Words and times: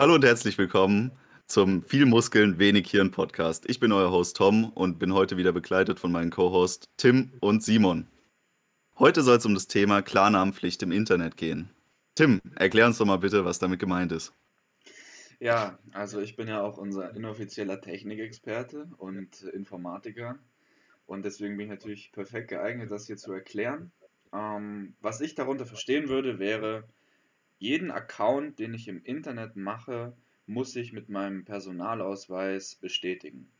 Hallo 0.00 0.14
und 0.14 0.24
herzlich 0.24 0.56
willkommen 0.56 1.12
zum 1.46 1.82
Viel 1.82 2.06
Muskeln, 2.06 2.58
wenig 2.58 2.90
Hirn 2.90 3.10
Podcast. 3.10 3.68
Ich 3.68 3.80
bin 3.80 3.92
euer 3.92 4.10
Host 4.10 4.34
Tom 4.34 4.70
und 4.72 4.98
bin 4.98 5.12
heute 5.12 5.36
wieder 5.36 5.52
begleitet 5.52 6.00
von 6.00 6.10
meinen 6.10 6.30
Co-Hosts 6.30 6.86
Tim 6.96 7.34
und 7.40 7.62
Simon. 7.62 8.08
Heute 8.98 9.20
soll 9.20 9.36
es 9.36 9.44
um 9.44 9.52
das 9.52 9.66
Thema 9.66 10.00
Klarnamenpflicht 10.00 10.82
im 10.82 10.90
Internet 10.90 11.36
gehen. 11.36 11.68
Tim, 12.14 12.40
erklär 12.56 12.86
uns 12.86 12.96
doch 12.96 13.04
mal 13.04 13.18
bitte, 13.18 13.44
was 13.44 13.58
damit 13.58 13.78
gemeint 13.78 14.10
ist. 14.12 14.32
Ja, 15.38 15.78
also 15.92 16.18
ich 16.18 16.34
bin 16.34 16.48
ja 16.48 16.62
auch 16.62 16.78
unser 16.78 17.14
inoffizieller 17.14 17.78
Technikexperte 17.82 18.88
und 18.96 19.42
Informatiker 19.42 20.38
und 21.04 21.26
deswegen 21.26 21.58
bin 21.58 21.66
ich 21.66 21.72
natürlich 21.72 22.10
perfekt 22.12 22.48
geeignet, 22.48 22.90
das 22.90 23.06
hier 23.06 23.18
zu 23.18 23.34
erklären. 23.34 23.92
Ähm, 24.32 24.94
was 25.02 25.20
ich 25.20 25.34
darunter 25.34 25.66
verstehen 25.66 26.08
würde, 26.08 26.38
wäre, 26.38 26.84
jeden 27.60 27.90
Account, 27.92 28.58
den 28.58 28.74
ich 28.74 28.88
im 28.88 29.04
Internet 29.04 29.54
mache, 29.54 30.16
muss 30.46 30.74
ich 30.74 30.92
mit 30.92 31.08
meinem 31.08 31.44
Personalausweis 31.44 32.74
bestätigen. 32.74 33.52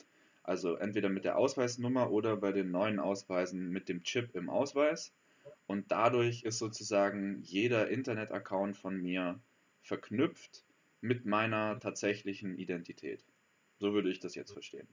Also 0.42 0.74
entweder 0.74 1.10
mit 1.10 1.24
der 1.24 1.36
Ausweisnummer 1.36 2.10
oder 2.10 2.36
bei 2.38 2.50
den 2.50 2.70
neuen 2.70 2.98
Ausweisen 2.98 3.70
mit 3.70 3.88
dem 3.88 4.02
Chip 4.02 4.34
im 4.34 4.48
Ausweis. 4.50 5.12
Und 5.66 5.92
dadurch 5.92 6.42
ist 6.44 6.58
sozusagen 6.58 7.42
jeder 7.42 7.88
Internet-Account 7.88 8.76
von 8.76 8.96
mir 9.00 9.38
verknüpft 9.82 10.64
mit 11.02 11.26
meiner 11.26 11.78
tatsächlichen 11.78 12.56
Identität. 12.56 13.22
So 13.78 13.92
würde 13.92 14.10
ich 14.10 14.18
das 14.18 14.34
jetzt 14.34 14.52
verstehen. 14.52 14.88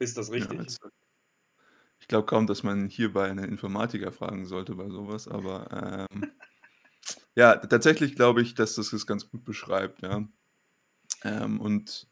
Ist 0.00 0.18
das 0.18 0.32
richtig? 0.32 0.60
Ja, 0.82 0.90
ich 2.00 2.08
glaube 2.08 2.26
kaum, 2.26 2.46
dass 2.46 2.62
man 2.62 2.88
hierbei 2.88 3.30
einen 3.30 3.48
Informatiker 3.48 4.12
fragen 4.12 4.44
sollte 4.46 4.74
bei 4.74 4.88
sowas, 4.90 5.28
aber 5.28 6.06
ähm, 6.12 6.28
ja, 7.36 7.56
tatsächlich 7.56 8.14
glaube 8.16 8.42
ich, 8.42 8.54
dass 8.54 8.74
das 8.76 8.92
es 8.92 9.06
ganz 9.06 9.28
gut 9.30 9.44
beschreibt, 9.44 10.02
ja. 10.02 10.26
Ähm, 11.24 11.60
und 11.60 12.08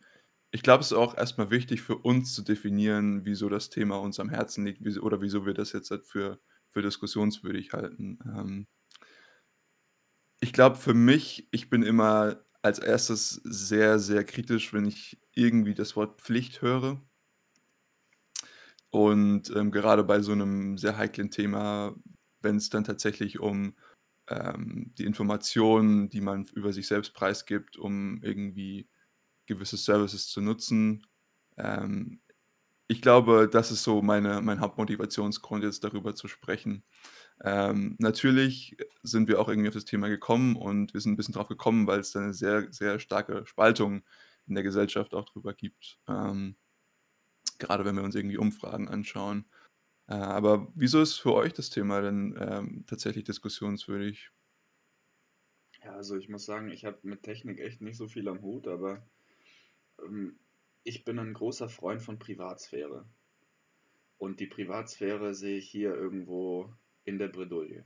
ich 0.52 0.62
glaube, 0.62 0.82
es 0.82 0.88
ist 0.92 0.98
auch 0.98 1.16
erstmal 1.16 1.50
wichtig 1.50 1.82
für 1.82 1.96
uns 1.98 2.34
zu 2.34 2.42
definieren, 2.42 3.24
wieso 3.26 3.48
das 3.50 3.70
Thema 3.70 3.98
uns 4.00 4.20
am 4.20 4.30
Herzen 4.30 4.64
liegt, 4.66 4.84
wieso 4.84 5.02
oder 5.02 5.20
wieso 5.22 5.46
wir 5.46 5.54
das 5.54 5.72
jetzt 5.72 5.90
halt 5.92 6.06
für 6.06 6.40
für 6.70 6.82
diskussionswürdig 6.82 7.72
halten. 7.74 8.18
Ähm 8.26 8.66
ich 10.40 10.52
glaube 10.52 10.76
für 10.76 10.92
mich 10.94 11.48
ich 11.52 11.70
bin 11.70 11.82
immer 11.82 12.44
als 12.62 12.78
Erstes 12.78 13.40
sehr, 13.44 13.98
sehr 13.98 14.24
kritisch, 14.24 14.72
wenn 14.72 14.84
ich 14.86 15.18
irgendwie 15.34 15.74
das 15.74 15.96
Wort 15.96 16.20
Pflicht 16.22 16.62
höre. 16.62 17.00
Und, 18.90 19.50
ähm, 19.56 19.70
gerade 19.70 20.04
bei 20.04 20.20
so 20.20 20.32
einem 20.32 20.76
sehr 20.76 20.98
heiklen 20.98 21.30
Thema, 21.30 21.94
wenn 22.42 22.56
es 22.56 22.68
dann 22.68 22.84
tatsächlich 22.84 23.40
um 23.40 23.74
ähm, 24.32 24.92
die 24.98 25.04
Informationen, 25.04 26.08
die 26.10 26.20
man 26.20 26.46
über 26.54 26.72
sich 26.72 26.86
selbst 26.88 27.14
preisgibt, 27.14 27.76
um 27.78 28.22
irgendwie 28.22 28.88
gewisse 29.46 29.76
Services 29.78 30.28
zu 30.28 30.40
nutzen. 30.42 31.06
Ähm, 31.58 32.20
ich 32.88 33.02
glaube, 33.02 33.48
das 33.50 33.70
ist 33.72 33.84
so 33.84 34.02
meine 34.02 34.42
mein 34.42 34.60
Hauptmotivationsgrund, 34.60 35.64
jetzt 35.64 35.84
darüber 35.84 36.14
zu 36.14 36.28
sprechen. 36.28 36.84
Ähm, 37.42 37.96
natürlich 37.98 38.76
sind 39.02 39.28
wir 39.28 39.40
auch 39.40 39.48
irgendwie 39.48 39.68
auf 39.68 39.74
das 39.74 39.86
Thema 39.86 40.08
gekommen 40.08 40.56
und 40.56 40.94
wir 40.94 41.00
sind 41.00 41.12
ein 41.12 41.16
bisschen 41.16 41.34
drauf 41.34 41.48
gekommen, 41.48 41.86
weil 41.88 42.00
es 42.00 42.12
da 42.12 42.20
'ne 42.20 42.34
sehr, 42.34 42.72
sehr 42.72 42.98
starke 43.00 43.46
Spaltung 43.46 44.02
in 44.46 44.54
der 44.56 44.64
Gesellschaft 44.64 45.14
auch 45.14 45.26
drüber 45.26 45.54
gibt. 45.54 45.98
Ähm, 46.08 46.56
grade 47.58 47.84
wenn 47.84 47.96
wir 47.96 48.02
uns 48.02 48.14
irgendwie 48.14 48.38
Umfragen 48.38 48.88
anschauen. 48.88 49.46
Äh, 50.08 50.14
aber 50.14 50.68
wieso 50.74 51.00
ist 51.00 51.18
für 51.18 51.34
euch 51.34 51.52
das 51.54 51.70
Thema 51.70 52.00
denn, 52.02 52.36
ähm, 52.38 52.84
tatsächlich 52.86 53.24
diskussionswürdig? 53.24 54.30
Ja, 55.84 55.92
also 55.96 56.16
ich 56.16 56.30
muss 56.30 56.46
sagen, 56.46 56.70
ich 56.70 56.84
habe 56.86 56.98
mit 57.02 57.22
Technik 57.24 57.60
echt 57.60 57.82
nicht 57.82 57.96
so 57.98 58.08
viel 58.08 58.26
am 58.28 58.40
Hut, 58.40 58.66
aber 58.66 59.06
ähm, 60.02 60.40
ich 60.84 61.04
bin 61.04 61.18
ein 61.18 61.34
großer 61.34 61.68
Freund 61.68 62.02
von 62.02 62.18
Privatsphäre. 62.18 63.08
Und 64.16 64.40
die 64.40 64.46
Privatsphäre 64.46 65.34
sehe 65.34 65.58
ich 65.58 65.68
hier 65.68 65.94
irgendwo 65.94 66.72
in 67.04 67.18
der 67.18 67.28
Bredouille. 67.28 67.84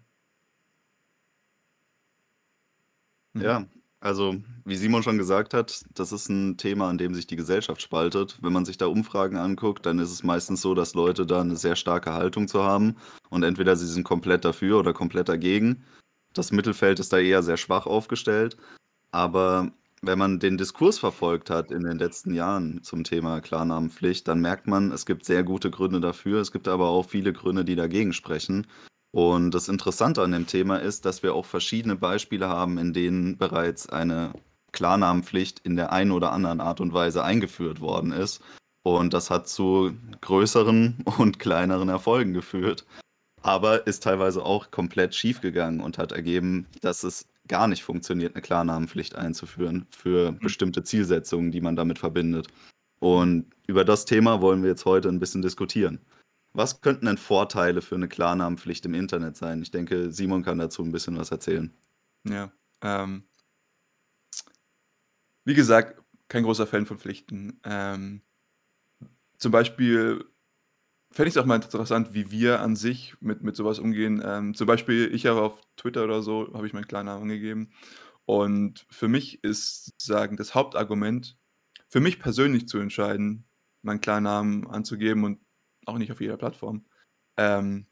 Ja, 3.34 3.68
also, 4.00 4.36
wie 4.64 4.76
Simon 4.76 5.02
schon 5.02 5.18
gesagt 5.18 5.54
hat, 5.54 5.82
das 5.94 6.12
ist 6.12 6.28
ein 6.28 6.56
Thema, 6.58 6.88
an 6.88 6.98
dem 6.98 7.14
sich 7.14 7.26
die 7.26 7.36
Gesellschaft 7.36 7.80
spaltet. 7.80 8.38
Wenn 8.42 8.52
man 8.52 8.64
sich 8.64 8.76
da 8.78 8.86
Umfragen 8.86 9.36
anguckt, 9.36 9.86
dann 9.86 9.98
ist 9.98 10.12
es 10.12 10.22
meistens 10.22 10.60
so, 10.60 10.74
dass 10.74 10.94
Leute 10.94 11.26
da 11.26 11.40
eine 11.40 11.56
sehr 11.56 11.76
starke 11.76 12.12
Haltung 12.12 12.46
zu 12.46 12.62
haben 12.62 12.96
und 13.30 13.42
entweder 13.42 13.74
sie 13.76 13.86
sind 13.86 14.04
komplett 14.04 14.44
dafür 14.44 14.78
oder 14.78 14.92
komplett 14.92 15.28
dagegen. 15.28 15.84
Das 16.34 16.52
Mittelfeld 16.52 17.00
ist 17.00 17.12
da 17.12 17.18
eher 17.18 17.42
sehr 17.42 17.56
schwach 17.56 17.86
aufgestellt. 17.86 18.56
Aber 19.10 19.72
wenn 20.02 20.18
man 20.18 20.38
den 20.38 20.58
Diskurs 20.58 20.98
verfolgt 20.98 21.48
hat 21.50 21.70
in 21.70 21.82
den 21.84 21.98
letzten 21.98 22.34
Jahren 22.34 22.82
zum 22.82 23.02
Thema 23.04 23.40
Klarnamenpflicht, 23.40 24.28
dann 24.28 24.40
merkt 24.40 24.66
man, 24.66 24.92
es 24.92 25.06
gibt 25.06 25.24
sehr 25.24 25.42
gute 25.42 25.70
Gründe 25.70 26.00
dafür. 26.00 26.40
Es 26.40 26.52
gibt 26.52 26.68
aber 26.68 26.88
auch 26.88 27.06
viele 27.08 27.32
Gründe, 27.32 27.64
die 27.64 27.76
dagegen 27.76 28.12
sprechen. 28.12 28.66
Und 29.16 29.52
das 29.52 29.70
Interessante 29.70 30.22
an 30.22 30.32
dem 30.32 30.46
Thema 30.46 30.76
ist, 30.76 31.06
dass 31.06 31.22
wir 31.22 31.32
auch 31.32 31.46
verschiedene 31.46 31.96
Beispiele 31.96 32.50
haben, 32.50 32.76
in 32.76 32.92
denen 32.92 33.38
bereits 33.38 33.88
eine 33.88 34.34
Klarnamenpflicht 34.72 35.60
in 35.60 35.74
der 35.74 35.90
einen 35.90 36.10
oder 36.10 36.32
anderen 36.32 36.60
Art 36.60 36.82
und 36.82 36.92
Weise 36.92 37.24
eingeführt 37.24 37.80
worden 37.80 38.12
ist. 38.12 38.42
Und 38.82 39.14
das 39.14 39.30
hat 39.30 39.48
zu 39.48 39.92
größeren 40.20 40.98
und 41.18 41.38
kleineren 41.38 41.88
Erfolgen 41.88 42.34
geführt. 42.34 42.84
Aber 43.40 43.86
ist 43.86 44.02
teilweise 44.02 44.44
auch 44.44 44.70
komplett 44.70 45.14
schiefgegangen 45.14 45.80
und 45.80 45.96
hat 45.96 46.12
ergeben, 46.12 46.66
dass 46.82 47.02
es 47.02 47.26
gar 47.48 47.68
nicht 47.68 47.84
funktioniert, 47.84 48.34
eine 48.34 48.42
Klarnamenpflicht 48.42 49.14
einzuführen 49.14 49.86
für 49.88 50.32
mhm. 50.32 50.40
bestimmte 50.40 50.84
Zielsetzungen, 50.84 51.52
die 51.52 51.62
man 51.62 51.74
damit 51.74 51.98
verbindet. 51.98 52.48
Und 52.98 53.46
über 53.66 53.86
das 53.86 54.04
Thema 54.04 54.42
wollen 54.42 54.62
wir 54.62 54.68
jetzt 54.68 54.84
heute 54.84 55.08
ein 55.08 55.20
bisschen 55.20 55.40
diskutieren. 55.40 56.00
Was 56.56 56.80
könnten 56.80 57.04
denn 57.04 57.18
Vorteile 57.18 57.82
für 57.82 57.96
eine 57.96 58.08
Klarnamenpflicht 58.08 58.86
im 58.86 58.94
Internet 58.94 59.36
sein? 59.36 59.60
Ich 59.60 59.70
denke, 59.70 60.10
Simon 60.10 60.42
kann 60.42 60.58
dazu 60.58 60.82
ein 60.82 60.90
bisschen 60.90 61.18
was 61.18 61.30
erzählen. 61.30 61.74
Ja, 62.24 62.50
ähm 62.80 63.24
wie 65.44 65.54
gesagt, 65.54 66.02
kein 66.28 66.42
großer 66.42 66.66
Fan 66.66 66.86
von 66.86 66.98
Pflichten. 66.98 67.60
Ähm, 67.62 68.22
zum 69.38 69.52
Beispiel 69.52 70.24
fände 71.12 71.28
ich 71.28 71.36
es 71.36 71.38
auch 71.40 71.46
mal 71.46 71.56
interessant, 71.56 72.14
wie 72.14 72.30
wir 72.30 72.60
an 72.60 72.74
sich 72.74 73.14
mit 73.20 73.42
mit 73.42 73.54
so 73.54 73.68
umgehen. 73.68 74.22
Ähm, 74.24 74.54
zum 74.54 74.66
Beispiel, 74.66 75.14
ich 75.14 75.26
habe 75.26 75.42
auf 75.42 75.60
Twitter 75.76 76.04
oder 76.04 76.22
so 76.22 76.52
habe 76.54 76.66
ich 76.66 76.72
meinen 76.72 76.88
Klarnamen 76.88 77.22
angegeben. 77.22 77.70
Und 78.24 78.86
für 78.90 79.08
mich 79.08 79.44
ist 79.44 79.92
sagen 79.98 80.36
das 80.36 80.54
Hauptargument, 80.54 81.38
für 81.86 82.00
mich 82.00 82.18
persönlich 82.18 82.66
zu 82.66 82.78
entscheiden, 82.78 83.46
meinen 83.82 84.00
Klarnamen 84.00 84.66
anzugeben 84.66 85.22
und 85.24 85.45
auch 85.86 85.98
nicht 85.98 86.12
auf 86.12 86.20
jeder 86.20 86.36
Plattform, 86.36 86.84
ähm, 87.36 87.86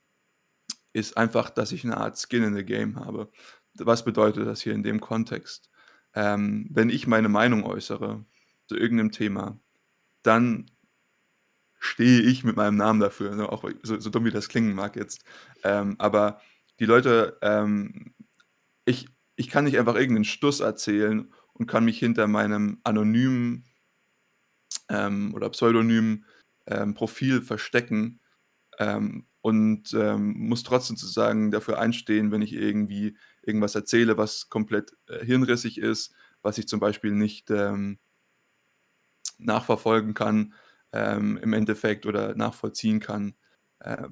ist 0.92 1.16
einfach, 1.16 1.50
dass 1.50 1.72
ich 1.72 1.84
eine 1.84 1.96
Art 1.96 2.18
Skin 2.18 2.44
in 2.44 2.54
the 2.54 2.64
Game 2.64 2.96
habe. 2.96 3.30
Was 3.74 4.04
bedeutet 4.04 4.46
das 4.46 4.62
hier 4.62 4.74
in 4.74 4.82
dem 4.82 5.00
Kontext? 5.00 5.70
Ähm, 6.14 6.68
wenn 6.70 6.90
ich 6.90 7.06
meine 7.06 7.28
Meinung 7.28 7.64
äußere 7.64 8.24
zu 8.68 8.76
irgendeinem 8.76 9.10
Thema, 9.10 9.58
dann 10.22 10.70
stehe 11.78 12.22
ich 12.22 12.44
mit 12.44 12.56
meinem 12.56 12.76
Namen 12.76 13.00
dafür, 13.00 13.34
ne? 13.34 13.50
auch 13.50 13.68
so, 13.82 13.98
so 14.00 14.10
dumm 14.10 14.24
wie 14.24 14.30
das 14.30 14.48
klingen 14.48 14.74
mag 14.74 14.96
jetzt. 14.96 15.24
Ähm, 15.64 15.96
aber 15.98 16.40
die 16.78 16.86
Leute, 16.86 17.38
ähm, 17.42 18.14
ich, 18.84 19.08
ich 19.36 19.50
kann 19.50 19.64
nicht 19.64 19.78
einfach 19.78 19.94
irgendeinen 19.96 20.24
Stuss 20.24 20.60
erzählen 20.60 21.32
und 21.52 21.66
kann 21.66 21.84
mich 21.84 21.98
hinter 21.98 22.26
meinem 22.26 22.80
anonymen 22.84 23.64
ähm, 24.88 25.34
oder 25.34 25.50
pseudonymen 25.50 26.24
ähm, 26.66 26.94
Profil 26.94 27.42
verstecken 27.42 28.20
ähm, 28.78 29.26
und 29.40 29.92
ähm, 29.94 30.34
muss 30.38 30.62
trotzdem 30.62 30.96
sozusagen 30.96 31.50
dafür 31.50 31.78
einstehen, 31.78 32.32
wenn 32.32 32.42
ich 32.42 32.52
irgendwie 32.52 33.16
irgendwas 33.42 33.74
erzähle, 33.74 34.16
was 34.16 34.48
komplett 34.48 34.92
äh, 35.08 35.24
hirnrissig 35.24 35.78
ist, 35.78 36.14
was 36.42 36.58
ich 36.58 36.68
zum 36.68 36.80
Beispiel 36.80 37.12
nicht 37.12 37.50
ähm, 37.50 37.98
nachverfolgen 39.38 40.14
kann 40.14 40.54
ähm, 40.92 41.38
im 41.42 41.52
Endeffekt 41.52 42.06
oder 42.06 42.34
nachvollziehen 42.34 43.00
kann. 43.00 43.34
Äh, 43.80 44.08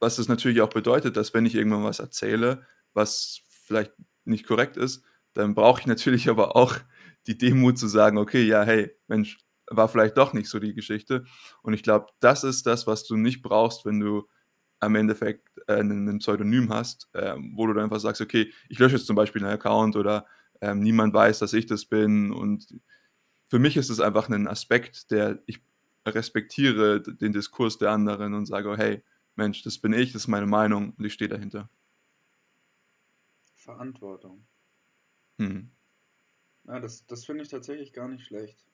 was 0.00 0.16
das 0.16 0.28
natürlich 0.28 0.60
auch 0.60 0.68
bedeutet, 0.68 1.16
dass 1.16 1.32
wenn 1.34 1.46
ich 1.46 1.54
irgendwann 1.54 1.84
was 1.84 2.00
erzähle, 2.00 2.66
was 2.92 3.40
vielleicht 3.48 3.92
nicht 4.24 4.46
korrekt 4.46 4.76
ist, 4.76 5.04
dann 5.32 5.54
brauche 5.54 5.80
ich 5.80 5.86
natürlich 5.86 6.28
aber 6.30 6.56
auch 6.56 6.76
die 7.26 7.38
Demut 7.38 7.78
zu 7.78 7.88
sagen, 7.88 8.18
okay, 8.18 8.42
ja, 8.42 8.64
hey, 8.64 8.90
Mensch, 9.06 9.38
war 9.68 9.88
vielleicht 9.88 10.16
doch 10.16 10.32
nicht 10.32 10.48
so 10.48 10.58
die 10.58 10.74
Geschichte. 10.74 11.24
Und 11.62 11.74
ich 11.74 11.82
glaube, 11.82 12.06
das 12.20 12.44
ist 12.44 12.66
das, 12.66 12.86
was 12.86 13.04
du 13.04 13.16
nicht 13.16 13.42
brauchst, 13.42 13.84
wenn 13.86 14.00
du 14.00 14.28
am 14.80 14.94
Endeffekt 14.94 15.48
äh, 15.66 15.80
ein 15.80 16.18
Pseudonym 16.18 16.72
hast, 16.72 17.08
äh, 17.14 17.34
wo 17.54 17.66
du 17.66 17.72
dann 17.72 17.84
einfach 17.84 18.00
sagst, 18.00 18.20
okay, 18.20 18.52
ich 18.68 18.78
lösche 18.78 18.96
jetzt 18.96 19.06
zum 19.06 19.16
Beispiel 19.16 19.42
einen 19.42 19.54
Account 19.54 19.96
oder 19.96 20.26
ähm, 20.60 20.80
niemand 20.80 21.14
weiß, 21.14 21.38
dass 21.38 21.52
ich 21.52 21.66
das 21.66 21.86
bin. 21.86 22.32
Und 22.32 22.78
für 23.48 23.58
mich 23.58 23.76
ist 23.76 23.90
es 23.90 24.00
einfach 24.00 24.28
ein 24.28 24.48
Aspekt, 24.48 25.10
der 25.10 25.42
ich 25.46 25.62
respektiere 26.06 27.00
den 27.00 27.32
Diskurs 27.32 27.78
der 27.78 27.90
anderen 27.90 28.34
und 28.34 28.46
sage, 28.46 28.76
hey, 28.76 29.02
Mensch, 29.36 29.62
das 29.62 29.78
bin 29.78 29.92
ich, 29.92 30.12
das 30.12 30.22
ist 30.22 30.28
meine 30.28 30.46
Meinung 30.46 30.92
und 30.96 31.04
ich 31.04 31.14
stehe 31.14 31.28
dahinter. 31.28 31.70
Verantwortung. 33.54 34.46
Hm. 35.38 35.70
Ja, 36.64 36.80
das, 36.80 37.06
das 37.06 37.24
finde 37.24 37.42
ich 37.42 37.48
tatsächlich 37.48 37.92
gar 37.92 38.08
nicht 38.08 38.26
schlecht. 38.26 38.64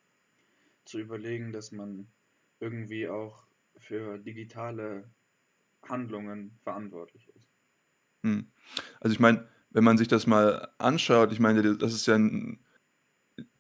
Zu 0.91 0.99
überlegen, 0.99 1.53
dass 1.53 1.71
man 1.71 2.09
irgendwie 2.59 3.09
auch 3.09 3.47
für 3.79 4.19
digitale 4.19 5.09
Handlungen 5.89 6.59
verantwortlich 6.65 7.29
ist. 7.37 7.49
Hm. 8.25 8.51
Also 8.99 9.15
ich 9.15 9.21
meine, 9.21 9.49
wenn 9.71 9.85
man 9.85 9.99
sich 9.99 10.09
das 10.09 10.27
mal 10.27 10.69
anschaut, 10.79 11.31
ich 11.31 11.39
meine, 11.39 11.77
das 11.77 11.95
ist 11.95 12.07
ja 12.07 12.17
ein 12.17 12.65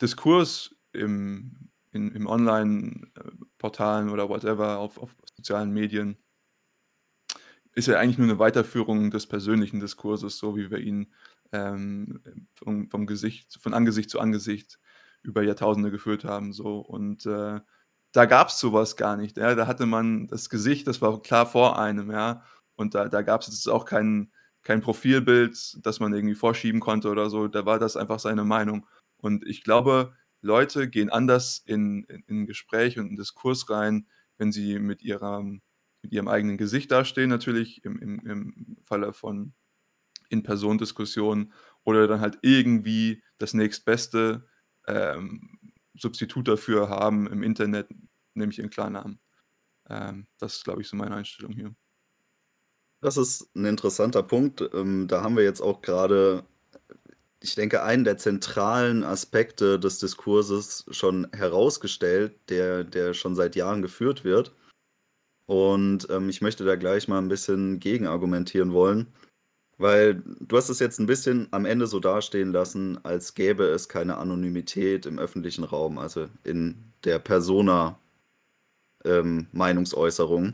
Diskurs 0.02 0.74
im, 0.92 1.70
in, 1.92 2.10
im 2.10 2.26
Online-Portalen 2.26 4.10
oder 4.10 4.28
whatever, 4.28 4.78
auf, 4.78 4.98
auf 4.98 5.14
sozialen 5.36 5.70
Medien, 5.70 6.16
ist 7.74 7.86
ja 7.86 8.00
eigentlich 8.00 8.18
nur 8.18 8.26
eine 8.26 8.40
Weiterführung 8.40 9.12
des 9.12 9.28
persönlichen 9.28 9.78
Diskurses, 9.78 10.36
so 10.36 10.56
wie 10.56 10.68
wir 10.68 10.78
ihn 10.78 11.14
ähm, 11.52 12.20
vom, 12.54 12.90
vom 12.90 13.06
Gesicht, 13.06 13.56
von 13.62 13.72
Angesicht 13.72 14.10
zu 14.10 14.18
Angesicht 14.18 14.80
über 15.22 15.42
Jahrtausende 15.42 15.90
geführt 15.90 16.24
haben. 16.24 16.52
So. 16.52 16.78
Und 16.78 17.26
äh, 17.26 17.60
da 18.12 18.24
gab 18.24 18.48
es 18.48 18.58
sowas 18.58 18.96
gar 18.96 19.16
nicht. 19.16 19.36
Ja? 19.36 19.54
Da 19.54 19.66
hatte 19.66 19.86
man 19.86 20.26
das 20.26 20.50
Gesicht, 20.50 20.86
das 20.86 21.00
war 21.02 21.20
klar 21.22 21.46
vor 21.46 21.78
einem, 21.78 22.10
ja. 22.10 22.44
Und 22.74 22.94
da, 22.94 23.08
da 23.08 23.22
gab 23.22 23.42
es 23.42 23.48
jetzt 23.48 23.68
auch 23.68 23.84
kein, 23.84 24.32
kein 24.62 24.80
Profilbild, 24.80 25.78
das 25.84 26.00
man 26.00 26.14
irgendwie 26.14 26.34
vorschieben 26.34 26.80
konnte 26.80 27.10
oder 27.10 27.30
so. 27.30 27.48
Da 27.48 27.66
war 27.66 27.78
das 27.78 27.96
einfach 27.96 28.18
seine 28.18 28.44
Meinung. 28.44 28.86
Und 29.18 29.46
ich 29.46 29.62
glaube, 29.62 30.14
Leute 30.40 30.88
gehen 30.88 31.10
anders 31.10 31.62
in, 31.66 32.04
in, 32.04 32.22
in 32.26 32.46
Gespräch 32.46 32.98
und 32.98 33.08
in 33.08 33.16
Diskurs 33.16 33.68
rein, 33.68 34.06
wenn 34.38 34.52
sie 34.52 34.78
mit, 34.78 35.02
ihrer, 35.02 35.42
mit 35.42 36.12
ihrem 36.12 36.28
eigenen 36.28 36.56
Gesicht 36.56 36.90
dastehen, 36.90 37.28
natürlich 37.28 37.84
im, 37.84 37.98
im, 37.98 38.20
im 38.20 38.76
Falle 38.82 39.12
von 39.12 39.52
In-Person-Diskussionen 40.30 41.52
oder 41.84 42.06
dann 42.06 42.20
halt 42.20 42.38
irgendwie 42.42 43.22
das 43.38 43.52
nächstbeste 43.52 44.46
ähm, 44.90 45.58
Substitut 45.94 46.48
dafür 46.48 46.88
haben 46.88 47.26
im 47.26 47.42
Internet, 47.42 47.88
nämlich 48.34 48.58
ihren 48.58 48.70
Klarnamen. 48.70 49.20
Ähm, 49.88 50.26
das 50.38 50.56
ist, 50.56 50.64
glaube 50.64 50.82
ich, 50.82 50.88
so 50.88 50.96
meine 50.96 51.14
Einstellung 51.14 51.52
hier. 51.52 51.74
Das 53.00 53.16
ist 53.16 53.54
ein 53.54 53.64
interessanter 53.64 54.22
Punkt. 54.22 54.62
Ähm, 54.74 55.08
da 55.08 55.22
haben 55.22 55.36
wir 55.36 55.44
jetzt 55.44 55.60
auch 55.62 55.80
gerade, 55.80 56.44
ich 57.42 57.54
denke, 57.54 57.82
einen 57.82 58.04
der 58.04 58.18
zentralen 58.18 59.04
Aspekte 59.04 59.78
des 59.78 59.98
Diskurses 59.98 60.84
schon 60.90 61.26
herausgestellt, 61.32 62.38
der, 62.50 62.84
der 62.84 63.14
schon 63.14 63.34
seit 63.34 63.56
Jahren 63.56 63.82
geführt 63.82 64.24
wird. 64.24 64.54
Und 65.46 66.08
ähm, 66.10 66.28
ich 66.28 66.42
möchte 66.42 66.64
da 66.64 66.76
gleich 66.76 67.08
mal 67.08 67.18
ein 67.18 67.28
bisschen 67.28 67.80
gegenargumentieren 67.80 68.72
wollen, 68.72 69.12
weil 69.80 70.22
du 70.40 70.58
hast 70.58 70.68
es 70.68 70.78
jetzt 70.78 71.00
ein 71.00 71.06
bisschen 71.06 71.48
am 71.52 71.64
Ende 71.64 71.86
so 71.86 72.00
dastehen 72.00 72.52
lassen, 72.52 73.02
als 73.02 73.34
gäbe 73.34 73.64
es 73.64 73.88
keine 73.88 74.18
Anonymität 74.18 75.06
im 75.06 75.18
öffentlichen 75.18 75.64
Raum, 75.64 75.96
also 75.96 76.28
in 76.44 76.76
der 77.04 77.18
Persona 77.18 77.98
ähm, 79.06 79.46
Meinungsäußerung. 79.52 80.52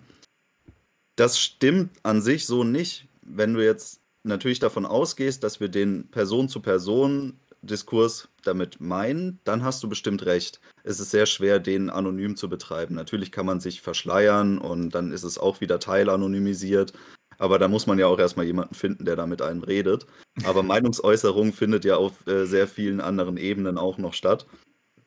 Das 1.16 1.40
stimmt 1.40 1.90
an 2.04 2.22
sich 2.22 2.46
so 2.46 2.62
nicht, 2.62 3.08
wenn 3.22 3.54
du 3.54 3.64
jetzt 3.64 4.00
natürlich 4.22 4.60
davon 4.60 4.86
ausgehst, 4.86 5.42
dass 5.42 5.58
wir 5.58 5.68
den 5.68 6.06
Person-zu-Person-Diskurs 6.08 8.28
damit 8.44 8.80
meinen, 8.80 9.40
dann 9.42 9.64
hast 9.64 9.82
du 9.82 9.88
bestimmt 9.88 10.24
recht. 10.24 10.60
Es 10.84 11.00
ist 11.00 11.10
sehr 11.10 11.26
schwer, 11.26 11.58
den 11.58 11.90
anonym 11.90 12.36
zu 12.36 12.48
betreiben. 12.48 12.94
Natürlich 12.94 13.32
kann 13.32 13.46
man 13.46 13.58
sich 13.58 13.82
verschleiern 13.82 14.58
und 14.58 14.90
dann 14.90 15.10
ist 15.10 15.24
es 15.24 15.36
auch 15.36 15.60
wieder 15.60 15.80
teilanonymisiert. 15.80 16.92
Aber 17.38 17.58
da 17.58 17.68
muss 17.68 17.86
man 17.86 17.98
ja 17.98 18.06
auch 18.06 18.18
erstmal 18.18 18.46
jemanden 18.46 18.74
finden, 18.74 19.04
der 19.04 19.16
da 19.16 19.26
mit 19.26 19.42
einem 19.42 19.62
redet. 19.62 20.06
Aber 20.44 20.62
Meinungsäußerung 20.62 21.52
findet 21.52 21.84
ja 21.84 21.96
auf 21.96 22.26
äh, 22.26 22.46
sehr 22.46 22.68
vielen 22.68 23.00
anderen 23.00 23.36
Ebenen 23.36 23.78
auch 23.78 23.98
noch 23.98 24.14
statt. 24.14 24.46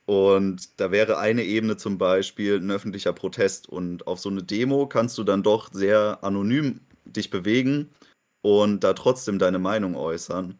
Und 0.06 0.80
da 0.80 0.92
wäre 0.92 1.20
eine 1.20 1.44
Ebene 1.44 1.78
zum 1.78 2.00
Beispiel 2.00 2.56
ein 2.58 2.72
öffentlicher 2.72 3.14
Protest. 3.14 3.70
Und 3.70 4.08
auf 4.08 4.20
so 4.20 4.30
eine 4.30 4.44
Demo 4.44 4.88
kannst 4.88 5.18
du 5.18 5.24
dann 5.24 5.44
doch 5.44 5.72
sehr 5.72 6.24
anonym 6.24 6.82
dich 7.06 7.30
bewegen 7.30 7.90
und 8.42 8.84
da 8.84 8.94
trotzdem 8.94 9.40
deine 9.40 9.60
Meinung 9.60 9.96
äußern. 9.96 10.60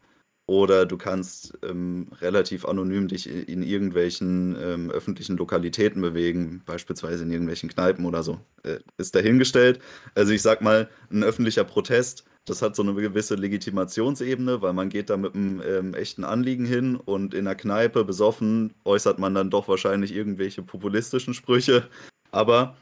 Oder 0.50 0.84
du 0.84 0.96
kannst 0.96 1.56
ähm, 1.62 2.08
relativ 2.20 2.64
anonym 2.64 3.06
dich 3.06 3.28
in 3.28 3.62
irgendwelchen 3.62 4.56
ähm, 4.60 4.90
öffentlichen 4.90 5.36
Lokalitäten 5.36 6.02
bewegen, 6.02 6.60
beispielsweise 6.66 7.22
in 7.22 7.30
irgendwelchen 7.30 7.70
Kneipen 7.70 8.04
oder 8.04 8.24
so. 8.24 8.40
Äh, 8.64 8.80
ist 8.98 9.14
dahingestellt. 9.14 9.78
Also 10.16 10.32
ich 10.32 10.42
sag 10.42 10.60
mal, 10.60 10.88
ein 11.12 11.22
öffentlicher 11.22 11.62
Protest, 11.62 12.24
das 12.46 12.62
hat 12.62 12.74
so 12.74 12.82
eine 12.82 12.94
gewisse 12.94 13.36
Legitimationsebene, 13.36 14.60
weil 14.60 14.72
man 14.72 14.88
geht 14.88 15.08
da 15.08 15.16
mit 15.16 15.36
einem 15.36 15.62
ähm, 15.64 15.94
echten 15.94 16.24
Anliegen 16.24 16.64
hin 16.64 16.96
und 16.96 17.32
in 17.32 17.44
der 17.44 17.54
Kneipe 17.54 18.04
besoffen 18.04 18.74
äußert 18.84 19.20
man 19.20 19.36
dann 19.36 19.50
doch 19.50 19.68
wahrscheinlich 19.68 20.12
irgendwelche 20.12 20.64
populistischen 20.64 21.32
Sprüche. 21.32 21.86
Aber 22.32 22.76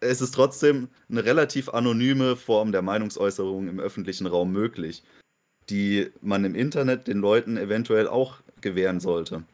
es 0.00 0.22
ist 0.22 0.34
trotzdem 0.34 0.88
eine 1.10 1.22
relativ 1.26 1.68
anonyme 1.68 2.34
Form 2.34 2.72
der 2.72 2.80
Meinungsäußerung 2.80 3.68
im 3.68 3.78
öffentlichen 3.78 4.26
Raum 4.26 4.52
möglich 4.52 5.02
die 5.70 6.10
man 6.20 6.44
im 6.44 6.54
Internet 6.54 7.06
den 7.06 7.18
Leuten 7.18 7.56
eventuell 7.56 8.08
auch 8.08 8.38
gewähren 8.60 9.00
sollte. 9.00 9.44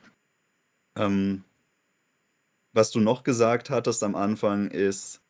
Ähm, 0.97 1.45
was 2.73 2.91
du 2.91 3.01
noch 3.01 3.25
gesagt 3.25 3.71
hattest 3.71 4.03
am 4.03 4.15
Anfang 4.15 4.71
ist, 4.71 5.21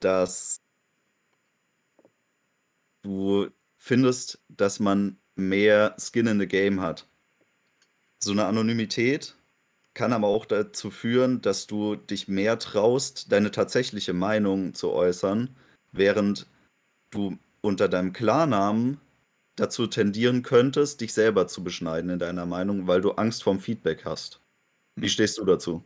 dass 0.00 0.60
du 3.02 3.48
findest, 3.76 4.40
dass 4.48 4.80
man 4.80 5.16
mehr 5.36 5.94
Skin 5.98 6.26
in 6.26 6.40
the 6.40 6.46
Game 6.46 6.80
hat. 6.80 7.06
So 8.18 8.32
eine 8.32 8.46
Anonymität 8.46 9.34
kann 9.92 10.12
aber 10.12 10.28
auch 10.28 10.46
dazu 10.46 10.90
führen, 10.90 11.40
dass 11.40 11.66
du 11.66 11.94
dich 11.96 12.26
mehr 12.26 12.58
traust, 12.58 13.30
deine 13.30 13.50
tatsächliche 13.50 14.12
Meinung 14.12 14.74
zu 14.74 14.90
äußern, 14.90 15.54
während 15.92 16.46
du 17.10 17.38
unter 17.60 17.88
deinem 17.88 18.12
Klarnamen 18.12 19.00
dazu 19.56 19.86
tendieren 19.86 20.42
könntest, 20.42 21.00
dich 21.00 21.12
selber 21.12 21.46
zu 21.46 21.62
beschneiden 21.62 22.10
in 22.10 22.18
deiner 22.18 22.46
Meinung, 22.46 22.86
weil 22.86 23.00
du 23.00 23.12
Angst 23.12 23.42
vorm 23.42 23.60
Feedback 23.60 24.04
hast. 24.04 24.40
Wie 24.96 25.02
hm. 25.02 25.08
stehst 25.08 25.38
du 25.38 25.44
dazu? 25.44 25.84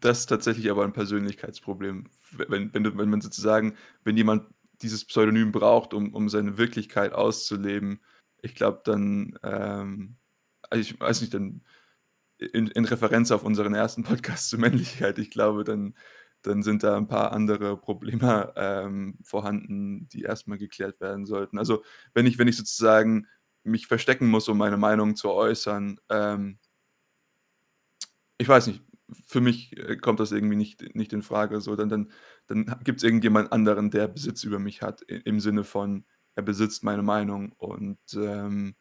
Das 0.00 0.20
ist 0.20 0.26
tatsächlich 0.26 0.70
aber 0.70 0.84
ein 0.84 0.92
Persönlichkeitsproblem. 0.92 2.08
Wenn, 2.32 2.74
wenn, 2.74 2.82
du, 2.82 2.96
wenn 2.98 3.08
man 3.08 3.20
sozusagen, 3.20 3.76
wenn 4.04 4.16
jemand 4.16 4.44
dieses 4.82 5.04
Pseudonym 5.04 5.52
braucht, 5.52 5.94
um, 5.94 6.12
um 6.12 6.28
seine 6.28 6.58
Wirklichkeit 6.58 7.12
auszuleben, 7.12 8.00
ich 8.42 8.54
glaube 8.54 8.80
dann, 8.84 9.38
ähm, 9.42 10.16
also 10.68 10.80
ich 10.80 11.00
weiß 11.00 11.20
nicht, 11.20 11.34
dann 11.34 11.62
in, 12.38 12.66
in 12.68 12.84
Referenz 12.84 13.30
auf 13.30 13.44
unseren 13.44 13.74
ersten 13.74 14.02
Podcast 14.02 14.48
zur 14.50 14.58
Männlichkeit, 14.58 15.18
ich 15.18 15.30
glaube, 15.30 15.64
dann 15.64 15.94
dann 16.46 16.62
sind 16.62 16.82
da 16.82 16.96
ein 16.96 17.08
paar 17.08 17.32
andere 17.32 17.76
Probleme 17.76 18.52
ähm, 18.56 19.18
vorhanden, 19.22 20.08
die 20.08 20.22
erstmal 20.22 20.58
geklärt 20.58 21.00
werden 21.00 21.26
sollten. 21.26 21.58
Also 21.58 21.82
wenn 22.14 22.26
ich, 22.26 22.38
wenn 22.38 22.48
ich 22.48 22.56
sozusagen 22.56 23.26
mich 23.62 23.86
verstecken 23.86 24.28
muss, 24.28 24.48
um 24.48 24.58
meine 24.58 24.76
Meinung 24.76 25.16
zu 25.16 25.30
äußern, 25.30 26.00
ähm, 26.08 26.58
ich 28.38 28.48
weiß 28.48 28.66
nicht, 28.68 28.82
für 29.26 29.40
mich 29.40 29.76
äh, 29.76 29.96
kommt 29.96 30.20
das 30.20 30.32
irgendwie 30.32 30.56
nicht, 30.56 30.94
nicht 30.94 31.12
in 31.12 31.22
Frage. 31.22 31.60
So, 31.60 31.76
dann, 31.76 31.88
dann, 31.88 32.12
dann 32.46 32.80
gibt 32.84 32.98
es 32.98 33.04
irgendjemand 33.04 33.52
anderen, 33.52 33.90
der 33.90 34.08
Besitz 34.08 34.44
über 34.44 34.58
mich 34.58 34.82
hat, 34.82 35.02
im 35.02 35.40
Sinne 35.40 35.64
von, 35.64 36.04
er 36.34 36.42
besitzt 36.42 36.84
meine 36.84 37.02
Meinung 37.02 37.52
und 37.52 37.98
ähm, 38.14 38.76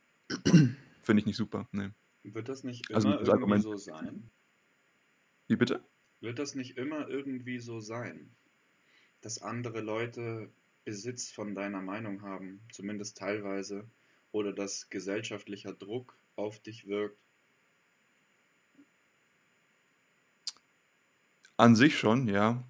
finde 1.02 1.20
ich 1.20 1.26
nicht 1.26 1.38
super. 1.38 1.68
Nee. 1.72 1.90
Wird 2.24 2.50
das 2.50 2.64
nicht 2.64 2.94
also 2.94 3.08
immer 3.08 3.20
also, 3.20 3.32
irgendwie 3.32 3.44
Argument, 3.44 3.64
so 3.64 3.78
sein? 3.78 4.32
Wie 5.48 5.56
bitte? 5.56 5.84
Wird 6.26 6.40
das 6.40 6.56
nicht 6.56 6.76
immer 6.76 7.08
irgendwie 7.08 7.60
so 7.60 7.80
sein, 7.80 8.36
dass 9.22 9.44
andere 9.44 9.82
Leute 9.82 10.50
Besitz 10.84 11.30
von 11.30 11.54
deiner 11.54 11.84
Meinung 11.84 12.24
haben, 12.24 12.62
zumindest 12.72 13.20
teilweise, 13.20 13.88
oder 14.32 14.52
dass 14.52 14.90
gesellschaftlicher 14.90 15.74
Druck 15.74 16.18
auf 16.36 16.60
dich 16.60 16.88
wirkt? 16.88 17.20
An 21.58 21.76
sich 21.76 21.96
schon, 21.96 22.28
ja. 22.28 22.68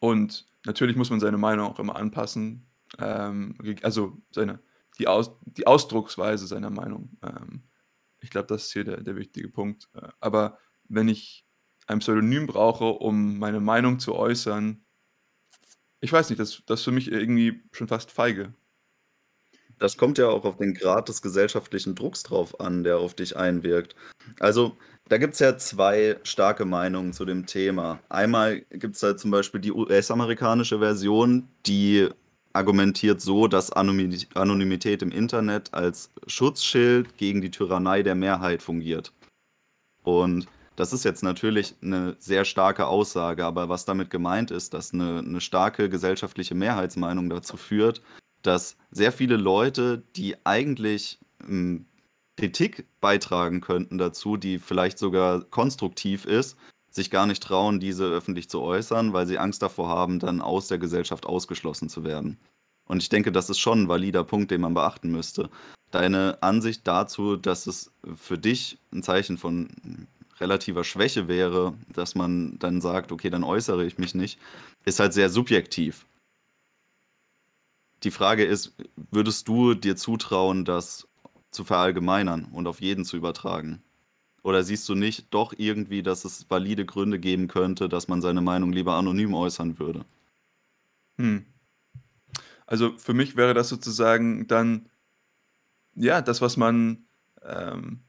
Und 0.00 0.46
natürlich 0.64 0.96
muss 0.96 1.10
man 1.10 1.20
seine 1.20 1.36
Meinung 1.36 1.66
auch 1.66 1.78
immer 1.78 1.96
anpassen. 1.96 2.66
Ähm, 2.98 3.58
also 3.82 4.22
seine, 4.30 4.62
die, 4.98 5.06
Aus, 5.06 5.32
die 5.44 5.66
Ausdrucksweise 5.66 6.46
seiner 6.46 6.70
Meinung. 6.70 7.14
Ähm, 7.22 7.64
ich 8.20 8.30
glaube, 8.30 8.46
das 8.46 8.64
ist 8.64 8.72
hier 8.72 8.84
der, 8.84 9.02
der 9.02 9.16
wichtige 9.16 9.50
Punkt. 9.50 9.90
Äh, 9.92 10.08
aber 10.20 10.58
wenn 10.88 11.08
ich 11.08 11.44
ein 11.88 11.98
Pseudonym 12.00 12.46
brauche, 12.46 12.84
um 12.84 13.38
meine 13.38 13.60
Meinung 13.60 13.98
zu 13.98 14.14
äußern, 14.14 14.84
ich 16.00 16.12
weiß 16.12 16.30
nicht, 16.30 16.38
das, 16.38 16.62
das 16.66 16.80
ist 16.80 16.84
für 16.84 16.92
mich 16.92 17.10
irgendwie 17.10 17.62
schon 17.72 17.88
fast 17.88 18.12
feige. 18.12 18.52
Das 19.78 19.96
kommt 19.96 20.18
ja 20.18 20.28
auch 20.28 20.44
auf 20.44 20.56
den 20.56 20.74
Grad 20.74 21.08
des 21.08 21.22
gesellschaftlichen 21.22 21.94
Drucks 21.94 22.24
drauf 22.24 22.60
an, 22.60 22.82
der 22.84 22.98
auf 22.98 23.14
dich 23.14 23.36
einwirkt. 23.36 23.94
Also, 24.40 24.76
da 25.08 25.18
gibt 25.18 25.34
es 25.34 25.40
ja 25.40 25.56
zwei 25.56 26.18
starke 26.24 26.64
Meinungen 26.64 27.12
zu 27.12 27.24
dem 27.24 27.46
Thema. 27.46 28.00
Einmal 28.08 28.60
gibt 28.70 28.96
es 28.96 29.00
da 29.00 29.16
zum 29.16 29.30
Beispiel 29.30 29.60
die 29.60 29.72
US-amerikanische 29.72 30.80
Version, 30.80 31.48
die 31.64 32.08
argumentiert 32.52 33.20
so, 33.20 33.46
dass 33.46 33.72
Anonymität 33.72 35.02
im 35.02 35.12
Internet 35.12 35.72
als 35.72 36.10
Schutzschild 36.26 37.16
gegen 37.16 37.40
die 37.40 37.50
Tyrannei 37.50 38.02
der 38.02 38.16
Mehrheit 38.16 38.62
fungiert. 38.62 39.12
Und 40.02 40.48
das 40.78 40.92
ist 40.92 41.04
jetzt 41.04 41.22
natürlich 41.24 41.74
eine 41.82 42.14
sehr 42.20 42.44
starke 42.44 42.86
Aussage, 42.86 43.44
aber 43.44 43.68
was 43.68 43.84
damit 43.84 44.10
gemeint 44.10 44.52
ist, 44.52 44.74
dass 44.74 44.94
eine 44.94 45.22
'ne 45.24 45.40
starke 45.40 45.88
gesellschaftliche 45.88 46.54
Mehrheitsmeinung 46.54 47.28
dazu 47.28 47.56
führt, 47.56 48.00
dass 48.42 48.76
sehr 48.92 49.10
viele 49.10 49.36
Leute, 49.36 50.04
die 50.14 50.36
eigentlich, 50.46 51.18
hm, 51.44 51.86
Kritik 52.36 52.86
beitragen 53.00 53.60
könnten 53.60 53.98
dazu, 53.98 54.36
die 54.36 54.60
vielleicht 54.60 54.98
sogar 54.98 55.42
konstruktiv 55.42 56.24
ist, 56.26 56.56
sich 56.90 57.10
gar 57.10 57.26
nicht 57.26 57.42
trauen, 57.42 57.80
diese 57.80 58.04
öffentlich 58.06 58.48
zu 58.48 58.60
äußern, 58.62 59.12
weil 59.12 59.26
sie 59.26 59.38
Angst 59.38 59.62
davor 59.62 59.88
haben, 59.88 60.20
dann 60.20 60.40
aus 60.40 60.68
der 60.68 60.78
Gesellschaft 60.78 61.26
ausgeschlossen 61.26 61.88
zu 61.88 62.04
werden. 62.04 62.38
Und 62.86 63.02
ich 63.02 63.08
denke, 63.08 63.32
das 63.32 63.50
ist 63.50 63.58
schon 63.58 63.82
'n 63.86 63.88
valider 63.88 64.22
Punkt, 64.24 64.52
den 64.52 64.60
man 64.60 64.74
beachten 64.74 65.10
müsste. 65.10 65.50
Deine 65.90 66.38
Ansicht 66.42 66.86
dazu, 66.86 67.36
dass 67.36 67.66
es 67.66 67.90
für 68.14 68.38
dich 68.38 68.78
ein 68.92 69.02
Zeichen 69.02 69.38
von 69.38 69.68
relativer 70.40 70.84
Schwäche 70.84 71.28
wäre, 71.28 71.74
dass 71.92 72.14
man 72.14 72.58
dann 72.58 72.80
sagt: 72.80 73.12
„Okay, 73.12 73.30
dann 73.30 73.44
äußere 73.44 73.84
ich 73.86 73.98
mich 73.98 74.14
nicht“, 74.14 74.38
ist 74.84 75.00
halt 75.00 75.12
sehr 75.12 75.30
subjektiv. 75.30 76.06
Die 78.02 78.10
Frage 78.10 78.44
ist, 78.44 78.74
würdest 79.12 79.46
du 79.46 79.74
dir 79.74 79.94
zutrauen, 79.96 80.64
das 80.64 81.06
zu 81.52 81.64
verallgemeinern 81.64 82.46
und 82.46 82.66
auf 82.66 82.80
jeden 82.80 83.04
zu 83.04 83.16
übertragen? 83.16 83.82
Oder 84.42 84.62
siehst 84.64 84.88
du 84.88 84.94
nicht 84.96 85.28
doch 85.34 85.54
irgendwie, 85.56 86.02
dass 86.02 86.24
es 86.24 86.46
valide 86.50 86.86
Gründe 86.86 87.18
geben 87.20 87.48
könnte, 87.48 87.88
dass 87.88 88.08
man 88.08 88.22
seine 88.22 88.40
Meinung 88.42 88.72
lieber 88.72 88.94
anonym 88.94 89.34
äußern 89.34 89.78
würde? 89.78 90.04
Hm. 91.18 91.38
Also, 92.66 92.96
für 92.98 93.14
mich 93.14 93.36
wäre 93.36 93.54
das 93.54 93.68
sozusagen 93.70 94.46
dann 94.46 94.88
ja, 95.94 96.22
das, 96.22 96.40
was 96.40 96.56
man, 96.56 97.06
ähm 97.42 98.04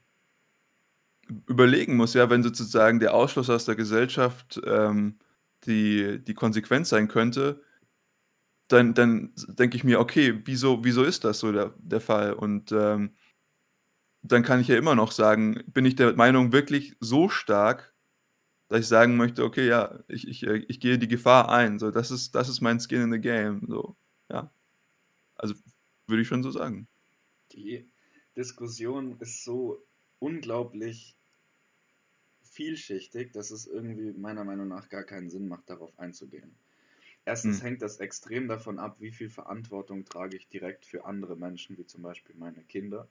überlegen 1.48 1.96
muss, 1.98 2.14
ja, 2.14 2.30
wenn 2.30 2.44
sozusagen 2.44 3.00
der 3.00 3.14
Ausschluss 3.14 3.50
aus 3.50 3.66
der 3.66 3.76
Gesellschaft, 3.76 4.60
ähm, 4.66 5.20
die 5.66 6.24
die 6.24 6.34
Konsequenz 6.34 6.90
sein 6.90 7.08
könnte, 7.08 7.62
dann 8.70 8.94
dann 8.94 9.34
denke 9.48 9.76
ich 9.78 9.84
mir: 9.84 10.00
„Okay, 10.00 10.42
wieso 10.46 10.84
wieso 10.84 11.04
ist 11.04 11.24
das 11.24 11.40
so 11.40 11.52
der 11.52 11.74
der 11.80 12.02
Fall?“ 12.02 12.34
Und, 12.34 12.72
ähm 12.72 13.16
dann 14.24 14.44
kann 14.44 14.60
ich 14.60 14.68
ja 14.68 14.78
immer 14.78 14.96
noch 14.96 15.12
sagen, 15.12 15.64
bin 15.68 15.86
ich 15.86 15.96
der 15.96 16.14
Meinung 16.16 16.52
wirklich 16.52 16.96
so 17.00 17.30
stark, 17.30 17.94
dass 18.70 18.82
ich 18.82 18.88
sagen 18.88 19.18
möchte: 19.18 19.44
„Okay, 19.46 19.68
ja, 19.68 20.00
ich 20.10 20.28
ich, 20.28 20.46
äh 20.48 20.58
ich 20.70 20.80
gehe 20.82 21.00
die 21.00 21.08
Gefahr 21.10 21.50
ein.“ 21.50 21.80
So, 21.80 21.92
das 21.92 22.12
ist 22.12 22.36
das 22.36 22.50
ist 22.50 22.62
mein 22.62 22.80
Skin 22.82 23.02
in 23.04 23.12
the 23.14 23.20
Game, 23.22 23.66
so, 23.70 23.98
ja. 24.32 24.52
Also, 25.36 25.56
würde 26.08 26.24
ich 26.24 26.30
schon 26.30 26.44
so 26.44 26.52
sagen. 26.52 26.88
Die 27.54 27.92
Diskussion 28.38 29.20
ist 29.20 29.44
so 29.44 29.84
unglaublich 30.20 31.19
vielschichtig, 32.60 33.32
dass 33.32 33.52
es 33.52 33.68
irgendwie 33.68 34.12
meiner 34.12 34.44
Meinung 34.44 34.68
nach 34.68 34.90
gar 34.90 35.04
keinen 35.06 35.30
Sinn 35.30 35.48
macht, 35.48 35.70
darauf 35.70 35.98
einzugehen. 35.98 36.58
Erstens 37.26 37.62
Mhm. 37.62 37.64
hängt 37.64 37.82
das 37.82 38.00
extrem 38.00 38.48
davon 38.48 38.80
ab, 38.80 38.98
wie 39.02 39.12
viel 39.12 39.30
Verantwortung 39.30 40.06
trage 40.06 40.38
ich 40.38 40.50
direkt 40.50 40.86
für 40.86 41.06
andere 41.06 41.38
Menschen, 41.38 41.78
wie 41.78 41.86
zum 41.86 42.02
Beispiel 42.04 42.36
meine 42.36 42.64
Kinder. 42.64 43.10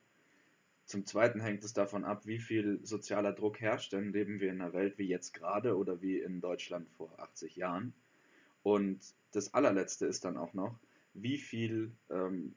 Zum 0.87 1.07
Zweiten 1.07 1.41
hängt 1.41 1.65
es 1.65 1.73
davon 1.73 2.05
ab, 2.05 2.27
wie 2.27 2.41
viel 2.41 2.85
sozialer 2.85 3.33
Druck 3.33 3.61
herrscht, 3.61 3.93
denn 3.93 4.13
leben 4.13 4.41
wir 4.41 4.51
in 4.51 4.61
einer 4.61 4.73
Welt 4.73 4.99
wie 4.99 5.07
jetzt 5.09 5.33
gerade 5.35 5.77
oder 5.77 6.03
wie 6.03 6.19
in 6.21 6.41
Deutschland 6.41 6.91
vor 6.91 7.21
80 7.21 7.57
Jahren. 7.57 7.95
Und 8.63 9.15
das 9.33 9.55
allerletzte 9.55 10.07
ist 10.07 10.25
dann 10.25 10.37
auch 10.39 10.55
noch, 10.55 10.81
wie 11.15 11.39
viel 11.39 11.97
ähm, 12.11 12.57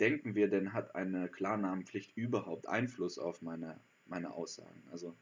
denken 0.00 0.34
wir 0.34 0.48
denn, 0.48 0.72
hat 0.74 0.94
eine 0.94 1.28
Klarnamenpflicht 1.28 2.16
überhaupt 2.16 2.68
Einfluss 2.68 3.18
auf 3.18 3.42
meine, 3.42 3.80
meine 4.06 4.32
Aussagen? 4.32 4.84
Also 4.90 5.16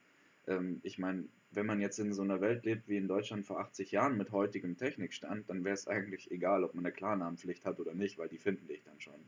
ähm, 0.46 0.80
ich 0.82 0.98
meine, 0.98 1.28
wenn 1.50 1.66
man 1.66 1.80
jetzt 1.80 1.98
in 1.98 2.12
so 2.12 2.22
einer 2.22 2.40
Welt 2.40 2.64
lebt 2.64 2.88
wie 2.88 2.96
in 2.96 3.08
Deutschland 3.08 3.46
vor 3.46 3.60
80 3.60 3.90
Jahren 3.90 4.16
mit 4.16 4.32
heutigem 4.32 4.76
Technikstand, 4.76 5.48
dann 5.48 5.64
wäre 5.64 5.74
es 5.74 5.88
eigentlich 5.88 6.30
egal, 6.30 6.64
ob 6.64 6.74
man 6.74 6.84
eine 6.84 6.94
Klarnamenpflicht 6.94 7.64
hat 7.64 7.80
oder 7.80 7.94
nicht, 7.94 8.18
weil 8.18 8.28
die 8.28 8.38
finden 8.38 8.66
dich 8.66 8.82
dann 8.82 9.00
schon. 9.00 9.20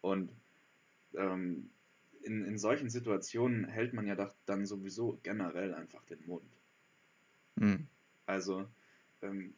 Und 0.00 0.30
ähm, 1.14 1.70
in, 2.22 2.44
in 2.44 2.58
solchen 2.58 2.90
Situationen 2.90 3.64
hält 3.64 3.92
man 3.92 4.06
ja 4.06 4.30
dann 4.46 4.66
sowieso 4.66 5.18
generell 5.22 5.74
einfach 5.74 6.04
den 6.06 6.24
Mund. 6.26 6.50
Mhm. 7.56 7.86
Also 8.26 8.66
ähm, 9.22 9.54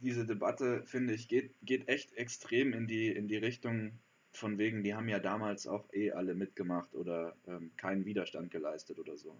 diese 0.00 0.26
Debatte, 0.26 0.82
finde 0.86 1.14
ich, 1.14 1.28
geht, 1.28 1.54
geht 1.62 1.88
echt 1.88 2.12
extrem 2.14 2.72
in 2.72 2.86
die, 2.86 3.08
in 3.08 3.28
die 3.28 3.36
Richtung 3.36 3.92
von 4.36 4.58
wegen, 4.58 4.82
die 4.82 4.94
haben 4.94 5.08
ja 5.08 5.18
damals 5.18 5.66
auch 5.66 5.92
eh 5.92 6.12
alle 6.12 6.34
mitgemacht 6.34 6.94
oder 6.94 7.36
ähm, 7.46 7.70
keinen 7.76 8.04
Widerstand 8.04 8.50
geleistet 8.50 8.98
oder 8.98 9.16
so. 9.16 9.36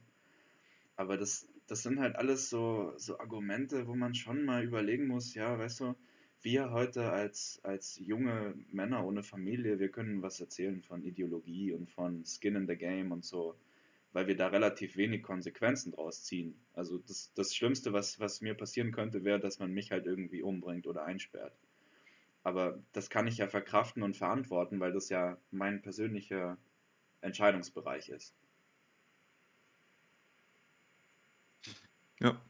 Aber 0.96 1.16
das, 1.16 1.48
das 1.66 1.82
sind 1.82 1.98
halt 1.98 2.16
alles 2.16 2.50
so, 2.50 2.92
so 2.96 3.18
Argumente, 3.18 3.86
wo 3.86 3.94
man 3.94 4.14
schon 4.14 4.44
mal 4.44 4.64
überlegen 4.64 5.06
muss, 5.06 5.34
ja, 5.34 5.58
weißt 5.58 5.80
du, 5.80 5.94
wir 6.42 6.70
heute 6.70 7.10
als, 7.10 7.58
als 7.62 7.98
junge 7.98 8.54
Männer 8.70 9.04
ohne 9.04 9.22
Familie, 9.22 9.78
wir 9.78 9.88
können 9.88 10.22
was 10.22 10.40
erzählen 10.40 10.82
von 10.82 11.02
Ideologie 11.02 11.72
und 11.72 11.90
von 11.90 12.24
Skin 12.24 12.56
in 12.56 12.68
the 12.68 12.76
Game 12.76 13.12
und 13.12 13.24
so, 13.24 13.56
weil 14.12 14.26
wir 14.26 14.36
da 14.36 14.48
relativ 14.48 14.96
wenig 14.96 15.22
Konsequenzen 15.22 15.92
draus 15.92 16.22
ziehen. 16.22 16.54
Also 16.74 16.98
das, 16.98 17.32
das 17.34 17.54
Schlimmste, 17.54 17.92
was, 17.92 18.20
was 18.20 18.42
mir 18.42 18.54
passieren 18.54 18.92
könnte, 18.92 19.24
wäre, 19.24 19.40
dass 19.40 19.58
man 19.58 19.72
mich 19.72 19.90
halt 19.90 20.06
irgendwie 20.06 20.42
umbringt 20.42 20.86
oder 20.86 21.04
einsperrt. 21.04 21.54
Aber 22.44 22.84
das 22.92 23.10
kann 23.10 23.26
ich 23.26 23.38
ja 23.38 23.48
verkraften 23.48 24.04
und 24.04 24.16
verantworten, 24.16 24.80
weil 24.80 24.92
das 24.92 25.08
ja 25.10 25.38
mein 25.50 25.82
persönlicher 25.82 26.58
Entscheidungsbereich 27.22 28.10
ist. 28.10 28.36
Ja. 32.20 32.40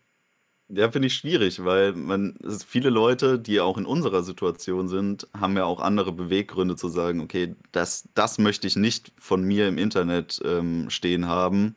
Ja, 0.71 0.91
finde 0.91 1.09
ich 1.09 1.15
schwierig, 1.15 1.65
weil 1.65 1.95
man 1.95 2.37
es 2.45 2.65
viele 2.65 2.91
Leute, 2.91 3.39
die 3.39 3.61
auch 3.61 3.79
in 3.79 3.87
unserer 3.87 4.23
Situation 4.23 4.89
sind, 4.89 5.29
haben 5.39 5.57
ja 5.57 5.65
auch 5.65 5.81
andere 5.81 6.13
Beweggründe 6.13 6.77
zu 6.77 6.89
sagen: 6.89 7.21
„Okay, 7.21 7.57
das 7.73 8.09
das 8.15 8.39
möchte 8.39 8.67
ich 8.67 8.77
nicht 8.77 9.13
von 9.19 9.45
mir 9.45 9.69
im 9.69 9.79
Internet, 9.79 10.41
ähm, 10.45 10.91
stehen 10.91 11.29
haben, 11.29 11.77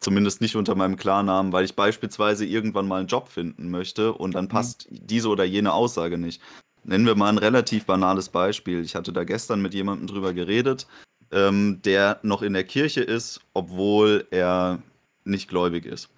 zumindest 0.00 0.40
nicht 0.42 0.56
unter 0.56 0.74
meinem 0.76 0.96
Klarnamen, 0.96 1.52
weil 1.52 1.64
ich 1.66 1.76
beispielsweise 1.76 2.46
irgendwann 2.46 2.88
mal 2.88 3.00
einen 3.00 3.08
Job 3.08 3.28
finden 3.28 3.70
möchte 3.70 4.14
und 4.14 4.34
dann 4.34 4.48
Mhm. 4.50 4.50
passt 4.50 4.88
diese 4.90 5.28
oder 5.28 5.44
jene 5.44 5.72
Aussage 5.74 6.18
nicht.“ 6.18 6.42
Nennen 6.84 7.06
wir 7.06 7.14
mal 7.14 7.28
ein 7.28 7.38
relativ 7.38 7.86
banales 7.86 8.28
Beispiel. 8.28 8.82
Ich 8.82 8.94
hatte 8.94 9.12
da 9.12 9.24
gestern 9.24 9.62
mit 9.62 9.74
jemandem 9.74 10.08
drüber 10.08 10.32
geredet, 10.34 10.86
ähm, 11.30 11.80
der 11.84 12.18
noch 12.22 12.42
in 12.42 12.52
der 12.52 12.64
Kirche 12.64 13.02
ist, 13.02 13.40
obwohl 13.54 14.26
er 14.30 14.82
nicht 15.24 15.48
gläubig 15.48 15.86
ist. 15.86 16.08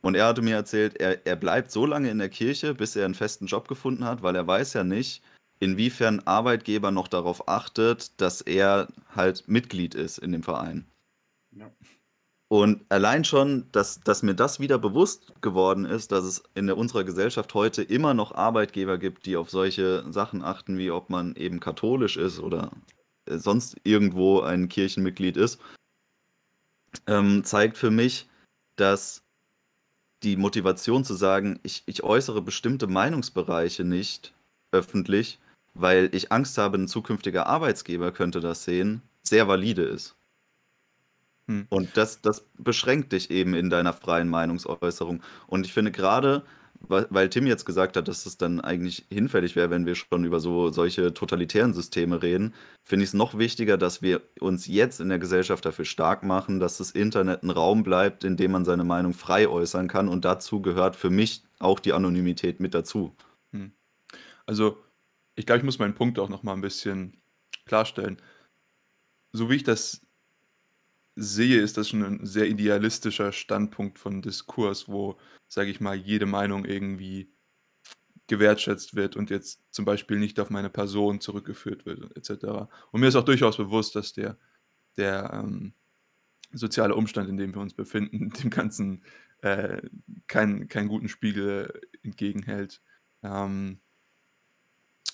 Und 0.00 0.14
er 0.14 0.26
hatte 0.26 0.42
mir 0.42 0.54
erzählt, 0.54 0.98
er, 1.00 1.26
er 1.26 1.36
bleibt 1.36 1.70
so 1.70 1.84
lange 1.84 2.10
in 2.10 2.18
der 2.18 2.28
Kirche, 2.28 2.74
bis 2.74 2.96
er 2.96 3.04
einen 3.04 3.14
festen 3.14 3.46
Job 3.46 3.68
gefunden 3.68 4.04
hat, 4.04 4.22
weil 4.22 4.36
er 4.36 4.46
weiß 4.46 4.72
ja 4.74 4.84
nicht, 4.84 5.22
inwiefern 5.60 6.20
Arbeitgeber 6.20 6.90
noch 6.90 7.08
darauf 7.08 7.48
achtet, 7.48 8.18
dass 8.20 8.40
er 8.40 8.88
halt 9.14 9.48
Mitglied 9.48 9.94
ist 9.94 10.18
in 10.18 10.32
dem 10.32 10.42
Verein. 10.42 10.86
Ja. 11.52 11.70
Und 12.48 12.84
allein 12.90 13.24
schon, 13.24 13.66
dass, 13.72 14.00
dass 14.00 14.22
mir 14.22 14.34
das 14.34 14.60
wieder 14.60 14.78
bewusst 14.78 15.32
geworden 15.42 15.84
ist, 15.84 16.12
dass 16.12 16.24
es 16.24 16.44
in 16.54 16.70
unserer 16.70 17.02
Gesellschaft 17.02 17.52
heute 17.54 17.82
immer 17.82 18.14
noch 18.14 18.32
Arbeitgeber 18.32 18.98
gibt, 18.98 19.26
die 19.26 19.36
auf 19.36 19.50
solche 19.50 20.04
Sachen 20.12 20.42
achten, 20.42 20.78
wie 20.78 20.92
ob 20.92 21.10
man 21.10 21.34
eben 21.34 21.58
katholisch 21.58 22.16
ist 22.16 22.38
oder 22.38 22.70
äh, 23.26 23.38
sonst 23.38 23.76
irgendwo 23.82 24.40
ein 24.40 24.68
Kirchenmitglied 24.68 25.36
ist, 25.36 25.60
ähm, 27.08 27.42
zeigt 27.44 27.76
für 27.76 27.90
mich, 27.90 28.28
dass 28.76 29.22
die 30.22 30.36
Motivation 30.36 31.04
zu 31.04 31.14
sagen, 31.14 31.60
ich, 31.62 31.82
ich 31.86 32.02
äußere 32.02 32.42
bestimmte 32.42 32.86
Meinungsbereiche 32.86 33.84
nicht 33.84 34.34
öffentlich, 34.72 35.38
weil 35.74 36.10
ich 36.12 36.32
Angst 36.32 36.58
habe, 36.58 36.78
ein 36.78 36.88
zukünftiger 36.88 37.46
Arbeitsgeber 37.46 38.12
könnte 38.12 38.40
das 38.40 38.64
sehen, 38.64 39.02
sehr 39.22 39.48
valide 39.48 39.82
ist. 39.82 40.15
Hm. 41.48 41.66
Und 41.68 41.96
das, 41.96 42.20
das 42.20 42.46
beschränkt 42.58 43.12
dich 43.12 43.30
eben 43.30 43.54
in 43.54 43.70
deiner 43.70 43.92
freien 43.92 44.28
Meinungsäußerung. 44.28 45.22
Und 45.46 45.66
ich 45.66 45.72
finde 45.72 45.92
gerade, 45.92 46.42
weil, 46.80 47.06
weil 47.10 47.28
Tim 47.28 47.46
jetzt 47.46 47.64
gesagt 47.64 47.96
hat, 47.96 48.08
dass 48.08 48.26
es 48.26 48.36
dann 48.36 48.60
eigentlich 48.60 49.06
hinfällig 49.10 49.56
wäre, 49.56 49.70
wenn 49.70 49.86
wir 49.86 49.94
schon 49.94 50.24
über 50.24 50.40
so 50.40 50.70
solche 50.70 51.14
totalitären 51.14 51.74
Systeme 51.74 52.22
reden, 52.22 52.54
finde 52.82 53.04
ich 53.04 53.10
es 53.10 53.14
noch 53.14 53.38
wichtiger, 53.38 53.78
dass 53.78 54.02
wir 54.02 54.22
uns 54.40 54.66
jetzt 54.66 55.00
in 55.00 55.08
der 55.08 55.18
Gesellschaft 55.18 55.64
dafür 55.64 55.84
stark 55.84 56.22
machen, 56.22 56.60
dass 56.60 56.78
das 56.78 56.90
Internet 56.90 57.42
ein 57.42 57.50
Raum 57.50 57.82
bleibt, 57.82 58.24
in 58.24 58.36
dem 58.36 58.52
man 58.52 58.64
seine 58.64 58.84
Meinung 58.84 59.14
frei 59.14 59.48
äußern 59.48 59.88
kann. 59.88 60.08
Und 60.08 60.24
dazu 60.24 60.60
gehört 60.60 60.96
für 60.96 61.10
mich 61.10 61.44
auch 61.58 61.80
die 61.80 61.92
Anonymität 61.92 62.60
mit 62.60 62.74
dazu. 62.74 63.14
Hm. 63.52 63.72
Also, 64.46 64.78
ich 65.34 65.46
glaube, 65.46 65.58
ich 65.58 65.64
muss 65.64 65.78
meinen 65.78 65.94
Punkt 65.94 66.18
auch 66.18 66.28
noch 66.28 66.42
mal 66.42 66.52
ein 66.52 66.60
bisschen 66.60 67.16
klarstellen. 67.66 68.18
So 69.32 69.50
wie 69.50 69.56
ich 69.56 69.64
das 69.64 70.05
sehe, 71.16 71.60
ist 71.60 71.76
das 71.78 71.88
schon 71.88 72.04
ein 72.04 72.26
sehr 72.26 72.46
idealistischer 72.48 73.32
Standpunkt 73.32 73.98
von 73.98 74.22
Diskurs, 74.22 74.88
wo, 74.88 75.18
sage 75.48 75.70
ich 75.70 75.80
mal, 75.80 75.96
jede 75.96 76.26
Meinung 76.26 76.64
irgendwie 76.64 77.32
gewertschätzt 78.28 78.96
wird 78.96 79.16
und 79.16 79.30
jetzt 79.30 79.62
zum 79.72 79.84
Beispiel 79.84 80.18
nicht 80.18 80.40
auf 80.40 80.50
meine 80.50 80.70
Person 80.70 81.20
zurückgeführt 81.20 81.86
wird 81.86 82.16
et 82.16 82.24
cetera. 82.24 82.68
Und 82.92 83.00
mir 83.00 83.08
ist 83.08 83.16
auch 83.16 83.24
durchaus 83.24 83.56
bewusst, 83.56 83.96
dass 83.96 84.12
der 84.12 84.38
der, 84.96 85.30
ähm 85.34 85.74
soziale 86.52 86.94
Umstand, 86.94 87.28
in 87.28 87.36
dem 87.36 87.54
wir 87.54 87.60
uns 87.60 87.74
befinden, 87.74 88.30
dem 88.42 88.50
Ganzen, 88.50 89.04
äh, 89.42 89.82
keinen 90.26 90.68
keinen 90.68 90.88
guten 90.88 91.08
Spiegel 91.08 91.80
entgegenhält. 92.02 92.82
Ähm 93.22 93.80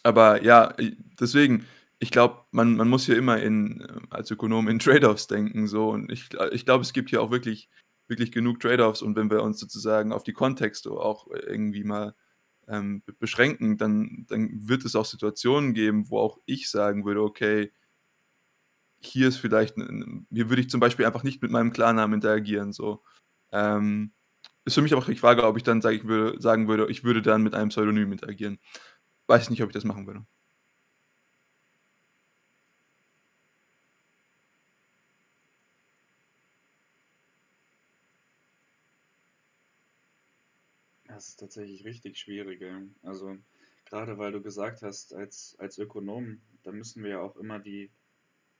aber 0.02 0.42
ja, 0.42 0.74
deswegen, 1.20 1.66
ich 2.02 2.10
glaube, 2.10 2.44
man 2.50 2.76
man 2.76 2.88
muss 2.88 3.06
hier 3.06 3.16
immer 3.16 3.40
in 3.40 3.80
äh, 3.82 4.00
als 4.10 4.30
Ökonom 4.30 4.68
in 4.68 4.78
Trade-offs 4.80 5.28
denken 5.28 5.66
so 5.68 5.90
und 5.90 6.10
ich 6.12 6.30
ich 6.52 6.64
glaube, 6.66 6.82
es 6.82 6.92
gibt 6.92 7.10
hier 7.10 7.22
auch 7.22 7.30
wirklich 7.30 7.68
wirklich 8.08 8.32
genug 8.32 8.60
Trade-offs 8.60 9.02
und 9.02 9.16
wenn 9.16 9.30
wir 9.30 9.42
uns 9.42 9.60
sozusagen 9.60 10.12
auf 10.12 10.24
die 10.24 10.32
Kontexte 10.34 10.90
auch 10.92 11.28
irgendwie 11.30 11.84
mal, 11.84 12.14
ähm, 12.68 13.02
be 13.06 13.12
beschränken, 13.14 13.78
dann 13.78 14.26
dann 14.28 14.68
wird 14.68 14.84
es 14.84 14.96
auch 14.96 15.06
Situationen 15.06 15.74
geben, 15.74 16.10
wo 16.10 16.18
auch 16.20 16.38
ich 16.46 16.70
sagen 16.70 17.04
würde: 17.06 17.22
„Okay“ 17.22 17.72
„hier 19.00 19.28
ist 19.28 19.36
vielleicht 19.38 19.76
'n 19.76 19.82
'n“ 20.02 20.26
hier 20.30 20.48
würde 20.48 20.62
ich 20.62 20.70
zum 20.70 20.80
Beispiel 20.80 21.06
einfach 21.06 21.22
nicht 21.24 21.42
mit 21.42 21.50
meinem 21.50 21.72
Klarnamen 21.72 22.14
interagieren 22.14 22.72
so. 22.72 23.02
Ähm, 23.52 24.12
ist 24.64 24.74
für 24.74 24.82
mich 24.82 24.94
auch 24.94 25.06
die 25.06 25.16
Frage, 25.16 25.44
ob 25.46 25.56
ich 25.56 25.62
dann, 25.64 25.82
sage 25.82 25.96
ich 25.96 26.04
würde 26.04 26.40
sagen 26.40 26.68
würde, 26.68 26.86
ich 26.90 27.04
würde 27.04 27.22
dann 27.22 27.42
mit 27.42 27.54
einem 27.54 27.70
Pseudonym 27.70 28.12
interagieren. 28.12 28.58
Weiß 29.28 29.44
ich 29.44 29.50
nicht, 29.50 29.62
ob 29.62 29.70
ich 29.70 29.74
das 29.74 29.84
machen 29.84 30.06
würde. 30.06 30.26
Das 41.14 41.28
ist 41.28 41.36
tatsächlich 41.36 41.84
richtig 41.84 42.18
schwierig. 42.18 42.64
Also, 43.02 43.36
grade 43.84 44.16
weil 44.16 44.32
du 44.32 44.40
gesagt 44.42 44.80
hast, 44.82 45.12
als 45.14 45.54
als 45.58 45.76
Ökonom, 45.78 46.40
da 46.62 46.72
müssen 46.72 47.02
wir 47.02 47.10
ja 47.10 47.20
auch 47.20 47.36
immer 47.36 47.58
die 47.58 47.92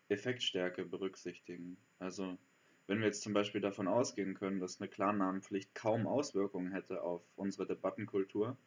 Effektstärke 0.09 0.87
berücksichtigen. 0.87 1.79
Also, 1.99 2.39
wenn 2.87 3.01
wir 3.01 3.07
jetzt 3.07 3.23
zum 3.23 3.33
Beispiel 3.35 3.61
davon 3.63 3.89
ausgehen 3.89 4.35
können, 4.35 4.61
dass 4.61 4.81
'ne 4.81 4.89
Klarnamenpflicht 4.89 5.75
kaum 5.75 6.07
Auswirkungen 6.07 6.73
hätte 6.73 7.03
auf 7.03 7.25
unsere 7.37 7.67
Debattenkultur, 7.67 8.59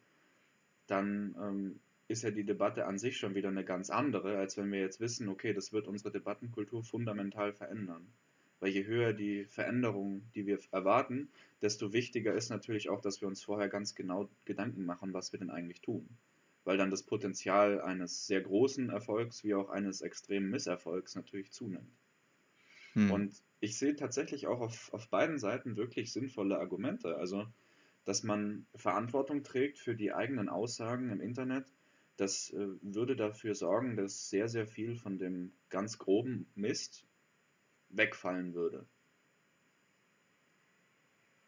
dann, 0.86 1.36
ähm, 1.40 1.80
ist 2.08 2.22
ja 2.24 2.30
die 2.32 2.44
Debatte 2.46 2.86
an 2.86 2.98
sich 2.98 3.18
schon 3.18 3.34
wieder 3.36 3.50
'ne 3.52 3.64
ganz 3.64 3.90
andere, 3.90 4.38
als 4.38 4.56
wenn 4.58 4.72
wir 4.72 4.80
jetzt 4.80 5.00
wissen: 5.00 5.28
„Okay, 5.30 5.54
das 5.54 5.72
wird 5.72 5.88
unsere 5.88 6.12
Debattenkultur 6.12 6.84
fundamental 6.84 7.52
verändern.“ 7.54 8.14
Weil 8.60 8.70
je 8.70 8.86
höher 8.86 9.12
die 9.12 9.44
Veränderung, 9.44 10.22
die 10.34 10.46
wir 10.46 10.58
erwarten, 10.70 11.28
desto 11.60 11.92
wichtiger 11.92 12.34
ist 12.34 12.48
natürlich 12.48 12.88
auch, 12.88 13.00
dass 13.00 13.20
wir 13.20 13.28
uns 13.28 13.42
vorher 13.42 13.68
ganz 13.68 13.94
genau 13.94 14.28
Gedanken 14.44 14.84
machen, 14.84 15.12
was 15.12 15.32
wir 15.32 15.38
denn 15.38 15.50
eigentlich 15.50 15.80
tun. 15.80 16.08
Weil 16.64 16.78
dann 16.78 16.90
das 16.90 17.02
Potenzial 17.02 17.80
eines 17.80 18.26
sehr 18.26 18.40
großen 18.40 18.90
Erfolgs 18.90 19.44
wie 19.44 19.54
auch 19.54 19.68
eines 19.68 20.00
extremen 20.00 20.50
Misserfolgs 20.50 21.14
natürlich 21.14 21.52
zunimmt. 21.52 21.92
Mhm. 22.94 23.10
Und 23.10 23.42
ich 23.60 23.78
sehe 23.78 23.94
tatsächlich 23.94 24.46
auch 24.46 24.60
auf 24.60 24.92
auf 24.92 25.08
beiden 25.08 25.38
Seiten 25.38 25.76
wirklich 25.76 26.12
sinnvolle 26.12 26.58
Argumente. 26.58 27.16
Also, 27.16 27.46
dass 28.04 28.22
man 28.22 28.66
Verantwortung 28.74 29.42
trägt 29.42 29.78
für 29.78 29.94
die 29.94 30.12
eigenen 30.12 30.48
Aussagen 30.48 31.10
im 31.10 31.20
Internet, 31.20 31.66
das, 32.16 32.50
äh, 32.50 32.68
würde 32.80 33.16
dafür 33.16 33.54
sorgen, 33.54 33.96
dass 33.96 34.30
sehr, 34.30 34.48
sehr 34.48 34.66
viel 34.66 34.96
von 34.96 35.18
dem 35.18 35.52
ganz 35.68 35.98
groben 35.98 36.46
Mist 36.54 37.04
wegfallen 37.90 38.54
würde. 38.54 38.86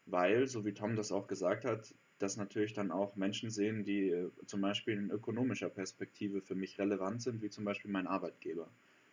Weil, 0.05 0.47
so 0.47 0.65
wie 0.65 0.73
Tom 0.73 0.95
das 0.95 1.11
auch 1.11 1.27
gesagt 1.27 1.65
hat, 1.65 1.93
das 2.19 2.35
natürlich 2.35 2.73
dann 2.73 2.91
auch 2.91 3.15
Menschen 3.15 3.49
sehen, 3.49 3.83
die, 3.83 4.09
äh, 4.09 4.29
zum 4.45 4.61
Beispiel 4.61 4.97
in 4.97 5.09
ökonomischer 5.09 5.69
Perspektive 5.69 6.41
für 6.41 6.55
mich 6.55 6.77
relevant 6.77 7.21
sind, 7.21 7.41
wie 7.41 7.49
zum 7.49 7.63
Beispiel 7.63 7.91
mein 7.91 8.07
Arbeitgeber. 8.07 8.69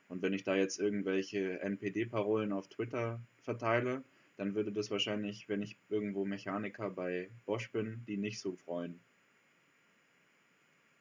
Und 0.08 0.22
wenn 0.22 0.32
ich 0.32 0.44
da 0.44 0.54
jetzt 0.54 0.78
irgendwelche 0.78 1.60
NPD-Parolen 1.60 2.52
auf 2.52 2.68
Twitter 2.68 3.20
verteile, 3.42 4.02
dann 4.36 4.54
würde 4.54 4.72
das 4.72 4.90
wahrscheinlich, 4.90 5.48
wenn 5.48 5.62
ich 5.62 5.76
irgendwo 5.88 6.24
Mechaniker 6.24 6.90
bei 6.90 7.30
Bosch 7.46 7.70
bin, 7.72 8.04
die 8.06 8.16
nicht 8.16 8.40
so 8.40 8.54
freuen. 8.56 9.00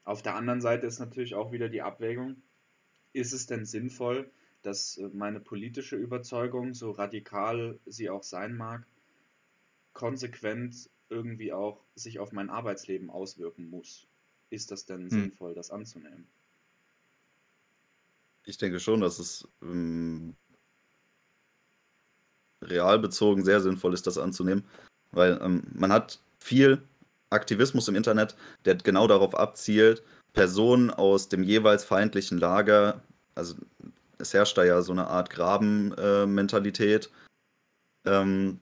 Auf 0.03 0.21
der 0.21 0.35
anderen 0.35 0.61
Seite 0.61 0.87
ist 0.87 0.99
natürlich 0.99 1.35
auch 1.35 1.51
wieder 1.51 1.67
die 1.67 1.81
Abwägung: 1.81 2.37
Ist 3.13 3.33
es 3.33 3.47
denn 3.47 3.65
sinnvoll, 3.65 4.29
dass, 4.65 4.97
äh, 4.97 5.09
meine 5.13 5.39
politische 5.39 5.95
Überzeugung, 5.95 6.73
so 6.73 6.91
radikal 6.91 7.79
sie 7.85 8.09
auch 8.09 8.23
sein 8.23 8.55
mag, 8.55 8.85
konsequent 9.93 10.91
irgendwie 11.09 11.51
auch 11.53 11.83
sich 11.95 12.19
auf 12.19 12.31
mein 12.31 12.51
Arbeitsleben 12.51 13.09
auswirken 13.09 13.69
muss? 13.71 14.07
Ist 14.51 14.69
das 14.69 14.85
denn 14.85 15.09
Mhm. 15.11 15.31
sinnvoll, 15.31 15.55
das 15.55 15.71
anzunehmen? 15.71 16.27
Ich 18.45 18.57
denke 18.57 18.79
schon, 18.79 19.01
dass 19.01 19.19
es, 19.19 19.47
ähm 19.61 20.35
real 22.63 22.99
bezogen 22.99 23.43
sehr 23.43 23.61
sinnvoll 23.61 23.93
ist, 23.93 24.07
das 24.07 24.17
anzunehmen, 24.17 24.63
weil, 25.11 25.39
ähm, 25.41 25.63
man 25.73 25.91
hat 25.91 26.19
viel 26.39 26.81
Aktivismus 27.29 27.87
im 27.87 27.95
Internet, 27.95 28.35
der 28.65 28.75
genau 28.75 29.07
darauf 29.07 29.35
abzielt, 29.35 30.03
Personen 30.33 30.89
aus 30.89 31.29
dem 31.29 31.43
jeweils 31.43 31.83
feindlichen 31.85 32.37
Lager 32.37 33.01
also, 33.37 33.55
es 34.25 34.33
herrscht 34.33 34.57
da 34.57 34.63
ja 34.65 34.81
so 34.81 34.93
'ne 34.93 35.07
Art 35.07 35.29
Graben 35.29 35.93
äh, 35.97 36.25
ähm, 38.05 38.59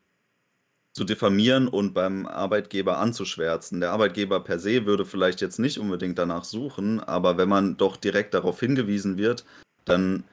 zu 0.94 1.04
diffamieren 1.06 1.68
und 1.68 1.94
beim 1.94 2.28
Arbeitgeber 2.28 3.00
anzuschwärzen. 3.00 3.82
Der 3.82 3.92
Arbeitgeber 3.92 4.42
per 4.44 4.60
se 4.60 4.86
würde 4.86 5.06
vielleicht 5.06 5.42
jetzt 5.42 5.60
nicht 5.60 5.80
unbedingt 5.80 6.20
danach 6.20 6.44
suchen, 6.46 7.00
aber 7.02 7.38
wenn 7.38 7.50
man 7.50 7.78
doch 7.78 7.98
direkt 7.98 8.34
darauf 8.36 8.60
hingewiesen 8.60 9.18
wird, 9.18 9.46
dann 9.86 10.24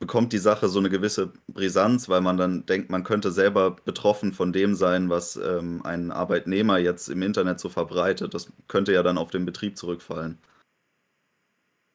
bekommt 0.00 0.32
die 0.34 0.38
Sache 0.38 0.68
so 0.68 0.80
'ne 0.80 0.90
gewisse 0.90 1.32
Brisanz, 1.48 2.08
weil 2.08 2.20
man 2.22 2.36
dann 2.38 2.66
denkt, 2.66 2.90
man 2.90 3.04
könnte 3.04 3.32
selber 3.32 3.72
betroffen 3.84 4.32
von 4.32 4.52
dem 4.52 4.74
sein, 4.76 5.10
was, 5.10 5.36
ähm, 5.36 5.82
ein 5.84 6.10
Arbeitnehmer 6.12 6.78
jetzt 6.78 7.08
im 7.10 7.22
Internet 7.22 7.60
so 7.60 7.68
verbreitet. 7.70 8.34
Das 8.34 8.48
könnte 8.68 8.92
ja 8.94 9.02
dann 9.04 9.18
auf 9.18 9.30
den 9.30 9.46
Betrieb 9.46 9.78
zurückfallen. 9.78 10.38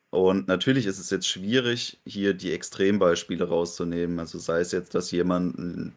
Und 0.10 0.48
natürlich 0.48 0.86
ist 0.86 1.00
es 1.00 1.10
jetzt 1.10 1.28
schwierig, 1.28 2.00
hier 2.06 2.34
die 2.34 2.54
Extrembeispiele 2.54 3.48
rauszunehmen. 3.48 4.20
Also, 4.20 4.40
sei 4.40 4.62
es 4.62 4.72
jetzt, 4.72 4.96
dass 4.96 5.12
jemand 5.12 5.94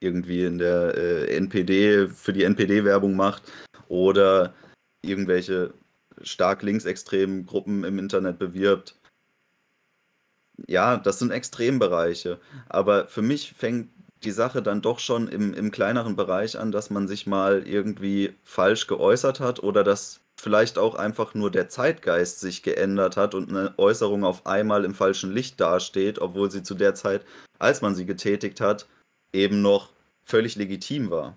irgendwie 0.00 0.44
in 0.44 0.58
der, 0.58 0.94
äh, 0.96 1.36
NPD 1.36 2.08
für 2.08 2.32
die 2.32 2.44
NPD 2.44 2.84
Werbung 2.84 3.16
macht 3.16 3.42
oder 3.88 4.54
irgendwelche 5.02 5.72
stark 6.22 6.62
linksextremen 6.62 7.46
Gruppen 7.46 7.84
im 7.84 7.98
Internet 7.98 8.38
bewirbt. 8.38 8.96
Ja, 10.66 10.96
das 10.96 11.20
sind 11.20 11.30
Extrembereiche, 11.30 12.40
aber 12.68 13.06
für 13.06 13.22
mich 13.22 13.52
fängt 13.52 13.90
die 14.24 14.32
Sache 14.32 14.62
dann 14.62 14.82
doch 14.82 14.98
schon 14.98 15.28
im 15.28 15.54
im 15.54 15.70
kleineren 15.70 16.16
Bereich 16.16 16.58
an, 16.58 16.72
dass 16.72 16.90
man 16.90 17.06
sich 17.06 17.26
mal 17.26 17.66
irgendwie 17.66 18.34
falsch 18.42 18.88
geäußert 18.88 19.38
hat 19.38 19.62
oder 19.62 19.84
dass 19.84 20.20
vielleicht 20.40 20.78
auch 20.78 20.94
einfach 20.94 21.34
nur 21.34 21.50
der 21.50 21.68
Zeitgeist 21.68 22.40
sich 22.40 22.62
geändert 22.62 23.16
hat 23.16 23.34
und 23.34 23.50
'ne 23.50 23.74
Äußerung 23.78 24.24
auf 24.24 24.46
einmal 24.46 24.84
im 24.84 24.94
falschen 24.94 25.32
Licht 25.32 25.60
dasteht, 25.60 26.18
obwohl 26.20 26.50
sie 26.50 26.62
zu 26.62 26.74
der 26.74 26.94
Zeit, 26.94 27.24
als 27.58 27.82
man 27.82 27.94
sie 27.94 28.06
getätigt 28.06 28.60
hat, 28.60 28.88
eben 29.32 29.62
noch 29.62 29.92
völlig 30.24 30.56
legitim 30.56 31.10
war. 31.10 31.36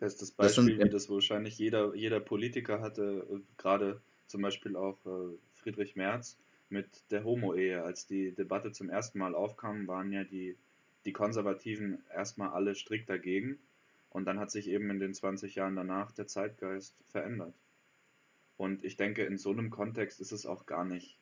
Bestes 0.00 0.30
Das 0.40 0.54
sind 0.54 0.68
Beispiel, 0.68 0.80
wie 0.80 0.88
im 0.88 0.90
das 0.90 1.10
wahrscheinlich 1.10 1.58
jeder 1.58 1.92
jeder 1.94 2.20
Politiker 2.20 2.80
hatte, 2.80 3.26
äh, 3.30 3.40
grade 3.56 4.00
zum 4.28 4.42
Beispiel 4.42 4.76
auch, 4.76 5.04
äh, 5.06 5.36
Friedrich 5.54 5.96
Merz 5.96 6.38
mit 6.68 7.10
der 7.10 7.24
Homo-Ehe. 7.24 7.82
Als 7.82 8.06
die 8.06 8.32
Debatte 8.32 8.70
zum 8.70 8.90
1. 8.90 9.18
Mal 9.18 9.34
aufkam, 9.34 9.88
waren 9.88 10.12
ja 10.12 10.22
die 10.24 10.56
die 11.04 11.12
Konservativen 11.12 12.04
erst 12.12 12.38
mal 12.38 12.50
alle 12.50 12.74
strikt 12.74 13.08
dagegen 13.08 13.58
und 14.10 14.24
dann 14.26 14.38
hat 14.40 14.50
sich 14.50 14.68
eben 14.68 14.90
in 14.90 15.00
den 15.00 15.14
20 15.14 15.54
Jahren 15.56 15.76
danach 15.76 16.12
der 16.12 16.26
Zeitgeist 16.26 16.96
verändert. 17.08 17.54
Und 18.60 18.84
ich 18.84 18.96
denke, 18.96 19.24
in 19.24 19.38
so 19.38 19.52
'nem 19.52 19.70
Kontext 19.70 20.20
ist 20.20 20.32
es 20.32 20.44
auch 20.44 20.66
gar 20.66 20.84
nicht 20.84 21.20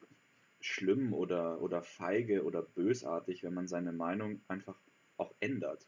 schlimm 0.61 1.12
oder 1.12 1.61
oder 1.61 1.83
feige 1.83 2.44
oder 2.44 2.62
bösartig, 2.62 3.42
wenn 3.44 3.53
man 3.55 3.68
seine 3.68 3.92
Meinung 3.92 4.40
einfach 4.49 4.81
auch 5.18 5.35
ändert. 5.38 5.87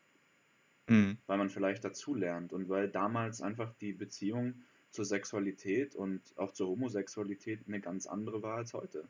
Mhm. 0.88 1.18
Weil 1.28 1.36
man 1.36 1.50
vielleicht 1.50 1.84
dazulernt 1.84 2.54
und 2.54 2.70
weil 2.70 2.88
damals 2.90 3.42
einfach 3.42 3.74
die 3.74 3.92
Beziehung 3.92 4.62
zur 4.90 5.04
Sexualität 5.04 5.94
und 5.94 6.22
auch 6.38 6.52
zur 6.52 6.68
Homosexualität 6.68 7.68
'ne 7.68 7.82
ganz 7.82 8.06
andere 8.06 8.42
war 8.42 8.56
als 8.56 8.72
heute. 8.72 9.08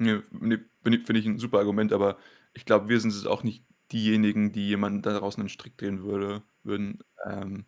Ne, 0.00 0.24
finde 0.42 0.56
ich 0.98 1.06
finde 1.06 1.20
ich 1.20 1.26
'n 1.26 1.38
super 1.38 1.58
Argument, 1.58 1.92
aber 1.92 2.18
ich 2.52 2.64
glaube, 2.64 2.88
wir 2.88 2.98
sind 3.00 3.10
es 3.12 3.26
auch 3.26 3.42
nicht 3.44 3.64
diejenigen, 3.94 4.52
die 4.52 4.68
jemanden 4.68 5.02
daraus 5.02 5.38
'nen 5.38 5.50
Strick 5.50 5.78
drehen 5.78 6.04
würde 6.04 6.44
würden. 6.64 7.00
Ähm, 7.26 7.66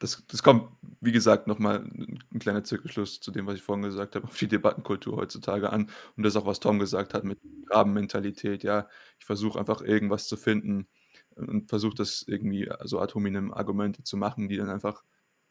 das 0.00 0.24
das 0.28 0.42
kommt, 0.42 0.70
wie 1.00 1.12
gesagt, 1.12 1.46
noch 1.46 1.58
mal 1.58 1.78
'n 1.84 2.18
'n 2.34 2.38
kleiner 2.40 2.64
Zirkelschluss 2.64 3.20
zu 3.20 3.30
dem, 3.32 3.46
was 3.46 3.56
ich 3.56 3.62
vorhin 3.62 3.84
gesagt 3.84 4.16
habe, 4.16 4.26
auf 4.28 4.38
die 4.38 4.48
Debattenkultur 4.48 5.16
heutzutage 5.16 5.70
an 5.72 5.90
und 6.16 6.24
das 6.24 6.36
auch, 6.36 6.46
was 6.46 6.60
Tom 6.60 6.78
gesagt 6.78 7.14
hat 7.14 7.24
mit 7.24 7.38
Grabenmentalität, 7.68 8.62
ja. 8.64 8.88
Ich 9.18 9.26
versuche 9.26 9.58
einfach 9.58 9.82
irgendwas 9.82 10.26
zu 10.28 10.36
finden 10.38 10.88
und 11.36 11.68
versuche 11.68 11.94
das 11.96 12.24
irgendwie 12.26 12.70
so 12.84 13.00
ad 13.00 13.14
hominem 13.14 13.52
Argumente 13.52 14.02
zu 14.04 14.16
machen, 14.16 14.48
die 14.48 14.56
dann 14.56 14.70
einfach, 14.70 15.04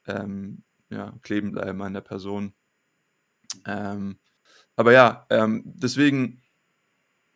ähm, 0.08 0.63
ja, 0.89 1.13
kleben 1.23 1.51
bleiben 1.53 1.82
an 1.84 1.93
der 1.93 2.01
Person. 2.01 2.53
Ähm, 3.65 4.19
aber 4.75 4.93
ja, 4.93 5.25
ähm, 5.29 5.63
deswegen 5.65 6.41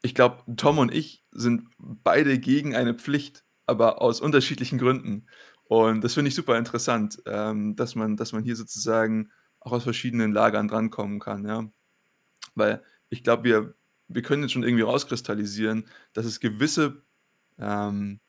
ich 0.03 0.15
glaube, 0.15 0.43
Tom 0.57 0.79
und 0.79 0.93
ich 0.93 1.25
sind 1.31 1.69
beide 1.79 2.39
gegen 2.39 2.75
eine 2.75 2.93
Pflicht, 2.95 3.45
aber 3.67 4.01
aus 4.01 4.21
unterschiedlichen 4.21 4.77
Gründen. 4.79 5.27
Und 5.65 6.03
das 6.03 6.13
finde 6.15 6.29
ich 6.29 6.35
super 6.35 6.57
interessant, 6.59 7.21
ähm, 7.25 7.75
dass 7.77 7.95
man 7.95 8.17
dass 8.17 8.33
man 8.33 8.43
hier 8.43 8.55
sozusagen 8.57 9.31
auch 9.61 9.71
aus 9.73 9.83
verschiedenen 9.85 10.33
Lagern 10.33 10.67
drankommen 10.67 11.19
kann, 11.21 11.45
ja. 11.47 11.69
Weil 12.55 12.83
ich 13.09 13.23
glaube, 13.23 13.45
wir 13.45 13.75
wir 14.09 14.21
können 14.23 14.43
jetzt 14.43 14.53
schon 14.53 14.63
irgendwie 14.63 14.83
rauskristallisieren, 14.83 15.87
dass 16.13 16.25
es 16.27 16.39
gewisse, 16.41 17.03
ähm, 17.59 18.21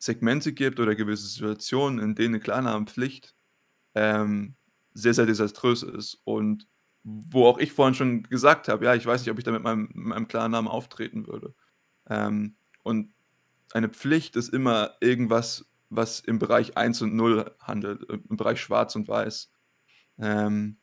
Segmente 0.00 0.52
gibt 0.54 0.80
oder 0.80 0.94
gewisse 0.96 1.28
Situationen, 1.28 2.00
in 2.00 2.14
denen 2.16 2.34
'ne 2.34 2.40
Klarnamenpflicht, 2.40 3.34
ähm, 3.96 4.56
sehr, 4.94 5.14
sehr 5.14 5.26
desaströs 5.26 5.82
ist 5.84 6.20
und 6.24 6.66
wo 7.04 7.46
auch 7.46 7.58
ich 7.58 7.72
vorhin 7.72 7.94
schon 7.94 8.22
gesagt 8.24 8.68
habe: 8.68 8.84
„Ja, 8.86 8.94
ich 8.94 9.06
weiß 9.06 9.22
nicht, 9.22 9.30
ob 9.32 9.38
ich 9.38 9.44
da 9.44 9.52
mit 9.52 9.62
meinem 9.62 9.90
meinem 9.94 10.28
Klarnamen 10.28 10.70
auftreten 10.70 11.26
würde.“ 11.26 11.54
Ähm, 12.08 12.56
und 12.84 13.12
eine 13.74 13.88
Pflicht 13.90 14.36
ist 14.36 14.50
immer 14.50 14.92
irgendwas, 15.00 15.66
was 15.90 16.20
im 16.20 16.38
Bereich 16.40 16.76
1 16.78 17.02
und 17.02 17.14
0 17.16 17.52
handelt, 17.60 18.08
äh, 18.10 18.18
im 18.30 18.36
Bereich 18.38 18.60
Schwarz 18.62 18.96
und 18.96 19.08
Weiß. 19.08 19.50
Ähm, 20.18 20.78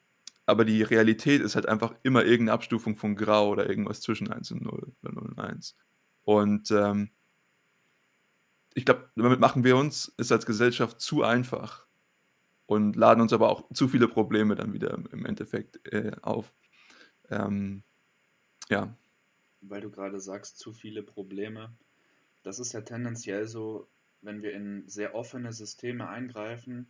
aber 0.48 0.66
die 0.66 0.84
Realität 0.84 1.42
ist 1.42 1.56
halt 1.56 1.68
einfach 1.68 1.96
immer 2.04 2.26
irgend 2.26 2.48
'ne 2.48 2.54
Abstufung 2.54 2.98
von 2.98 3.16
Grau 3.18 3.50
oder 3.52 3.70
irgendwas 3.70 4.02
zwischen 4.02 4.32
1 4.32 4.52
und 4.52 4.64
0 4.64 4.94
oder 5.04 5.14
0 5.14 5.28
und 5.30 5.40
1. 5.40 5.76
Und, 6.26 6.72
ähm 6.72 7.12
ich 8.78 8.86
glaube, 8.86 9.10
damit 9.16 9.40
machen 9.40 9.64
wir 9.64 9.76
uns 9.76 10.14
es 10.18 10.32
als 10.32 10.46
Gesellschaft 10.46 11.02
zu 11.02 11.24
einfach 11.24 11.87
und 12.68 12.96
laden 12.96 13.22
uns 13.22 13.34
aber 13.34 13.50
auch 13.50 13.68
zu 13.74 13.88
viele 13.88 14.08
Probleme 14.08 14.56
dann 14.56 14.74
wieder 14.74 14.94
im 15.12 15.26
Endeffekt, 15.26 15.92
äh, 15.92 16.12
auf. 16.22 16.54
Ähm, 17.30 17.82
ja. 18.70 18.96
Weil 19.62 19.82
du 19.82 19.90
gerade 19.90 20.20
sagst, 20.20 20.60
zu 20.60 20.74
viele 20.74 21.02
Probleme. 21.02 21.74
Das 22.44 22.60
ist 22.60 22.74
ja 22.74 22.82
tendenziell 22.82 23.48
so, 23.48 23.88
wenn 24.22 24.44
wir 24.44 24.54
in 24.54 24.88
sehr 24.88 25.16
offene 25.16 25.54
Systeme 25.54 26.08
eingreifen, 26.10 26.88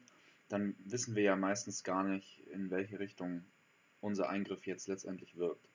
dann 0.50 0.76
wissen 0.80 1.16
wir 1.16 1.24
ja 1.24 1.36
meistens 1.36 1.84
gar 1.84 2.04
nicht, 2.04 2.40
in 2.48 2.72
welche 2.72 3.00
Richtung 3.00 3.44
unser 4.02 4.30
Eingriff 4.30 4.66
jetzt 4.66 4.88
letztendlich 4.88 5.38
wirkt. 5.38 5.70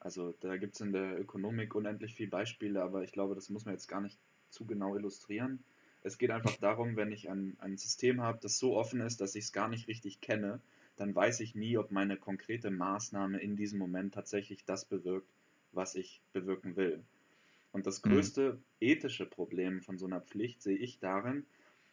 Also 0.00 0.34
da 0.40 0.56
gibt 0.56 0.74
es 0.74 0.80
in 0.80 0.92
der 0.92 1.18
Ökonomik 1.20 1.74
unendlich 1.74 2.14
viele 2.14 2.30
Beispiele, 2.30 2.82
aber 2.82 3.02
ich 3.02 3.12
glaube, 3.12 3.34
das 3.34 3.50
muss 3.50 3.64
man 3.64 3.74
jetzt 3.74 3.88
gar 3.88 4.00
nicht 4.00 4.18
zu 4.50 4.64
genau 4.64 4.96
illustrieren. 4.96 5.62
Es 6.08 6.16
geht 6.16 6.30
einfach 6.30 6.56
darum, 6.56 6.96
wenn 6.96 7.12
ich 7.12 7.28
ein, 7.28 7.54
ein 7.60 7.76
System 7.76 8.22
habe, 8.22 8.38
das 8.40 8.58
so 8.58 8.76
offen 8.76 9.02
ist, 9.02 9.20
dass 9.20 9.34
ich 9.34 9.44
es 9.44 9.52
gar 9.52 9.68
nicht 9.68 9.88
richtig 9.88 10.22
kenne, 10.22 10.58
dann 10.96 11.14
weiß 11.14 11.40
ich 11.40 11.54
nie, 11.54 11.76
ob 11.76 11.90
meine 11.90 12.16
konkrete 12.16 12.70
Maßnahme 12.70 13.38
in 13.38 13.56
diesem 13.56 13.78
Moment 13.78 14.14
tatsächlich 14.14 14.64
das 14.64 14.86
bewirkt, 14.86 15.28
was 15.72 15.94
ich 15.94 16.22
bewirken 16.32 16.76
will. 16.76 17.04
Und 17.72 17.86
das 17.86 18.02
Mhm. 18.02 18.10
größte 18.10 18.58
ethische 18.80 19.26
Problem 19.26 19.82
von 19.82 19.98
so 19.98 20.06
einer 20.06 20.22
Pflicht 20.22 20.62
sehe 20.62 20.78
ich 20.78 20.98
darin, 20.98 21.44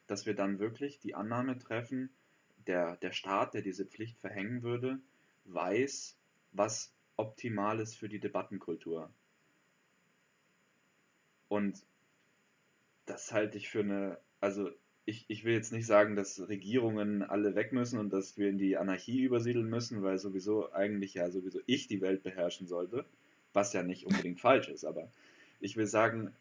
dass 0.07 0.25
wir 0.25 0.33
dann 0.33 0.59
wirklich 0.59 0.99
die 0.99 1.13
Annahme 1.13 1.59
treffen, 1.59 2.09
der, 2.67 2.95
der 2.97 3.11
Staat, 3.11 3.53
der 3.53 3.61
diese 3.63 3.85
Pflicht 3.85 4.17
verhängen 4.19 4.63
würde, 4.63 4.97
weiß, 5.43 6.15
was 6.53 6.93
optimal 7.17 7.81
ist 7.81 7.95
für 7.95 8.07
die 8.07 8.19
Debattenkultur. 8.19 9.09
Und 11.49 11.85
das 13.05 13.31
halte 13.31 13.57
ich 13.57 13.69
für 13.69 13.81
eine, 13.81 14.19
also 14.39 14.69
ich, 15.05 15.25
ich 15.27 15.43
will 15.43 15.53
jetzt 15.53 15.71
nicht 15.71 15.85
sagen, 15.85 16.15
dass 16.15 16.47
Regierungen 16.47 17.21
alle 17.21 17.55
weg 17.55 17.71
müssen 17.71 17.99
und 17.99 18.11
dass 18.11 18.37
wir 18.37 18.49
in 18.49 18.57
die 18.57 18.77
Anarchie 18.77 19.21
übersiedeln 19.21 19.69
müssen, 19.69 20.01
weil 20.01 20.17
sowieso 20.17 20.71
eigentlich 20.73 21.13
ja 21.13 21.29
sowieso 21.29 21.59
ich 21.67 21.87
die 21.87 22.01
Welt 22.01 22.23
beherrschen 22.23 22.67
sollte, 22.67 23.05
was 23.53 23.73
ja 23.73 23.83
nicht 23.83 24.05
unbedingt 24.05 24.41
falsch 24.41 24.67
ist, 24.67 24.83
aber 24.83 25.11
ich 25.59 25.77
will 25.77 25.87
sagen, 25.87 26.35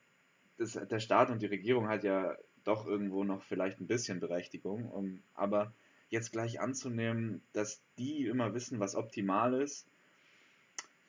das, 0.56 0.72
der 0.72 1.00
Staat 1.00 1.30
und 1.30 1.42
die 1.42 1.46
Regierung 1.46 1.88
hat 1.88 2.04
ja 2.04 2.36
doch 2.64 2.86
irgendwo 2.86 3.24
noch 3.24 3.42
vielleicht 3.42 3.80
ein 3.80 3.86
bisschen 3.86 4.20
Berechtigung, 4.20 4.90
um, 4.90 5.22
aber 5.34 5.74
jetzt 6.08 6.32
gleich 6.32 6.60
anzunehmen, 6.60 7.42
dass 7.52 7.82
die 7.98 8.26
immer 8.26 8.54
wissen, 8.54 8.80
was 8.80 8.94
optimal 8.94 9.60
ist, 9.60 9.86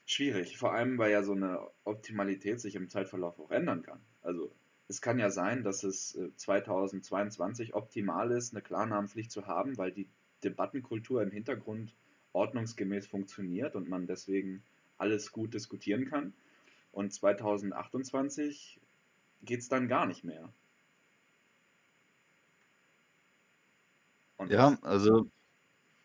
schwierig. 0.06 0.58
Vor 0.58 0.74
allem, 0.74 0.98
weil 0.98 1.12
ja 1.12 1.24
so 1.24 1.34
eine 1.34 1.60
Optimalität 1.84 2.60
sich 2.60 2.76
im 2.76 2.90
Zeitverlauf 2.90 3.40
auch 3.40 3.52
ändern 3.52 3.84
kann. 3.84 4.02
Also 4.22 4.52
es 4.88 5.02
kann 5.02 5.18
ja 5.20 5.30
sein, 5.30 5.64
dass 5.64 5.84
es 5.84 6.16
äh, 6.16 6.36
2022 6.36 7.74
optimal 7.74 8.32
ist, 8.32 8.54
eine 8.54 8.62
Klarnamenpflicht 8.62 9.32
zu 9.32 9.48
haben, 9.48 9.78
weil 9.78 9.92
die 9.92 10.08
Debattenkultur 10.44 11.24
im 11.24 11.32
Hintergrund 11.32 11.96
ordnungsgemäß 12.34 13.08
funktioniert 13.08 13.76
und 13.76 13.90
man 13.90 14.08
deswegen 14.08 14.64
alles 14.98 15.32
gut 15.32 15.54
diskutieren 15.54 16.06
kann. 16.06 16.34
Und 16.92 17.14
2028 17.14 18.80
geht 19.42 19.60
es 19.62 19.70
dann 19.70 19.88
gar 19.88 20.06
nicht 20.06 20.24
mehr. 20.24 20.54
Und 24.38 24.52
Ja, 24.52 24.78
also 24.82 25.30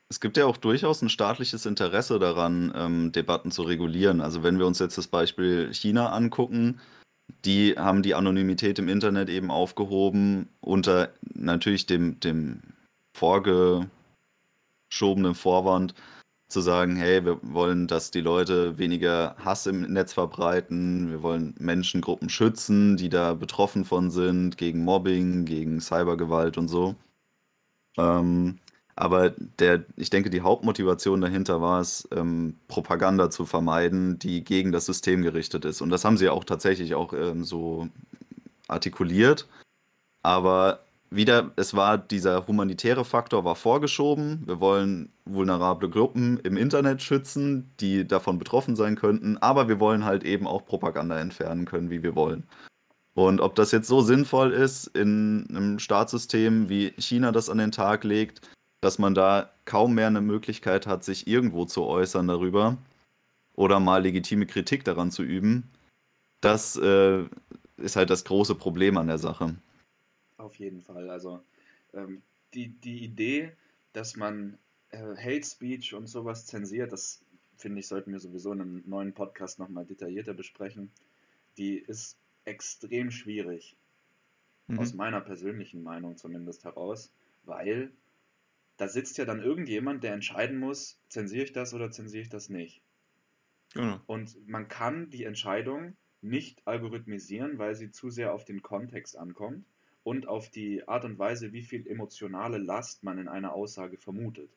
es 0.09 0.21
gibt 0.21 0.37
ja 0.37 0.47
auch 0.47 0.57
durchaus 0.57 1.03
ein 1.03 1.09
staatliches 1.09 1.67
Interesse 1.67 2.19
daran, 2.19 2.73
ähm, 2.75 3.13
Debatten 3.13 3.51
zu 3.51 3.63
regulieren. 3.63 4.21
Also 4.21 4.43
wenn 4.43 4.59
wir 4.59 4.67
uns 4.67 4.79
jetzt 4.79 4.99
das 4.99 5.07
Beispiel 5.07 5.73
China 5.73 6.11
angucken, 6.11 6.81
die 7.45 7.75
haben 7.77 8.03
die 8.03 8.15
Anonymität 8.15 8.79
im 8.79 8.89
Internet 8.89 9.29
eben 9.29 9.51
aufgehoben 9.51 10.49
unter 10.61 11.11
natürlich 11.35 11.87
dem, 11.87 12.21
dem 12.21 12.61
vorgeschobenen 13.13 13.91
Vorwand 15.35 15.95
zu 16.49 16.61
sagen, 16.61 16.97
hey, 16.97 17.25
wir 17.25 17.39
wollen, 17.43 17.87
dass 17.87 18.11
die 18.11 18.21
Leute 18.21 18.77
weniger 18.77 19.37
Hass 19.39 19.67
im 19.67 19.83
Netz 19.83 20.13
verbreiten, 20.13 21.11
wir 21.11 21.23
wollen 21.23 21.55
Menschengruppen 21.59 22.29
schützen, 22.29 22.97
die 22.97 23.09
da 23.09 23.35
betroffen 23.35 23.85
von 23.85 24.11
sind, 24.11 24.59
gegen 24.59 24.85
Mobbing, 24.85 25.45
gegen 25.45 25.81
Cybergewalt 25.81 26.59
und 26.59 26.69
so. 26.69 26.97
Ähm, 27.97 28.59
aber 29.01 29.31
der, 29.59 29.85
ich 29.97 30.11
denke, 30.11 30.29
die 30.29 30.43
Hauptmotivation 30.43 31.23
dahinter 31.23 31.63
war 31.63 31.81
es, 31.81 32.07
ähm, 32.15 32.59
Propaganda 32.69 33.31
zu 33.31 33.47
vermeiden, 33.47 34.19
die 34.19 34.45
gegen 34.45 34.73
das 34.73 34.85
System 34.85 35.23
gerichtet 35.23 35.65
ist. 35.65 35.81
Und 35.81 35.89
das 35.89 36.05
haben 36.05 36.19
sie 36.19 36.29
auch 36.29 36.45
tatsächlich 36.45 36.95
auch 36.95 37.15
ähm, 37.15 37.43
so 37.43 37.89
artikuliert. 38.69 39.49
Aber 40.23 40.81
wieder, 41.09 41.51
es 41.57 41.73
war 41.73 41.97
dieser 41.97 42.47
humanitäre 42.47 43.07
Faktor 43.07 43.43
war 43.43 43.57
vorgeschoben. 43.57 44.43
Wir 44.45 44.61
wollen 44.61 45.11
vulnerable 45.25 45.89
Gruppen 45.89 46.39
im 46.41 46.59
Internet 46.59 47.01
schützen, 47.01 47.71
die 47.81 48.07
davon 48.07 48.39
betroffen 48.39 48.77
sein 48.77 48.97
könnten. 48.97 49.39
Aber 49.39 49.67
wir 49.67 49.81
wollen 49.81 50.05
halt 50.05 50.25
eben 50.25 50.47
auch 50.47 50.67
Propaganda 50.67 51.19
entfernen 51.19 51.65
können, 51.65 51.89
wie 51.89 52.03
wir 52.03 52.15
wollen. 52.15 52.45
Und 53.15 53.41
ob 53.41 53.55
das 53.55 53.73
jetzt 53.73 53.89
so 53.89 54.03
sinnvoll 54.03 54.53
ist 54.53 54.89
in 54.89 55.47
einem 55.49 55.79
Staatssystem, 55.79 56.69
wie 56.69 56.93
China 56.99 57.33
das 57.33 57.49
an 57.49 57.57
den 57.57 57.73
Tag 57.73 58.05
legt, 58.05 58.43
dass 58.81 58.99
man 58.99 59.15
da 59.15 59.51
kaum 59.65 59.95
mehr 59.95 60.07
eine 60.09 60.21
Möglichkeit 60.21 60.87
hat, 60.87 61.05
sich 61.05 61.27
irgendwo 61.27 61.65
zu 61.67 61.85
äußern 61.85 62.29
darüber 62.29 62.79
oder 63.55 63.81
mal 63.81 64.03
legitime 64.03 64.47
Kritik 64.47 64.85
daran 64.85 65.11
zu 65.11 65.23
üben, 65.23 65.71
das 66.41 66.77
äh, 66.77 67.25
ist 67.79 67.97
halt 67.97 68.11
das 68.11 68.25
große 68.25 68.55
Problem 68.55 68.97
an 68.99 69.09
der 69.09 69.19
Sache. 69.19 69.57
auf 70.39 70.57
jeden 70.57 70.81
Fall. 70.81 71.11
Also 71.11 71.41
ähm, 71.95 72.23
die, 72.55 72.69
die 72.69 73.05
Idee, 73.05 73.53
dass 73.93 74.17
man 74.17 74.59
äh, 74.91 74.99
Hate 75.17 75.45
Speech 75.45 75.95
und 75.95 76.07
sowas 76.09 76.47
zensiert, 76.47 76.93
das 76.93 77.21
finde 77.57 77.81
ich, 77.81 77.89
sollten 77.89 78.13
wir 78.13 78.21
sowieso 78.21 78.53
in 78.53 78.61
einem 78.61 78.83
neuen 78.87 79.13
Podcast 79.13 79.59
nochmal 79.59 79.85
detaillierter 79.85 80.35
besprechen. 80.35 80.91
Die 81.59 81.77
ist 81.79 82.17
extrem 82.45 83.11
schwierig, 83.11 83.77
aus 84.77 84.93
Mhm. 84.93 84.99
meiner 84.99 85.21
persönlichen 85.21 85.83
Meinung 85.83 86.17
zumindest 86.17 86.65
heraus, 86.65 87.11
weil 87.45 87.93
da 88.81 88.89
sitzt 88.89 89.19
ja 89.19 89.27
dann 89.27 89.43
irgendjemand, 89.43 90.03
der 90.03 90.15
entscheiden 90.15 90.59
muss, 90.59 90.99
zensiere 91.11 91.45
ich 91.45 91.53
das 91.53 91.75
oder 91.75 91.91
zensiere 91.91 92.23
ich 92.23 92.31
das 92.31 92.49
nicht. 92.49 92.81
Genau. 93.75 94.01
Und 94.07 94.49
man 94.49 94.69
kann 94.69 95.11
die 95.11 95.25
Entscheidung 95.25 95.99
nicht 96.23 96.67
algorithmisieren, 96.67 97.59
weil 97.59 97.75
sie 97.75 97.91
zu 97.91 98.09
sehr 98.09 98.33
auf 98.33 98.47
den 98.47 98.63
Kontext 98.63 99.19
ankommt 99.19 99.67
und 100.03 100.27
auf 100.29 100.49
die 100.49 100.89
Art 100.89 101.05
und 101.05 101.19
Weise, 101.19 101.53
wie 101.53 101.63
viel 101.63 101.87
emotionale 101.87 102.57
Last 102.57 103.05
man 103.05 103.19
in 103.19 103.29
einer 103.29 103.53
Aussage 103.53 103.99
vermutet. 103.99 104.51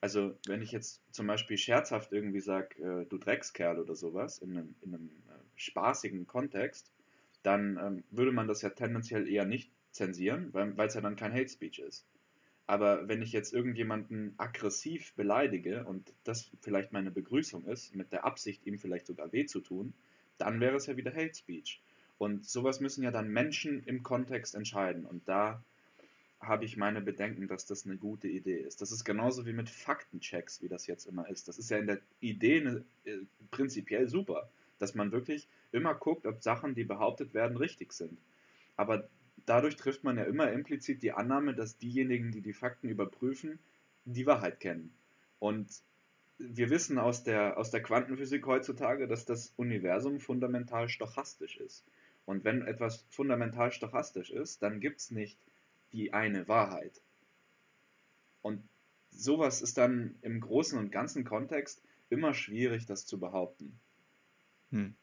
Also, 0.00 0.36
wenn 0.48 0.60
ich 0.60 0.72
jetzt 0.72 1.00
zum 1.12 1.28
Beispiel 1.28 1.58
scherzhaft 1.58 2.12
irgendwie 2.12 2.40
sage, 2.40 2.82
äh, 2.82 3.06
du 3.06 3.18
Dreckskerl 3.18 3.78
oder 3.78 3.94
sowas, 3.94 4.38
in 4.38 4.50
einem, 4.50 4.74
in 4.80 4.94
einem 4.96 5.10
äh, 5.28 5.38
spaßigen 5.54 6.26
Kontext, 6.26 6.90
dann 7.44 7.78
ähm, 7.80 8.04
würde 8.10 8.32
man 8.32 8.48
das 8.48 8.62
ja 8.62 8.70
tendenziell 8.70 9.28
eher 9.28 9.44
nicht 9.44 9.70
zensieren, 9.92 10.52
weil 10.52 10.88
es 10.88 10.94
ja 10.94 11.00
dann 11.00 11.14
kein 11.14 11.32
Hate 11.32 11.48
Speech 11.48 11.78
ist. 11.78 12.04
Aber 12.68 13.08
wenn 13.08 13.22
ich 13.22 13.32
jetzt 13.32 13.54
irgendjemanden 13.54 14.34
aggressiv 14.36 15.14
beleidige 15.14 15.84
und 15.84 16.12
das 16.24 16.50
vielleicht 16.60 16.92
meine 16.92 17.10
Begrüßung 17.10 17.64
ist, 17.64 17.96
mit 17.96 18.12
der 18.12 18.26
Absicht, 18.26 18.66
ihm 18.66 18.78
vielleicht 18.78 19.06
sogar 19.06 19.32
weh 19.32 19.46
zu 19.46 19.60
tun, 19.60 19.94
dann 20.36 20.60
wäre 20.60 20.76
es 20.76 20.84
ja 20.84 20.98
wieder 20.98 21.14
Hate 21.14 21.34
Speech. 21.34 21.80
Und 22.18 22.46
sowas 22.46 22.80
müssen 22.80 23.02
ja 23.02 23.10
dann 23.10 23.30
Menschen 23.30 23.82
im 23.84 24.02
Kontext 24.02 24.54
entscheiden. 24.54 25.06
Und 25.06 25.26
da 25.26 25.64
habe 26.40 26.66
ich 26.66 26.76
meine 26.76 27.00
Bedenken, 27.00 27.48
dass 27.48 27.64
das 27.64 27.86
eine 27.86 27.96
gute 27.96 28.28
Idee 28.28 28.58
ist. 28.58 28.82
Das 28.82 28.92
ist 28.92 29.04
genauso 29.04 29.46
wie 29.46 29.54
mit 29.54 29.70
Faktenchecks, 29.70 30.60
wie 30.60 30.68
das 30.68 30.86
jetzt 30.86 31.06
immer 31.06 31.26
ist. 31.30 31.48
Das 31.48 31.58
ist 31.58 31.70
ja 31.70 31.78
in 31.78 31.86
der 31.86 32.00
Idee 32.20 32.60
eine, 32.60 32.84
äh, 33.04 33.16
prinzipiell 33.50 34.08
super. 34.08 34.50
dass 34.78 34.94
man 34.94 35.10
wirklich 35.10 35.48
immer 35.72 35.92
guckt, 35.92 36.24
ob 36.24 36.40
Sachen, 36.40 36.76
die 36.76 36.84
behauptet 36.84 37.34
werden, 37.34 37.56
richtig 37.56 37.92
sind. 37.92 38.16
Aber 38.76 39.08
dadurch 39.46 39.76
trifft 39.76 40.04
man 40.04 40.16
ja 40.16 40.24
immer 40.24 40.50
implizit 40.52 41.02
die 41.02 41.12
Annahme, 41.12 41.54
dass 41.54 41.78
diejenigen, 41.78 42.30
die 42.32 42.40
die 42.40 42.52
Fakten 42.52 42.88
überprüfen, 42.88 43.58
die 44.04 44.26
Wahrheit 44.26 44.60
kennen. 44.60 44.92
Und 45.38 45.68
wir 46.38 46.70
wissen 46.70 46.98
aus 46.98 47.24
der, 47.24 47.58
aus 47.58 47.70
der 47.70 47.82
Quantenphysik 47.82 48.46
heutzutage, 48.46 49.08
dass 49.08 49.24
das 49.24 49.52
Universum 49.56 50.20
fundamental 50.20 50.88
stochastisch 50.88 51.56
ist. 51.58 51.84
Und 52.26 52.44
wenn 52.44 52.62
etwas 52.62 53.04
fundamental 53.10 53.72
stochastisch 53.72 54.30
ist, 54.30 54.62
dann 54.62 54.80
gibt 54.80 55.00
es 55.00 55.10
nicht 55.10 55.38
die 55.92 56.12
eine 56.12 56.46
Wahrheit. 56.46 57.00
Und 58.42 58.62
sowas 59.10 59.62
ist 59.62 59.78
dann 59.78 60.14
im 60.22 60.40
großen 60.40 60.78
und 60.78 60.92
ganzen 60.92 61.24
Kontext 61.24 61.82
immer 62.10 62.34
schwierig, 62.34 62.86
das 62.86 63.06
zu 63.06 63.18
behaupten. 63.18 63.78
Hm. 64.70 64.94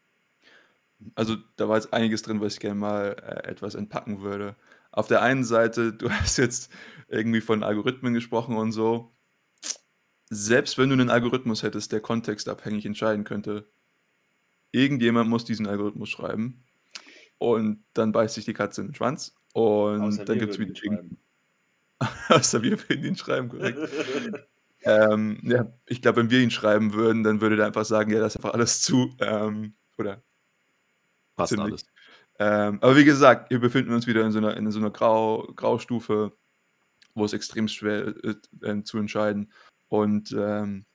Also 1.16 1.36
da 1.58 1.68
war 1.68 1.76
jetzt 1.76 1.94
einiges 1.94 2.22
drin, 2.22 2.42
was 2.42 2.54
ich 2.54 2.60
gerne 2.60 2.80
mal 2.80 3.16
äh, 3.22 3.48
etwas 3.48 3.76
entpacken 3.76 4.22
würde. 4.22 4.56
Auf 4.92 5.08
der 5.08 5.22
einen 5.22 5.44
Seite, 5.44 5.94
du 5.94 6.10
hast 6.10 6.38
jetzt 6.38 6.72
irgendwie 7.08 7.42
von 7.42 7.64
Algorithmen 7.64 8.14
gesprochen 8.14 8.58
und 8.58 8.72
so. 8.72 9.12
Selbst 10.30 10.78
wenn 10.78 10.90
du 10.90 10.94
einen 10.94 11.10
Algorithmus 11.10 11.64
hättest, 11.64 11.92
der 11.92 12.00
kontextabhängig 12.00 12.86
entscheiden 12.86 13.24
könnte, 13.26 13.70
irgendjemand 14.72 15.30
muss 15.30 15.46
diesen 15.46 15.68
Algorithmus 15.68 16.10
schreiben 16.10 16.64
und 17.38 17.84
dann 17.94 18.12
beißt 18.12 18.36
sich 18.36 18.46
die 18.46 18.54
Katze 18.54 18.82
in 18.82 18.88
den 18.88 18.96
Schwanz 18.96 19.36
und 19.54 20.02
Außer 20.02 20.26
dann 20.26 20.40
gibt 20.40 20.54
es 20.54 20.60
wieder. 20.60 21.04
Außer 22.30 22.62
wir 22.64 22.78
würden 22.90 23.06
ihn 23.06 23.16
schreiben, 23.16 23.50
korrekt. 23.50 23.80
Ähm, 24.88 25.40
ja, 25.42 25.74
ich 25.88 26.00
glaube, 26.04 26.22
wenn 26.22 26.30
wir 26.30 26.42
ihn 26.42 26.52
schreiben 26.52 26.94
würden, 26.94 27.24
dann 27.24 27.42
würde 27.42 27.56
der 27.56 27.66
einfach 27.66 27.86
sagen, 27.86 28.12
ja, 28.12 28.20
das 28.20 28.36
ist 28.36 28.38
einfach 28.38 28.54
alles 28.54 28.84
zu. 28.84 29.16
Ähm, 29.20 29.74
oder 29.98 30.24
Fast 31.36 31.50
ziemlich. 31.50 31.72
alles. 31.72 31.86
Ähm, 32.38 32.80
aber 32.82 32.96
wie 32.98 33.06
gesagt, 33.06 33.50
wir 33.50 33.60
befinden 33.60 33.94
uns 33.94 34.08
wieder 34.08 34.26
in 34.26 34.32
so 34.32 34.40
einer, 34.40 34.58
in 34.58 34.70
so 34.72 34.80
einer 34.80 34.92
Grau, 34.92 35.52
Graustufe, 35.56 36.34
wo 37.14 37.26
es 37.26 37.34
extrem 37.34 37.68
schwer 37.68 38.08
ist, 38.24 38.50
äh, 38.62 38.84
zu 38.84 38.98
entscheiden. 38.98 39.52
Und 39.88 40.34
ähm, 40.34 40.86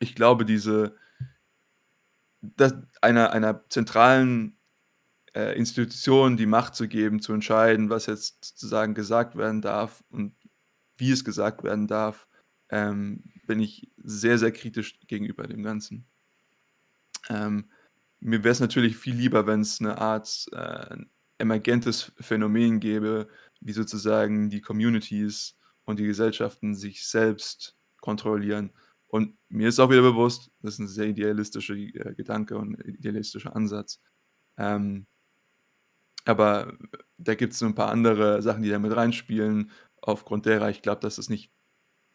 ich 0.00 0.14
glaube, 0.14 0.44
diese 0.44 0.96
das, 2.56 2.74
einer, 3.00 3.32
einer 3.32 3.68
zentralen 3.68 4.58
äh, 5.34 5.56
Institution 5.56 6.36
die 6.36 6.46
Macht 6.46 6.74
zu 6.74 6.88
geben, 6.88 7.20
zu 7.20 7.32
entscheiden, 7.32 7.90
was 7.90 8.06
jetzt 8.06 8.44
sozusagen 8.44 8.94
gesagt 8.94 9.36
werden 9.36 9.62
darf 9.62 10.02
und 10.10 10.34
wie 10.96 11.10
es 11.10 11.24
gesagt 11.24 11.64
werden 11.64 11.86
darf, 11.86 12.28
ähm, 12.70 13.24
bin 13.46 13.60
ich 13.60 13.90
sehr, 13.96 14.38
sehr 14.38 14.52
kritisch 14.52 15.00
gegenüber 15.06 15.46
dem 15.46 15.62
Ganzen. 15.62 16.06
Ähm, 17.28 17.70
mir 18.24 18.42
wäre 18.42 18.52
es 18.52 18.60
natürlich 18.60 18.96
viel 18.96 19.14
lieber, 19.14 19.46
wenn 19.46 19.60
es 19.60 19.80
eine 19.80 19.98
Art 19.98 20.46
äh, 20.52 20.96
emergentes 21.36 22.12
Phänomen 22.18 22.80
gäbe, 22.80 23.28
wie 23.60 23.72
sozusagen 23.72 24.48
die 24.48 24.62
Communities 24.62 25.58
und 25.84 25.98
die 25.98 26.06
Gesellschaften 26.06 26.74
sich 26.74 27.06
selbst 27.06 27.76
kontrollieren. 28.00 28.72
Und 29.08 29.36
mir 29.50 29.68
ist 29.68 29.78
auch 29.78 29.90
wieder 29.90 30.00
bewusst, 30.00 30.50
das 30.60 30.74
ist 30.74 30.78
ein 30.78 30.88
sehr 30.88 31.06
idealistischer 31.06 31.74
äh, 31.74 32.14
Gedanke 32.14 32.56
und 32.56 32.80
idealistischer 32.86 33.54
Ansatz. 33.54 34.00
Ähm, 34.56 35.06
aber 36.24 36.78
da 37.18 37.34
gibt 37.34 37.52
es 37.52 37.58
so 37.58 37.66
ein 37.66 37.74
paar 37.74 37.90
andere 37.90 38.40
Sachen, 38.40 38.62
die 38.62 38.70
da 38.70 38.78
mit 38.78 38.96
reinspielen, 38.96 39.70
aufgrund 40.00 40.46
derer 40.46 40.70
ich 40.70 40.80
glaube, 40.80 41.02
dass 41.02 41.16
das 41.16 41.28
nicht, 41.28 41.52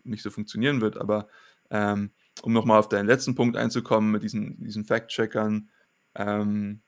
nicht 0.03 0.23
so 0.23 0.31
funktionieren 0.31 0.81
wird. 0.81 0.97
Aber 0.97 1.27
ähm, 1.69 2.13
um 2.41 2.51
nochmal 2.51 2.79
auf 2.79 2.89
deinen 2.89 3.05
letzten 3.05 3.35
Punkt 3.35 3.57
einzukommen 3.57 4.09
mit 4.11 4.23
diesen, 4.23 4.63
diesen 4.63 4.85
Fact-Checkern, 4.85 5.69
ähm, 6.15 6.81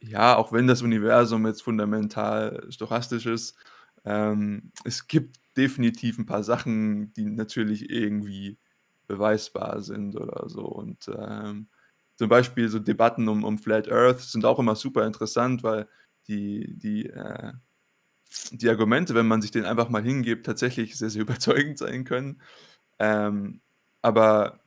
ja, 0.00 0.36
auch 0.36 0.52
wenn 0.52 0.66
das 0.66 0.82
Universum 0.82 1.46
jetzt 1.46 1.62
fundamental 1.62 2.66
stochastisch 2.70 3.26
ist, 3.26 3.56
ähm, 4.04 4.72
es 4.84 5.08
gibt 5.08 5.38
definitiv 5.56 6.18
ein 6.18 6.26
paar 6.26 6.42
Sachen, 6.42 7.12
die 7.14 7.24
natürlich 7.24 7.90
irgendwie 7.90 8.58
beweisbar 9.06 9.82
sind 9.82 10.16
oder 10.16 10.48
so. 10.48 10.62
Und 10.62 11.08
ähm, 11.16 11.68
zum 12.16 12.28
Beispiel 12.28 12.68
so 12.68 12.78
Debatten 12.78 13.28
um, 13.28 13.44
um 13.44 13.58
Flat 13.58 13.90
Earth 13.90 14.20
sind 14.20 14.44
auch 14.44 14.58
immer 14.58 14.76
super 14.76 15.06
interessant, 15.06 15.62
weil 15.62 15.88
die, 16.28 16.74
die, 16.76 17.06
äh, 17.06 17.52
die 18.52 18.68
Argumente, 18.68 19.14
wenn 19.14 19.28
man 19.28 19.42
sich 19.42 19.50
den 19.50 19.64
einfach 19.64 19.88
mal 19.88 20.02
hingibt, 20.02 20.46
tatsächlich 20.46 20.96
sehr, 20.96 21.10
sehr 21.10 21.22
überzeugend 21.22 21.78
sein 21.78 22.04
können. 22.04 22.40
Ähm, 22.98 23.60
aber 24.02 24.60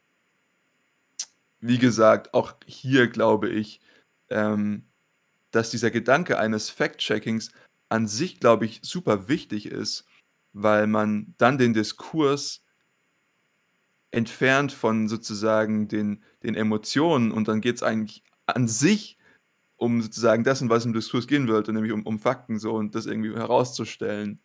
wie 1.60 1.78
gesagt, 1.78 2.34
auch 2.34 2.56
hier 2.66 3.08
glaube 3.08 3.50
ich, 3.50 3.82
ähm, 4.30 4.88
dass 5.52 5.72
dieser 5.72 5.92
Gedanke 5.92 6.38
eines 6.38 6.70
Fact-Checkings 6.70 7.52
an 7.90 8.08
sich, 8.08 8.40
glaube 8.40 8.66
ich, 8.66 8.80
super 8.84 9.28
wichtig 9.28 9.68
ist, 9.68 10.06
weil 10.54 10.88
man 10.88 11.34
dann 11.38 11.58
den 11.58 11.74
Diskurs 11.74 12.64
entfernt 14.12 14.72
von 14.72 15.08
sozusagen 15.08 15.88
den, 15.88 16.24
den 16.44 16.56
Emotionen 16.56 17.32
und 17.32 17.48
dann 17.48 17.62
geht 17.62 17.76
es 17.78 17.84
eigentlich 17.84 18.24
an 18.46 18.68
sich 18.68 19.18
um 19.76 20.02
sozusagen 20.02 20.44
das, 20.44 20.62
um 20.62 20.70
was 20.70 20.86
im 20.86 20.94
Diskurs 20.94 21.28
gehen 21.28 21.48
wird, 21.48 21.68
nämlich 21.68 21.92
um, 21.92 22.04
um 22.04 22.20
Fakten 22.20 22.60
so 22.60 22.74
und 22.74 22.96
das 22.96 23.06
irgendwie 23.06 23.34
herauszustellen. 23.34 24.40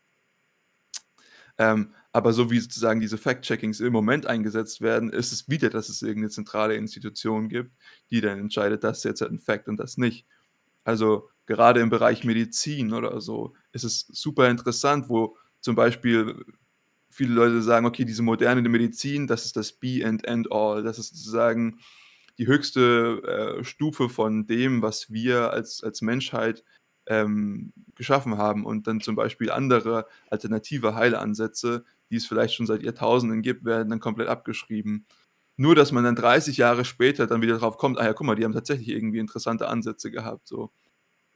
Ähm, 1.59 1.95
aber 2.13 2.33
so 2.33 2.51
wie 2.51 2.61
sozusagen 2.61 3.01
diese 3.01 3.17
Fact-Checkings 3.17 3.81
im 3.81 3.93
Moment 3.93 4.27
eingesetzt 4.27 4.83
werden, 4.83 5.11
ist 5.11 5.33
es 5.33 5.49
wieder, 5.49 5.71
dass 5.71 5.89
es 5.89 6.03
irgendeine 6.03 6.31
zentrale 6.31 6.75
Institution 6.75 7.49
gibt, 7.49 7.73
die 8.11 8.21
dann 8.21 8.39
entscheidet, 8.39 8.85
das 8.85 8.99
ist 8.99 9.05
jetzt 9.05 9.23
ein 9.23 9.39
Fact 9.39 9.69
und 9.69 9.79
das 9.79 9.97
nicht. 9.97 10.27
Also 10.85 11.31
gerade 11.47 11.81
im 11.81 11.91
Bereich 11.91 12.25
Medizin 12.25 12.93
oder 12.93 13.21
so 13.21 13.55
ist 13.73 13.85
es 13.85 14.07
super 14.09 14.51
interessant, 14.51 15.09
wo 15.09 15.37
zum 15.61 15.75
Beispiel 15.75 16.45
viele 17.09 17.35
Leute 17.35 17.63
sagen, 17.63 17.87
okay, 17.87 18.05
diese 18.05 18.23
moderne 18.23 18.67
Medizin, 18.69 19.27
das 19.27 19.47
ist 19.47 19.57
das 19.57 19.73
Be 19.73 20.03
and 20.05 20.27
End 20.27 20.51
All, 20.51 20.83
das 20.83 20.99
ist 20.99 21.15
sozusagen 21.15 21.79
die 22.39 22.47
höchste 22.47 23.59
äh, 23.61 23.65
Stufe 23.65 24.09
von 24.09 24.47
dem, 24.47 24.83
was 24.83 25.13
wir 25.13 25.51
als, 25.51 25.83
als 25.83 26.03
Menschheit 26.03 26.65
ähm, 27.07 27.73
geschaffen 27.95 28.39
haben 28.39 28.65
und 28.65 28.87
dann 28.87 29.01
zum 29.01 29.17
Beispiel 29.17 29.51
andere 29.51 30.07
alternative 30.31 30.95
Heilansätze, 30.95 31.85
die 32.13 32.19
es 32.19 32.27
vielleicht 32.27 32.55
schon 32.55 32.67
seit 32.67 32.83
Jahrtausenden 32.83 33.41
gibt, 33.41 33.65
werden 33.65 33.89
dann 33.89 33.99
komplett 33.99 34.29
abgeschrieben. 34.29 35.07
Nur, 35.57 35.75
dass 35.75 35.93
man 35.93 36.05
dann 36.05 36.15
30 36.15 36.59
Jahre 36.59 36.85
später 36.85 37.27
dann 37.27 37.41
wieder 37.41 37.59
drauf 37.59 37.79
kommt, 37.79 37.99
ah 37.99 38.05
ja, 38.05 38.13
guck 38.13 38.27
mal, 38.27 38.37
die 38.37 38.45
haben 38.45 38.53
tatsächlich 38.53 38.89
irgendwie 38.89 39.19
interessante 39.19 39.67
Ansätze 39.69 40.11
gehabt. 40.11 40.47
So. 40.47 40.71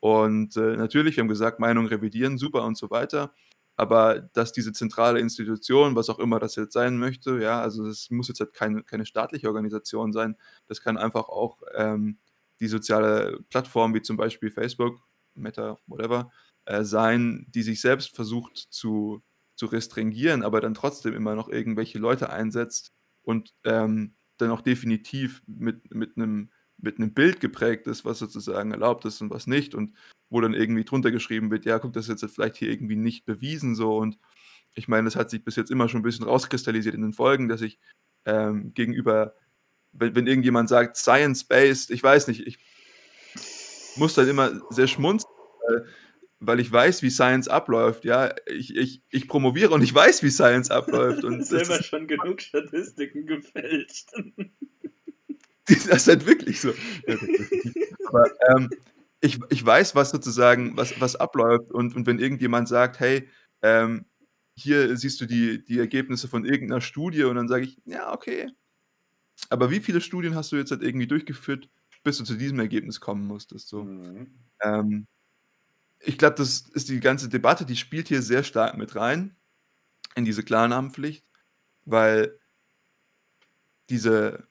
Und 0.00 0.56
äh, 0.56 0.76
natürlich, 0.76 1.16
wir 1.16 1.22
haben 1.22 1.28
gesagt, 1.28 1.60
Meinung 1.60 1.86
revidieren, 1.86 2.36
super 2.36 2.64
und 2.64 2.76
so 2.76 2.90
weiter. 2.90 3.32
Aber 3.76 4.20
dass 4.20 4.52
diese 4.52 4.72
zentrale 4.72 5.18
Institution, 5.20 5.96
was 5.96 6.10
auch 6.10 6.18
immer 6.18 6.38
das 6.38 6.56
jetzt 6.56 6.74
sein 6.74 6.98
möchte, 6.98 7.40
ja, 7.40 7.60
also 7.60 7.86
es 7.86 8.10
muss 8.10 8.28
jetzt 8.28 8.40
halt 8.40 8.52
keine, 8.52 8.82
keine 8.82 9.06
staatliche 9.06 9.48
Organisation 9.48 10.12
sein, 10.12 10.36
das 10.66 10.82
kann 10.82 10.98
einfach 10.98 11.28
auch 11.28 11.62
ähm, 11.74 12.18
die 12.60 12.68
soziale 12.68 13.40
Plattform 13.50 13.94
wie 13.94 14.02
zum 14.02 14.16
Beispiel 14.16 14.50
Facebook, 14.50 15.00
Meta, 15.34 15.78
whatever, 15.86 16.30
äh, 16.66 16.84
sein, 16.84 17.46
die 17.50 17.62
sich 17.62 17.80
selbst 17.80 18.14
versucht 18.14 18.56
zu, 18.56 19.22
zu 19.56 19.66
restringieren, 19.66 20.42
aber 20.42 20.60
dann 20.60 20.74
trotzdem 20.74 21.14
immer 21.14 21.34
noch 21.34 21.48
irgendwelche 21.48 21.98
Leute 21.98 22.30
einsetzt 22.30 22.92
und 23.22 23.54
ähm, 23.64 24.14
dann 24.36 24.50
auch 24.50 24.60
definitiv 24.60 25.42
mit, 25.46 25.94
mit 25.94 26.16
einem 26.16 26.50
mit 26.78 26.98
einem 26.98 27.14
Bild 27.14 27.40
geprägt 27.40 27.86
ist, 27.86 28.04
was 28.04 28.18
sozusagen 28.18 28.70
erlaubt 28.70 29.04
ist 29.04 29.20
und 29.20 29.30
was 29.30 29.46
nicht 29.46 29.74
und 29.74 29.94
wo 30.28 30.40
dann 30.40 30.54
irgendwie 30.54 30.84
drunter 30.84 31.10
geschrieben 31.10 31.50
wird, 31.50 31.64
ja, 31.64 31.78
guck, 31.78 31.92
das 31.92 32.08
ist 32.08 32.22
jetzt 32.22 32.34
vielleicht 32.34 32.56
hier 32.56 32.70
irgendwie 32.70 32.96
nicht 32.96 33.24
bewiesen 33.24 33.74
so. 33.74 33.96
Und 33.96 34.18
ich 34.74 34.88
meine, 34.88 35.04
das 35.04 35.16
hat 35.16 35.30
sich 35.30 35.44
bis 35.44 35.56
jetzt 35.56 35.70
immer 35.70 35.88
schon 35.88 36.00
ein 36.00 36.04
bisschen 36.04 36.26
rauskristallisiert 36.26 36.94
in 36.94 37.02
den 37.02 37.12
Folgen, 37.12 37.48
dass 37.48 37.62
ich 37.62 37.78
ähm, 38.24 38.74
gegenüber, 38.74 39.34
wenn, 39.92 40.14
wenn 40.14 40.26
irgendjemand 40.26 40.68
sagt, 40.68 40.96
science-based, 40.96 41.90
ich 41.90 42.02
weiß 42.02 42.28
nicht, 42.28 42.46
ich 42.46 42.58
muss 43.96 44.14
dann 44.14 44.28
immer 44.28 44.60
sehr 44.70 44.88
schmunzeln, 44.88 45.32
weil, 45.68 45.86
weil 46.40 46.60
ich 46.60 46.70
weiß, 46.70 47.02
wie 47.02 47.10
Science 47.10 47.48
abläuft, 47.48 48.04
ja, 48.04 48.34
ich, 48.46 48.76
ich, 48.76 49.02
ich 49.10 49.28
promoviere 49.28 49.72
und 49.72 49.82
ich 49.82 49.94
weiß, 49.94 50.22
wie 50.22 50.30
Science 50.30 50.70
abläuft 50.70 51.24
und 51.24 51.42
Selber 51.46 51.82
schon 51.82 52.06
genug 52.06 52.42
Statistiken 52.42 53.26
gefälscht. 53.26 54.10
das 55.66 55.86
ist 55.86 56.08
halt 56.08 56.26
wirklich 56.26 56.60
so. 56.60 56.72
Aber 58.06 58.30
ähm, 58.48 58.70
ich, 59.20 59.38
ich 59.48 59.64
weiß, 59.64 59.94
was 59.94 60.10
sozusagen, 60.10 60.76
was, 60.76 61.00
was 61.00 61.16
abläuft 61.16 61.72
und, 61.72 61.96
und 61.96 62.06
wenn 62.06 62.18
irgendjemand 62.18 62.68
sagt, 62.68 63.00
hey, 63.00 63.28
ähm, 63.62 64.04
hier 64.54 64.96
siehst 64.96 65.20
du 65.20 65.26
die, 65.26 65.64
die 65.64 65.78
Ergebnisse 65.78 66.28
von 66.28 66.44
irgendeiner 66.44 66.80
Studie 66.80 67.24
und 67.24 67.36
dann 67.36 67.48
sage 67.48 67.64
ich, 67.64 67.80
ja, 67.84 68.12
okay. 68.12 68.50
Aber 69.50 69.70
wie 69.70 69.80
viele 69.80 70.00
Studien 70.00 70.34
hast 70.34 70.52
du 70.52 70.56
jetzt 70.56 70.70
halt 70.70 70.82
irgendwie 70.82 71.06
durchgeführt, 71.06 71.68
bis 72.04 72.18
du 72.18 72.24
zu 72.24 72.36
diesem 72.36 72.58
Ergebnis 72.58 73.00
kommen 73.00 73.26
musstest? 73.26 73.68
So. 73.68 73.84
Mhm. 73.84 74.34
Ähm, 74.62 75.06
ich 76.00 76.18
glaube, 76.18 76.36
das 76.36 76.60
ist 76.72 76.88
die 76.88 77.00
ganze 77.00 77.28
Debatte, 77.28 77.66
die 77.66 77.76
spielt 77.76 78.08
hier 78.08 78.22
sehr 78.22 78.44
stark 78.44 78.76
mit 78.76 78.94
rein 78.96 79.36
in 80.14 80.24
diese 80.24 80.42
Klarnamenpflicht, 80.42 81.24
weil 81.84 82.38
diese, 83.90 84.46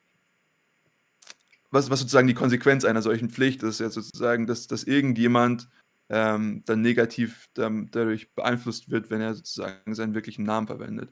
was 1.72 1.90
was 1.90 2.00
sozusagen 2.00 2.28
die 2.28 2.34
Konsequenz 2.34 2.86
einer 2.86 3.02
solchen 3.02 3.30
Pflicht 3.30 3.64
ist 3.64 3.80
ja 3.80 3.90
sozusagen, 3.90 4.48
dass 4.48 4.68
dass 4.68 4.84
irgendjemand, 4.84 5.70
ähm, 6.10 6.64
dann 6.66 6.82
negativ 6.82 7.50
dam 7.56 7.90
dadurch 7.92 8.34
beeinflusst 8.36 8.90
wird, 8.92 9.10
wenn 9.10 9.22
er 9.22 9.34
sozusagen 9.36 9.96
seinen 9.96 10.14
wirklichen 10.14 10.44
Namen 10.44 10.68
verwendet. 10.68 11.12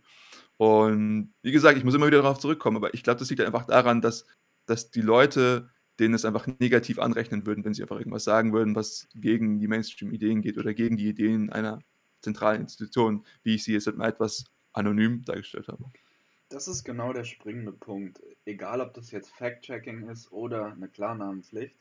Und 0.58 1.34
wie 1.42 1.52
gesagt, 1.52 1.78
ich 1.78 1.84
muss 1.84 1.96
immer 1.96 2.08
wieder 2.08 2.22
darauf 2.22 2.40
zurückkommen, 2.40 2.78
aber 2.78 2.94
ich 2.94 3.04
glaube, 3.04 3.20
das 3.20 3.30
liegt 3.30 3.42
einfach 3.42 3.66
daran, 3.66 4.02
dass 4.02 4.26
dass 4.66 4.92
die 4.92 5.02
Leute 5.02 5.70
denen 6.00 6.14
es 6.14 6.26
einfach 6.26 6.48
negativ 6.60 7.00
anrechnen 7.00 7.46
würden, 7.46 7.64
wenn 7.64 7.74
sie 7.74 7.84
einfach 7.84 8.00
irgendwas 8.00 8.24
sagen 8.24 8.54
würden, 8.54 8.76
was 8.76 9.08
gegen 9.16 9.60
die 9.60 9.68
Mainstream-Ideen 9.68 10.42
geht 10.42 10.58
oder 10.58 10.74
gegen 10.74 10.98
die 10.98 11.08
Ideen 11.08 11.52
einer 11.52 11.80
zentralen 12.22 12.62
Institution, 12.62 13.26
wie 13.44 13.56
ich 13.56 13.64
sie 13.64 13.74
jetzt 13.74 13.86
halt 13.86 13.98
mal 13.98 14.10
etwas 14.10 14.46
anonym 14.72 15.24
dargestellt 15.26 15.68
habe. 15.68 15.86
Das 16.50 16.68
ist 16.68 16.84
genau 16.84 17.14
der 17.14 17.24
springende 17.24 17.72
Punkt. 17.72 18.22
Egal, 18.46 18.82
ob 18.82 18.94
das 18.94 19.12
jetzt 19.12 19.32
Fact-Checking 19.36 20.10
ist 20.10 20.32
oder 20.32 20.72
eine 20.72 20.88
Klarnamenpflicht. 20.88 21.78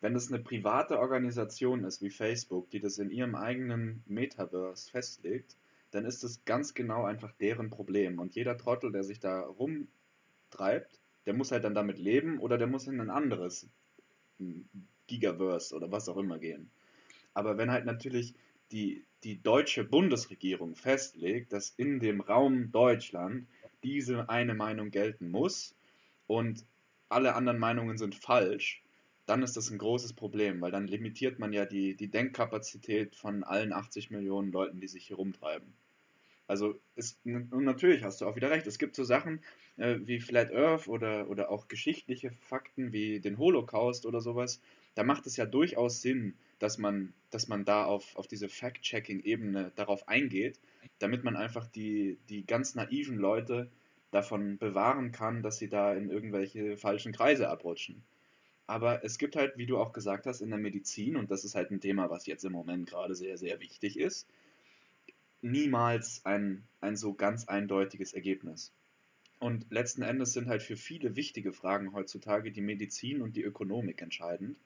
Wenn 0.00 0.16
es 0.16 0.30
eine 0.30 0.42
private 0.42 0.98
Organisation 0.98 1.84
ist 1.84 2.02
wie 2.02 2.10
Facebook, 2.10 2.68
die 2.70 2.80
das 2.80 2.98
in 2.98 3.10
ihrem 3.10 3.34
eigenen 3.34 4.02
Metaverse 4.06 4.90
festlegt, 4.90 5.56
dann 5.92 6.04
ist 6.04 6.24
es 6.24 6.44
ganz 6.44 6.74
genau 6.74 7.04
einfach 7.04 7.32
deren 7.32 7.70
Problem. 7.70 8.18
Und 8.18 8.34
jeder 8.34 8.58
Trottel, 8.58 8.90
der 8.90 9.04
sich 9.04 9.20
da 9.20 9.40
rumtreibt, 9.40 10.98
der 11.26 11.34
muss 11.34 11.52
halt 11.52 11.64
dann 11.64 11.74
damit 11.74 11.98
leben 11.98 12.38
oder 12.38 12.58
der 12.58 12.66
muss 12.66 12.86
in 12.86 13.00
ein 13.00 13.10
anderes 13.10 13.68
Gigaverse 15.06 15.74
oder 15.74 15.90
was 15.90 16.08
auch 16.08 16.16
immer 16.16 16.38
gehen. 16.38 16.70
Aber 17.34 17.58
wenn 17.58 17.70
halt 17.70 17.84
natürlich 17.84 18.34
die, 18.72 19.04
die 19.22 19.42
deutsche 19.42 19.84
Bundesregierung 19.84 20.76
festlegt, 20.76 21.52
dass 21.52 21.70
in 21.76 22.00
dem 22.00 22.20
Raum 22.20 22.70
Deutschland 22.72 23.46
diese 23.82 24.28
eine 24.28 24.54
Meinung 24.54 24.90
gelten 24.90 25.30
muss 25.30 25.74
und 26.26 26.64
alle 27.08 27.34
anderen 27.34 27.58
Meinungen 27.58 27.98
sind 27.98 28.14
falsch, 28.14 28.82
dann 29.26 29.42
ist 29.42 29.56
das 29.56 29.70
ein 29.70 29.78
großes 29.78 30.12
Problem, 30.12 30.60
weil 30.60 30.70
dann 30.70 30.86
limitiert 30.86 31.38
man 31.38 31.52
ja 31.52 31.64
die, 31.64 31.94
die 31.94 32.08
Denkkapazität 32.08 33.16
von 33.16 33.44
allen 33.44 33.72
80 33.72 34.10
Millionen 34.10 34.52
Leuten, 34.52 34.80
die 34.80 34.88
sich 34.88 35.06
hier 35.06 35.16
rumtreiben. 35.16 35.72
Also, 36.46 36.78
ist, 36.94 37.18
und 37.24 37.64
natürlich 37.64 38.02
hast 38.02 38.20
du 38.20 38.26
auch 38.26 38.36
wieder 38.36 38.50
recht. 38.50 38.66
Es 38.66 38.78
gibt 38.78 38.96
so 38.96 39.04
Sachen 39.04 39.40
äh, 39.76 39.96
wie 40.02 40.20
Flat 40.20 40.52
Earth 40.52 40.88
oder, 40.88 41.28
oder 41.28 41.50
auch 41.50 41.68
geschichtliche 41.68 42.30
Fakten 42.30 42.92
wie 42.92 43.20
den 43.20 43.38
Holocaust 43.38 44.06
oder 44.06 44.20
sowas. 44.20 44.60
Da 44.94 45.02
macht 45.02 45.26
es 45.26 45.36
ja 45.36 45.46
durchaus 45.46 46.02
Sinn, 46.02 46.34
dass 46.58 46.78
man, 46.78 47.12
dass 47.30 47.48
man 47.48 47.64
da 47.64 47.84
auf, 47.84 48.16
auf 48.16 48.26
diese 48.26 48.48
Fact-Checking-Ebene 48.48 49.72
darauf 49.74 50.08
eingeht, 50.08 50.58
damit 50.98 51.24
man 51.24 51.36
einfach 51.36 51.66
die, 51.66 52.18
die 52.28 52.46
ganz 52.46 52.74
naiven 52.74 53.18
Leute 53.18 53.70
davon 54.10 54.58
bewahren 54.58 55.10
kann, 55.10 55.42
dass 55.42 55.58
sie 55.58 55.68
da 55.68 55.92
in 55.92 56.08
irgendwelche 56.08 56.76
falschen 56.76 57.12
Kreise 57.12 57.48
abrutschen. 57.48 58.02
Aber 58.66 59.04
es 59.04 59.18
gibt 59.18 59.36
halt, 59.36 59.58
wie 59.58 59.66
du 59.66 59.76
auch 59.76 59.92
gesagt 59.92 60.26
hast, 60.26 60.40
in 60.40 60.50
der 60.50 60.58
Medizin, 60.58 61.16
und 61.16 61.30
das 61.30 61.44
ist 61.44 61.54
halt 61.54 61.70
ein 61.70 61.80
Thema, 61.80 62.08
was 62.08 62.26
jetzt 62.26 62.44
im 62.44 62.52
Moment 62.52 62.88
gerade 62.88 63.14
sehr, 63.14 63.36
sehr 63.36 63.60
wichtig 63.60 63.98
ist, 63.98 64.26
niemals 65.42 66.24
ein, 66.24 66.62
ein 66.80 66.96
so 66.96 67.12
ganz 67.12 67.46
eindeutiges 67.46 68.14
Ergebnis. 68.14 68.72
Und 69.44 69.66
letzten 69.68 70.00
Endes 70.00 70.32
sind 70.32 70.48
halt 70.48 70.62
für 70.62 70.74
viele 70.74 71.16
wichtige 71.16 71.52
Fragen 71.52 71.92
heutzutage 71.92 72.50
die 72.50 72.62
Medizin 72.62 73.20
und 73.20 73.36
die 73.36 73.42
Ökonomik 73.42 74.00
entscheidend. 74.00 74.56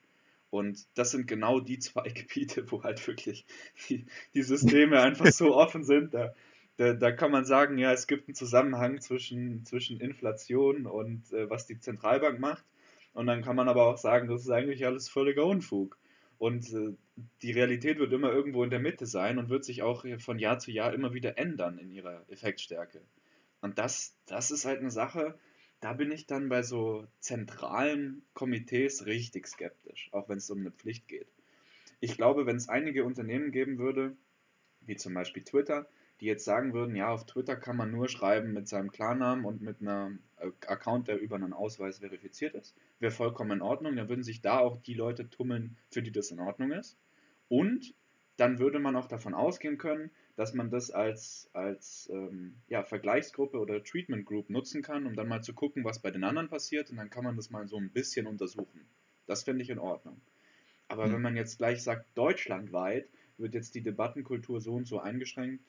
Und 0.51 0.87
das 0.97 1.11
sind 1.11 1.27
genau 1.27 1.59
die 1.59 1.79
zwei 1.79 2.07
Gebiete, 2.13 2.71
wo 2.71 2.81
halt 2.81 3.05
wirklich 3.05 3.45
die, 3.89 4.05
die 4.33 4.41
Systeme 4.41 5.01
einfach 5.01 5.33
so 5.33 5.47
offen 5.53 5.83
sind. 5.83 6.13
Da, 6.13 6.33
da, 6.77 6.93
da, 6.93 7.11
kann 7.11 7.29
man 7.29 7.43
sagen, 7.43 7.77
ja, 7.77 7.91
es 7.91 8.07
gibt 8.07 8.29
einen 8.29 8.35
Zusammenhang 8.35 9.01
zwischen, 9.01 9.65
zwischen 9.65 9.99
Inflation 9.99 10.85
und 10.85 11.29
äh, 11.33 11.49
was 11.49 11.65
die 11.65 11.77
Zentralbank 11.77 12.39
macht. 12.39 12.63
Und 13.11 13.27
dann 13.27 13.41
kann 13.41 13.57
man 13.57 13.67
aber 13.67 13.85
auch 13.85 13.97
sagen, 13.97 14.29
das 14.29 14.43
ist 14.43 14.49
eigentlich 14.49 14.85
alles 14.85 15.09
völliger 15.09 15.45
Unfug. 15.45 15.97
Und 16.37 16.71
äh, 16.73 16.95
die 17.41 17.51
Realität 17.51 17.99
wird 17.99 18.13
immer 18.13 18.31
irgendwo 18.31 18.63
in 18.63 18.69
der 18.69 18.79
Mitte 18.79 19.07
sein 19.07 19.39
und 19.39 19.49
wird 19.49 19.65
sich 19.65 19.81
auch 19.81 20.05
von 20.19 20.39
Jahr 20.39 20.57
zu 20.57 20.71
Jahr 20.71 20.93
immer 20.93 21.13
wieder 21.13 21.37
ändern 21.37 21.79
in 21.79 21.91
ihrer 21.91 22.23
Effektstärke. 22.29 23.01
Und 23.61 23.77
das, 23.77 24.15
das 24.25 24.51
ist 24.51 24.65
halt 24.65 24.79
eine 24.79 24.91
Sache, 24.91 25.37
da 25.81 25.93
bin 25.93 26.11
ich 26.11 26.25
dann 26.25 26.49
bei 26.49 26.61
so 26.61 27.07
zentralen 27.19 28.23
Komitees 28.33 29.05
richtig 29.05 29.47
skeptisch, 29.47 30.09
auch 30.11 30.27
wenn 30.29 30.37
es 30.37 30.49
um 30.49 30.59
eine 30.59 30.71
Pflicht 30.71 31.07
geht. 31.07 31.27
Ich 32.01 32.15
glaube, 32.15 32.45
wenn 32.45 32.55
es 32.55 32.69
einige 32.69 33.03
Unternehmen 33.03 33.51
geben 33.51 33.77
würde, 33.77 34.15
wie 34.81 34.95
zum 34.95 35.13
Beispiel 35.13 35.43
Twitter, 35.43 35.87
die 36.19 36.25
jetzt 36.25 36.43
sagen 36.43 36.73
würden, 36.73 36.95
ja, 36.95 37.09
auf 37.09 37.25
Twitter 37.25 37.55
kann 37.55 37.77
man 37.77 37.91
nur 37.91 38.09
schreiben 38.09 38.53
mit 38.53 38.67
seinem 38.67 38.91
Klarnamen 38.91 39.45
und 39.45 39.61
mit 39.61 39.81
einem 39.81 40.19
Account, 40.37 41.07
der 41.07 41.19
über 41.19 41.35
einen 41.35 41.53
Ausweis 41.53 41.99
verifiziert 41.99 42.55
ist, 42.55 42.75
wäre 42.99 43.11
vollkommen 43.11 43.51
in 43.51 43.61
Ordnung. 43.61 43.95
Dann 43.95 44.09
würden 44.09 44.23
sich 44.23 44.41
da 44.41 44.59
auch 44.59 44.81
die 44.81 44.93
Leute 44.93 45.29
tummeln, 45.29 45.77
für 45.91 46.01
die 46.01 46.11
das 46.11 46.31
in 46.31 46.39
Ordnung 46.39 46.71
ist. 46.71 46.97
Und 47.47 47.93
dann 48.35 48.59
würde 48.59 48.79
man 48.79 48.95
auch 48.95 49.07
davon 49.07 49.33
ausgehen 49.33 49.77
können, 49.77 50.11
dass 50.39 50.53
man 50.53 50.69
das 50.69 50.89
als, 50.89 51.49
als 51.51 52.09
ähm, 52.13 52.55
ja, 52.69 52.81
Vergleichsgruppe 52.81 53.59
oder 53.59 53.83
Treatment 53.83 54.25
Group 54.25 54.49
nutzen 54.49 54.81
kann, 54.81 55.05
um 55.05 55.13
dann 55.13 55.27
mal 55.27 55.43
zu 55.43 55.51
gucken, 55.53 55.83
was 55.83 55.99
bei 55.99 56.11
den 56.11 56.23
anderen 56.23 56.47
passiert. 56.47 56.89
Und 56.89 56.95
dann 56.95 57.09
kann 57.09 57.25
man 57.25 57.35
das 57.35 57.49
mal 57.49 57.67
so 57.67 57.75
ein 57.75 57.89
bisschen 57.89 58.25
untersuchen. 58.25 58.85
Das 59.27 59.43
finde 59.43 59.63
ich 59.63 59.69
in 59.69 59.79
Ordnung. 59.79 60.21
Aber 60.87 61.07
mhm. 61.07 61.11
wenn 61.11 61.21
man 61.23 61.35
jetzt 61.35 61.57
gleich 61.57 61.83
sagt, 61.83 62.05
deutschlandweit 62.17 63.09
wird 63.37 63.53
jetzt 63.53 63.75
die 63.75 63.81
Debattenkultur 63.81 64.61
so 64.61 64.75
und 64.75 64.87
so 64.87 65.01
eingeschränkt, 65.01 65.65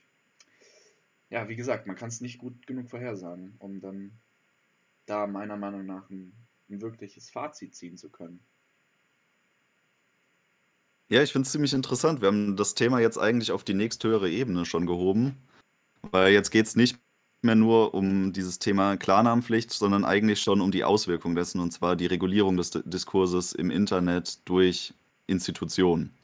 ja, 1.30 1.48
wie 1.48 1.56
gesagt, 1.56 1.88
man 1.88 1.96
kann 1.96 2.11
es 2.11 2.20
nicht 2.20 2.38
gut 2.38 2.64
genug 2.68 2.90
vorhersagen, 2.90 3.56
um 3.59 3.80
dann 3.80 4.12
da 5.06 5.26
meiner 5.26 5.56
Meinung 5.56 5.85
nach 5.85 6.09
ein, 6.11 6.33
ein 6.68 6.80
wirkliches 6.80 7.28
Fazit 7.28 7.74
ziehen 7.74 7.96
zu 7.96 8.09
können. 8.09 8.38
Ja, 11.11 11.23
ich 11.23 11.33
finde 11.33 11.46
es 11.46 11.53
ziemlich 11.53 11.73
interessant. 11.73 12.20
Wir 12.20 12.29
haben 12.29 12.57
das 12.57 12.75
Thema 12.75 13.01
jetzt 13.01 13.18
eigentlich 13.18 13.51
auf 13.51 13.64
die 13.64 13.75
nächsthöhere 13.75 14.31
Ebene 14.31 14.64
schon 14.64 14.87
gehoben. 14.87 15.37
Weil 16.12 16.33
jetzt 16.33 16.51
geht 16.51 16.66
es 16.66 16.77
nicht 16.77 16.99
mehr 17.42 17.57
nur 17.57 17.94
um 17.94 18.33
dieses 18.33 18.59
Thema 18.59 18.96
Klarnamenpflicht, 18.96 19.73
sondern 19.73 20.05
eigentlich 20.05 20.40
schon 20.40 20.61
um 20.61 20.70
die 20.70 20.85
Auswirkung 20.85 21.35
dessen, 21.35 21.61
und 21.61 21.73
zwar 21.73 21.96
die 21.96 22.07
Regulierung 22.07 22.57
des 22.57 22.70
Diskurses 22.70 23.53
im 23.53 23.70
Internet 23.70 24.38
durch 24.49 24.94
Institutionen. 25.27 26.14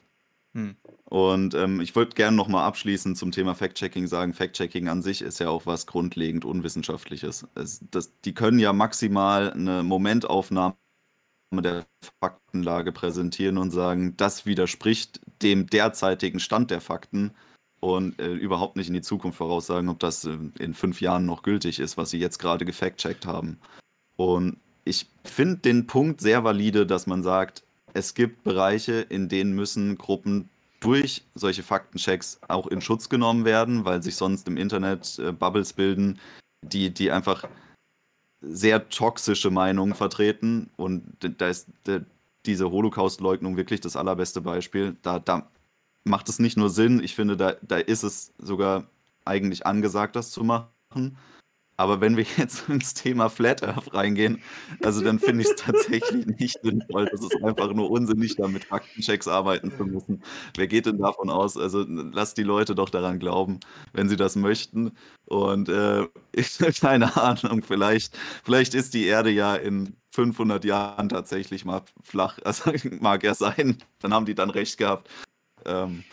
Hm. 0.53 0.75
Und 1.05 1.53
ähm, 1.53 1.81
ich 1.81 1.95
würde 1.95 2.15
gerne 2.15 2.37
nochmal 2.37 2.65
abschließend 2.65 3.17
zum 3.17 3.31
Thema 3.31 3.55
Fact-Checking 3.55 4.07
sagen, 4.07 4.33
Fact-Checking 4.33 4.87
an 4.87 5.01
sich 5.01 5.21
ist 5.21 5.39
ja 5.39 5.49
auch 5.49 5.65
was 5.65 5.85
grundlegend 5.85 6.45
Unwissenschaftliches. 6.45 7.47
Es, 7.55 7.81
das, 7.91 8.11
die 8.21 8.33
können 8.33 8.59
ja 8.59 8.73
maximal 8.73 9.51
eine 9.53 9.83
Momentaufnahme 9.83 10.75
der 11.51 11.85
Faktenlage 12.21 12.91
präsentieren 12.91 13.57
und 13.57 13.71
sagen, 13.71 14.15
das 14.17 14.45
widerspricht 14.45 15.21
dem 15.41 15.67
derzeitigen 15.67 16.39
Stand 16.39 16.71
der 16.71 16.81
Fakten 16.81 17.31
und 17.79 18.19
äh, 18.19 18.33
überhaupt 18.33 18.75
nicht 18.75 18.87
in 18.87 18.93
die 18.93 19.01
Zukunft 19.01 19.37
voraussagen, 19.37 19.89
ob 19.89 19.99
das 19.99 20.25
äh, 20.25 20.37
in 20.59 20.73
fünf 20.73 21.01
Jahren 21.01 21.25
noch 21.25 21.43
gültig 21.43 21.79
ist, 21.79 21.97
was 21.97 22.09
sie 22.09 22.19
jetzt 22.19 22.39
gerade 22.39 22.65
gefact-checkt 22.65 23.25
haben. 23.25 23.59
Und 24.15 24.57
ich 24.83 25.07
finde 25.23 25.57
den 25.57 25.87
Punkt 25.87 26.21
sehr 26.21 26.43
valide, 26.43 26.85
dass 26.85 27.07
man 27.07 27.23
sagt, 27.23 27.63
es 27.93 28.13
gibt 28.13 28.43
Bereiche, 28.43 29.01
in 29.01 29.29
denen 29.29 29.53
müssen 29.53 29.97
Gruppen 29.97 30.49
durch 30.79 31.23
solche 31.33 31.63
Faktenchecks 31.63 32.39
auch 32.47 32.67
in 32.67 32.81
Schutz 32.81 33.09
genommen 33.09 33.45
werden, 33.45 33.85
weil 33.85 34.03
sich 34.03 34.15
sonst 34.15 34.47
im 34.47 34.57
Internet 34.57 35.19
äh, 35.19 35.31
Bubbles 35.31 35.73
bilden, 35.73 36.19
die, 36.61 36.93
die 36.93 37.11
einfach 37.11 37.47
sehr 38.41 38.89
toxische 38.89 39.49
Meinungen 39.49 39.95
vertreten. 39.95 40.69
Und 40.75 41.03
da 41.21 41.47
ist 41.47 41.69
diese 42.45 42.71
Holocaust-Leugnung 42.71 43.57
wirklich 43.57 43.81
das 43.81 43.95
allerbeste 43.95 44.41
Beispiel. 44.41 44.95
Da, 45.01 45.19
da 45.19 45.49
macht 46.03 46.29
es 46.29 46.39
nicht 46.39 46.57
nur 46.57 46.69
Sinn, 46.69 47.01
ich 47.03 47.15
finde, 47.15 47.37
da, 47.37 47.55
da 47.61 47.77
ist 47.77 48.03
es 48.03 48.33
sogar 48.37 48.85
eigentlich 49.25 49.65
angesagt, 49.65 50.15
das 50.15 50.31
zu 50.31 50.43
machen. 50.43 51.17
Aber 51.77 52.01
wenn 52.01 52.17
wir 52.17 52.25
jetzt 52.37 52.67
ins 52.69 52.93
Thema 52.95 53.29
Flat 53.29 53.63
Earth 53.63 53.93
reingehen, 53.93 54.41
also 54.83 55.01
dann 55.01 55.19
finde 55.19 55.43
ich 55.43 55.49
es 55.49 55.55
tatsächlich 55.55 56.25
nicht 56.25 56.59
sinnvoll. 56.63 57.07
Das 57.11 57.21
ist 57.21 57.43
einfach 57.43 57.71
nur 57.73 57.91
unsinnig, 57.91 58.35
da 58.35 58.47
mit 58.47 58.65
Faktenchecks 58.65 59.27
arbeiten 59.27 59.71
zu 59.71 59.85
müssen. 59.85 60.23
Wer 60.55 60.67
geht 60.67 60.87
denn 60.87 60.97
davon 60.97 61.29
aus? 61.29 61.55
Also 61.55 61.85
lass 61.87 62.33
die 62.33 62.43
Leute 62.43 62.73
doch 62.73 62.89
daran 62.89 63.19
glauben, 63.19 63.59
wenn 63.93 64.09
sie 64.09 64.17
das 64.17 64.35
möchten. 64.35 64.91
Und 65.25 65.69
äh, 65.69 66.07
ich 66.31 66.57
keine 66.81 67.15
Ahnung, 67.15 67.61
vielleicht, 67.63 68.17
vielleicht 68.43 68.73
ist 68.73 68.93
die 68.95 69.05
Erde 69.05 69.29
ja 69.29 69.55
in 69.55 69.95
500 70.11 70.65
Jahren 70.65 71.09
tatsächlich 71.09 71.63
mal 71.63 71.83
flach. 72.01 72.39
Also 72.43 72.71
mag 73.01 73.23
ja 73.23 73.35
sein. 73.35 73.77
Dann 73.99 74.13
haben 74.13 74.25
die 74.25 74.35
dann 74.35 74.49
recht 74.49 74.79
gehabt. 74.79 75.09
Ähm, 75.65 76.03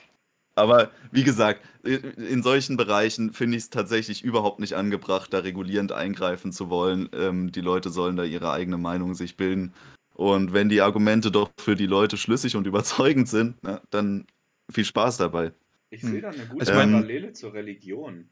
aber 0.54 0.90
wie 1.10 1.24
gesagt, 1.24 1.60
in 1.82 2.42
solchen 2.42 2.76
Bereichen 2.76 3.32
finde 3.32 3.56
ich 3.56 3.64
es 3.64 3.70
tatsächlich 3.70 4.22
überhaupt 4.22 4.60
nicht 4.60 4.74
angebracht, 4.74 5.32
da 5.32 5.40
regulierend 5.40 5.92
eingreifen 5.92 6.52
zu 6.52 6.70
wollen. 6.70 7.08
Ähm, 7.12 7.52
die 7.52 7.60
Leute 7.60 7.90
sollen 7.90 8.16
da 8.16 8.24
ihre 8.24 8.52
eigene 8.52 8.78
Meinung 8.78 9.14
sich 9.14 9.36
bilden. 9.36 9.74
Und 10.14 10.52
wenn 10.52 10.68
die 10.68 10.80
Argumente 10.80 11.32
doch 11.32 11.50
für 11.58 11.74
die 11.74 11.86
Leute 11.86 12.16
schlüssig 12.16 12.56
und 12.56 12.66
überzeugend 12.68 13.28
sind, 13.28 13.56
na, 13.62 13.82
dann 13.90 14.26
viel 14.70 14.84
Spaß 14.84 15.18
dabei. 15.18 15.52
Ich 15.90 16.02
sehe 16.02 16.20
da 16.20 16.30
eine 16.30 16.46
gute 16.46 16.70
ähm, 16.72 16.92
Parallele 16.92 17.32
zur 17.32 17.52
Religion. 17.52 18.28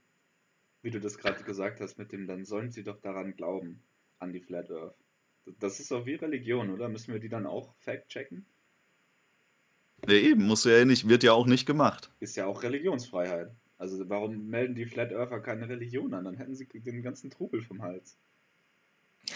Wie 0.83 0.91
du 0.91 1.01
das 1.01 1.18
gerade 1.18 1.43
gesagt 1.45 1.81
hast, 1.81 1.99
mit 1.99 2.12
dem, 2.12 2.27
dann 2.27 2.45
sollen 2.45 2.70
sie 2.70 2.83
doch 2.83 3.01
daran 3.01 3.37
glauben, 3.37 3.83
an 4.18 4.33
die 4.33 4.41
Flat 4.41 4.70
Earth. 4.70 4.97
Das 5.59 5.81
ist 5.81 5.91
doch 5.91 6.07
wie 6.07 6.14
Religion, 6.14 6.70
oder? 6.70 6.89
Müssen 6.89 7.12
wir 7.12 7.20
die 7.20 7.29
dann 7.29 7.47
auch 7.47 7.75
fact-checken? 7.79 8.47
Ja, 10.09 10.15
eben, 10.15 10.47
musst 10.47 10.65
du 10.65 10.69
ja 10.77 10.85
nicht, 10.85 11.09
wird 11.09 11.23
ja 11.23 11.33
auch 11.33 11.47
nicht 11.47 11.67
gemacht. 11.67 12.11
Ist 12.21 12.37
ja 12.37 12.47
auch 12.47 12.63
Religionsfreiheit. 12.63 13.51
Also 13.79 14.09
warum 14.09 14.49
melden 14.49 14.75
die 14.75 14.87
Flat 14.87 15.13
Earther 15.13 15.41
keine 15.41 15.69
Religion 15.69 16.13
an? 16.15 16.25
Dann 16.25 16.37
hätten 16.37 16.55
sie 16.55 16.67
den 16.67 17.03
ganzen 17.03 17.31
Trubel 17.31 17.63
vom 17.63 17.83
Hals. 17.83 18.17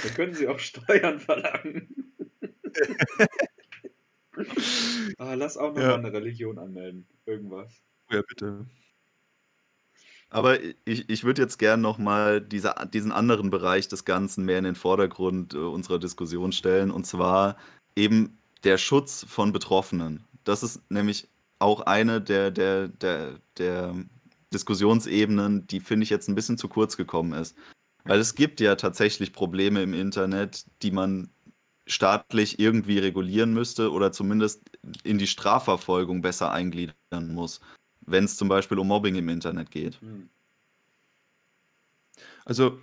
Da 0.02 0.08
können 0.10 0.34
sie 0.34 0.48
auch 0.48 0.58
Steuern 0.70 1.20
verlangen. 1.20 2.12
ah, 5.18 5.34
lass 5.34 5.56
auch 5.56 5.74
noch 5.74 5.82
Ja. 5.82 5.88
mal 5.88 5.98
eine 5.98 6.12
Religion 6.12 6.58
anmelden. 6.58 7.06
Irgendwas. 7.26 7.72
Ja, 8.10 8.22
bitte. 8.28 8.66
Aber 10.28 10.58
ich, 10.84 11.08
ich 11.08 11.24
würde 11.24 11.42
jetzt 11.42 11.58
gern 11.58 11.80
nochmal 11.80 12.40
diese, 12.40 12.74
diesen 12.92 13.12
anderen 13.12 13.50
Bereich 13.50 13.88
des 13.88 14.04
Ganzen 14.04 14.44
mehr 14.44 14.58
in 14.58 14.64
den 14.64 14.74
Vordergrund 14.74 15.54
äh, 15.54 15.58
unserer 15.58 15.98
Diskussion 15.98 16.52
stellen, 16.52 16.90
und 16.90 17.06
zwar 17.06 17.56
eben 17.94 18.36
der 18.64 18.78
Schutz 18.78 19.24
von 19.28 19.52
Betroffenen. 19.52 20.24
Das 20.46 20.62
ist 20.62 20.80
nämlich 20.90 21.28
auch 21.58 21.80
eine 21.82 22.20
der, 22.22 22.50
der, 22.50 22.88
der, 22.88 23.40
der 23.58 23.94
Diskussionsebenen, 24.54 25.66
die, 25.66 25.80
finde 25.80 26.04
ich, 26.04 26.10
jetzt 26.10 26.28
ein 26.28 26.34
bisschen 26.34 26.56
zu 26.56 26.68
kurz 26.68 26.96
gekommen 26.96 27.32
ist. 27.32 27.56
Weil 28.04 28.20
es 28.20 28.36
gibt 28.36 28.60
ja 28.60 28.76
tatsächlich 28.76 29.32
Probleme 29.32 29.82
im 29.82 29.92
Internet, 29.92 30.64
die 30.82 30.92
man 30.92 31.30
staatlich 31.88 32.60
irgendwie 32.60 32.98
regulieren 32.98 33.54
müsste 33.54 33.90
oder 33.90 34.12
zumindest 34.12 34.62
in 35.02 35.18
die 35.18 35.26
Strafverfolgung 35.26 36.22
besser 36.22 36.52
eingliedern 36.52 37.34
muss, 37.34 37.60
wenn 38.02 38.24
es 38.24 38.36
zum 38.36 38.48
Beispiel 38.48 38.78
um 38.78 38.86
Mobbing 38.86 39.16
im 39.16 39.28
Internet 39.28 39.72
geht. 39.72 40.00
Hm. 40.00 40.28
Also, 42.44 42.78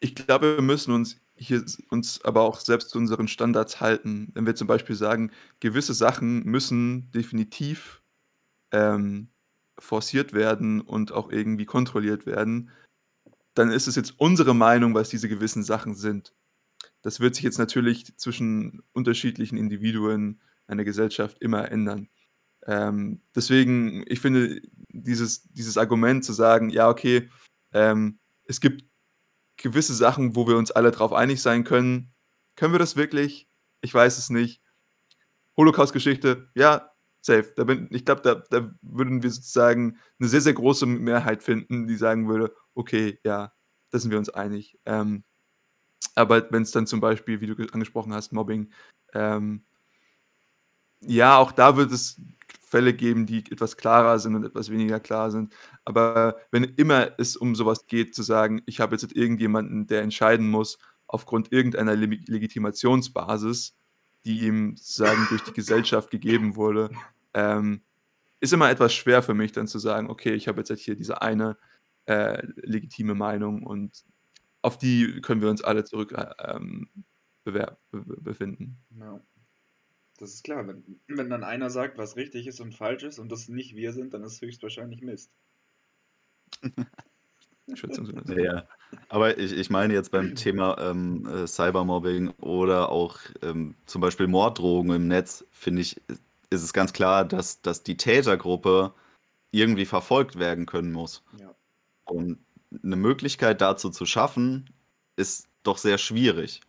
ich 0.00 0.16
glaube, 0.16 0.56
wir 0.56 0.62
müssen 0.62 0.92
uns 0.92 1.20
hier 1.40 1.64
uns 1.88 2.22
aber 2.22 2.42
auch 2.42 2.60
selbst 2.60 2.90
zu 2.90 2.98
unseren 2.98 3.26
Standards 3.26 3.80
halten. 3.80 4.30
Wenn 4.34 4.46
wir 4.46 4.54
zum 4.54 4.66
Beispiel 4.66 4.94
sagen, 4.94 5.32
gewisse 5.58 5.94
Sachen 5.94 6.44
müssen 6.44 7.10
definitiv 7.12 8.02
ähm, 8.72 9.28
forciert 9.78 10.34
werden 10.34 10.82
und 10.82 11.12
auch 11.12 11.30
irgendwie 11.30 11.64
kontrolliert 11.64 12.26
werden, 12.26 12.70
dann 13.54 13.70
ist 13.70 13.88
es 13.88 13.96
jetzt 13.96 14.20
unsere 14.20 14.54
Meinung, 14.54 14.94
was 14.94 15.08
diese 15.08 15.28
gewissen 15.28 15.62
Sachen 15.62 15.94
sind. 15.94 16.34
Das 17.02 17.20
wird 17.20 17.34
sich 17.34 17.44
jetzt 17.44 17.58
natürlich 17.58 18.16
zwischen 18.18 18.82
unterschiedlichen 18.92 19.56
Individuen 19.56 20.42
einer 20.66 20.84
Gesellschaft 20.84 21.38
immer 21.40 21.70
ändern. 21.70 22.08
Ähm, 22.66 23.22
deswegen, 23.34 24.04
ich 24.06 24.20
finde, 24.20 24.60
dieses, 24.90 25.44
dieses 25.44 25.78
Argument 25.78 26.22
zu 26.22 26.34
sagen, 26.34 26.68
ja, 26.68 26.90
okay, 26.90 27.30
ähm, 27.72 28.18
es 28.44 28.60
gibt 28.60 28.89
gewisse 29.62 29.94
Sachen, 29.94 30.36
wo 30.36 30.46
wir 30.46 30.56
uns 30.56 30.70
alle 30.70 30.90
drauf 30.90 31.12
einig 31.12 31.40
sein 31.42 31.64
können. 31.64 32.12
Können 32.56 32.74
wir 32.74 32.78
das 32.78 32.96
wirklich? 32.96 33.48
Ich 33.80 33.94
weiß 33.94 34.18
es 34.18 34.30
nicht. 34.30 34.62
Holocaust-Geschichte, 35.56 36.50
ja, 36.54 36.90
safe. 37.20 37.52
Da 37.56 37.64
bin, 37.64 37.88
ich 37.90 38.04
glaube, 38.04 38.22
da, 38.22 38.34
da 38.34 38.70
würden 38.82 39.22
wir 39.22 39.30
sozusagen 39.30 39.98
eine 40.18 40.28
sehr, 40.28 40.40
sehr 40.40 40.54
große 40.54 40.86
Mehrheit 40.86 41.42
finden, 41.42 41.86
die 41.86 41.96
sagen 41.96 42.28
würde, 42.28 42.54
okay, 42.74 43.18
ja, 43.24 43.52
da 43.90 43.98
sind 43.98 44.10
wir 44.10 44.18
uns 44.18 44.30
einig. 44.30 44.78
Ähm, 44.86 45.24
aber 46.14 46.50
wenn 46.50 46.62
es 46.62 46.70
dann 46.70 46.86
zum 46.86 47.00
Beispiel, 47.00 47.40
wie 47.40 47.46
du 47.46 47.56
ge- 47.56 47.70
angesprochen 47.72 48.14
hast, 48.14 48.32
Mobbing, 48.32 48.72
ähm, 49.12 49.64
ja, 51.00 51.36
auch 51.36 51.52
da 51.52 51.76
wird 51.76 51.92
es 51.92 52.20
Fälle 52.70 52.94
geben, 52.94 53.26
die 53.26 53.38
etwas 53.50 53.76
klarer 53.76 54.18
sind 54.18 54.36
und 54.36 54.44
etwas 54.44 54.70
weniger 54.70 55.00
klar 55.00 55.30
sind. 55.30 55.52
Aber 55.84 56.36
wenn 56.52 56.64
immer 56.64 57.10
es 57.18 57.36
um 57.36 57.54
sowas 57.56 57.86
geht, 57.86 58.14
zu 58.14 58.22
sagen, 58.22 58.62
ich 58.66 58.80
habe 58.80 58.94
jetzt 58.94 59.12
irgendjemanden, 59.12 59.86
der 59.88 60.02
entscheiden 60.02 60.48
muss, 60.48 60.78
aufgrund 61.08 61.50
irgendeiner 61.52 61.96
Leg 61.96 62.28
Legitimationsbasis, 62.28 63.76
die 64.24 64.46
ihm 64.46 64.76
sozusagen 64.76 65.26
durch 65.28 65.42
die 65.42 65.52
Gesellschaft 65.52 66.10
gegeben 66.10 66.54
wurde, 66.54 66.90
ähm, 67.34 67.82
ist 68.38 68.52
immer 68.52 68.70
etwas 68.70 68.94
schwer 68.94 69.22
für 69.22 69.34
mich, 69.34 69.52
dann 69.52 69.66
zu 69.66 69.78
sagen, 69.78 70.08
okay, 70.08 70.32
ich 70.32 70.46
habe 70.46 70.60
jetzt 70.60 70.70
halt 70.70 70.78
hier 70.78 70.94
diese 70.94 71.20
eine 71.22 71.56
äh, 72.06 72.46
legitime 72.56 73.14
Meinung 73.14 73.64
und 73.64 74.04
auf 74.62 74.78
die 74.78 75.20
können 75.20 75.42
wir 75.42 75.50
uns 75.50 75.64
alle 75.64 75.84
zurück 75.84 76.12
äh, 76.12 76.30
ähm, 76.38 76.88
befinden. 77.84 78.78
Ja. 78.98 79.20
Das 80.20 80.34
ist 80.34 80.44
klar. 80.44 80.66
Wenn, 80.68 81.00
wenn 81.08 81.30
dann 81.30 81.42
einer 81.42 81.70
sagt, 81.70 81.98
was 81.98 82.14
richtig 82.14 82.46
ist 82.46 82.60
und 82.60 82.74
falsch 82.74 83.02
ist 83.02 83.18
und 83.18 83.32
das 83.32 83.48
nicht 83.48 83.74
wir 83.74 83.92
sind, 83.92 84.14
dann 84.14 84.22
ist 84.22 84.34
es 84.34 84.42
höchstwahrscheinlich 84.42 85.00
Mist. 85.02 85.32
Ja, 88.36 88.66
aber 89.08 89.38
ich, 89.38 89.52
ich 89.52 89.70
meine 89.70 89.94
jetzt 89.94 90.10
beim 90.10 90.34
Thema 90.34 90.76
ähm, 90.78 91.26
äh, 91.26 91.46
Cybermobbing 91.46 92.30
oder 92.40 92.88
auch 92.88 93.18
ähm, 93.42 93.76
zum 93.86 94.00
Beispiel 94.00 94.26
Morddrohungen 94.26 94.96
im 94.96 95.08
Netz, 95.08 95.44
finde 95.50 95.82
ich, 95.82 96.00
ist 96.50 96.62
es 96.62 96.72
ganz 96.72 96.92
klar, 96.92 97.24
dass, 97.24 97.62
dass 97.62 97.82
die 97.82 97.96
Tätergruppe 97.96 98.92
irgendwie 99.52 99.84
verfolgt 99.84 100.38
werden 100.38 100.66
können 100.66 100.92
muss. 100.92 101.22
Ja. 101.38 101.54
Und 102.04 102.38
eine 102.82 102.96
Möglichkeit 102.96 103.60
dazu 103.60 103.90
zu 103.90 104.06
schaffen, 104.06 104.70
ist 105.16 105.48
doch 105.62 105.78
sehr 105.78 105.98
schwierig. 105.98 106.60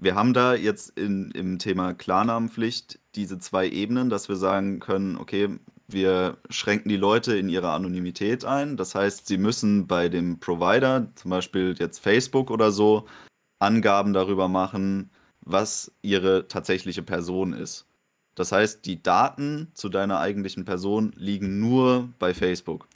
Wir 0.00 0.14
haben 0.14 0.32
da 0.32 0.54
jetzt 0.54 0.96
in, 0.96 1.32
im 1.32 1.58
Thema 1.58 1.92
Klarnamenpflicht 1.92 3.00
diese 3.16 3.40
zwei 3.40 3.68
Ebenen, 3.68 4.10
dass 4.10 4.28
wir 4.28 4.36
sagen 4.36 4.78
können, 4.78 5.16
okay, 5.16 5.58
wir 5.88 6.36
schränken 6.50 6.88
die 6.88 6.96
Leute 6.96 7.36
in 7.36 7.48
ihrer 7.48 7.72
Anonymität 7.72 8.44
ein. 8.44 8.76
Das 8.76 8.94
heißt, 8.94 9.26
sie 9.26 9.38
müssen 9.38 9.88
bei 9.88 10.08
dem 10.08 10.38
Provider, 10.38 11.08
zum 11.16 11.32
Beispiel 11.32 11.74
jetzt 11.76 11.98
Facebook 11.98 12.52
oder 12.52 12.70
so, 12.70 13.06
Angaben 13.58 14.12
darüber 14.12 14.46
machen, 14.46 15.10
was 15.40 15.90
ihre 16.00 16.46
tatsächliche 16.46 17.02
Person 17.02 17.52
ist. 17.52 17.86
Das 18.36 18.52
heißt, 18.52 18.86
die 18.86 19.02
Daten 19.02 19.72
zu 19.74 19.88
deiner 19.88 20.20
eigentlichen 20.20 20.64
Person 20.64 21.12
liegen 21.16 21.58
nur 21.58 22.08
bei 22.20 22.34
Facebook. 22.34 22.86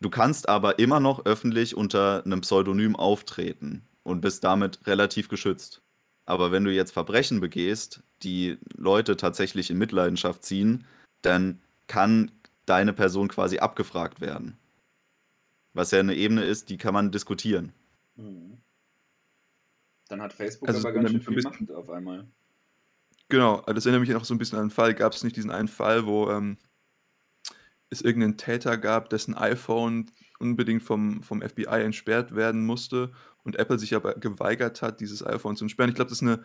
Du 0.00 0.10
kannst 0.10 0.48
aber 0.48 0.80
immer 0.80 0.98
noch 0.98 1.26
öffentlich 1.26 1.76
unter 1.76 2.24
einem 2.24 2.40
Pseudonym 2.40 2.96
auftreten 2.96 3.86
und 4.02 4.20
bist 4.20 4.44
damit 4.44 4.86
relativ 4.86 5.28
geschützt. 5.28 5.82
Aber 6.26 6.52
wenn 6.52 6.64
du 6.64 6.72
jetzt 6.72 6.92
Verbrechen 6.92 7.40
begehst, 7.40 8.02
die 8.22 8.58
Leute 8.76 9.16
tatsächlich 9.16 9.70
in 9.70 9.78
Mitleidenschaft 9.78 10.44
ziehen, 10.44 10.86
dann 11.22 11.60
kann 11.86 12.30
deine 12.66 12.92
Person 12.92 13.28
quasi 13.28 13.58
abgefragt 13.58 14.20
werden. 14.20 14.56
Was 15.72 15.90
ja 15.90 16.00
eine 16.00 16.14
Ebene 16.14 16.44
ist, 16.44 16.68
die 16.68 16.78
kann 16.78 16.94
man 16.94 17.10
diskutieren. 17.10 17.72
Mhm. 18.16 18.58
Dann 20.08 20.22
hat 20.22 20.32
Facebook 20.32 20.68
Also 20.68 20.80
es 20.80 20.84
aber 20.84 20.94
ganz 20.94 21.10
schön 21.10 21.20
viel 21.20 21.42
Macht 21.42 21.70
auf 21.72 21.90
einmal. 21.90 22.26
Genau, 23.28 23.60
das 23.62 23.86
erinnert 23.86 24.06
mich 24.06 24.16
auch 24.16 24.24
so 24.24 24.34
ein 24.34 24.38
bisschen 24.38 24.58
an 24.58 24.62
einen 24.62 24.70
Fall. 24.70 24.94
Gab 24.94 25.12
es 25.12 25.22
nicht 25.22 25.36
diesen 25.36 25.52
einen 25.52 25.68
Fall, 25.68 26.04
wo 26.04 26.28
ähm, 26.30 26.58
es 27.90 28.02
irgendeinen 28.02 28.36
Täter 28.36 28.76
gab, 28.76 29.08
dessen 29.10 29.36
iPhone 29.36 30.10
unbedingt 30.40 30.82
vom, 30.82 31.22
vom 31.22 31.42
FBI 31.42 31.82
entsperrt 31.82 32.34
werden 32.34 32.64
musste 32.64 33.12
und 33.44 33.56
Apple 33.56 33.78
sich 33.78 33.94
aber 33.94 34.14
geweigert 34.14 34.82
hat, 34.82 35.00
dieses 35.00 35.24
iPhone 35.24 35.56
zu 35.56 35.64
entsperren? 35.64 35.90
Ich 35.90 35.96
glaube, 35.96 36.10
das 36.10 36.18
ist 36.18 36.28
eine, 36.28 36.42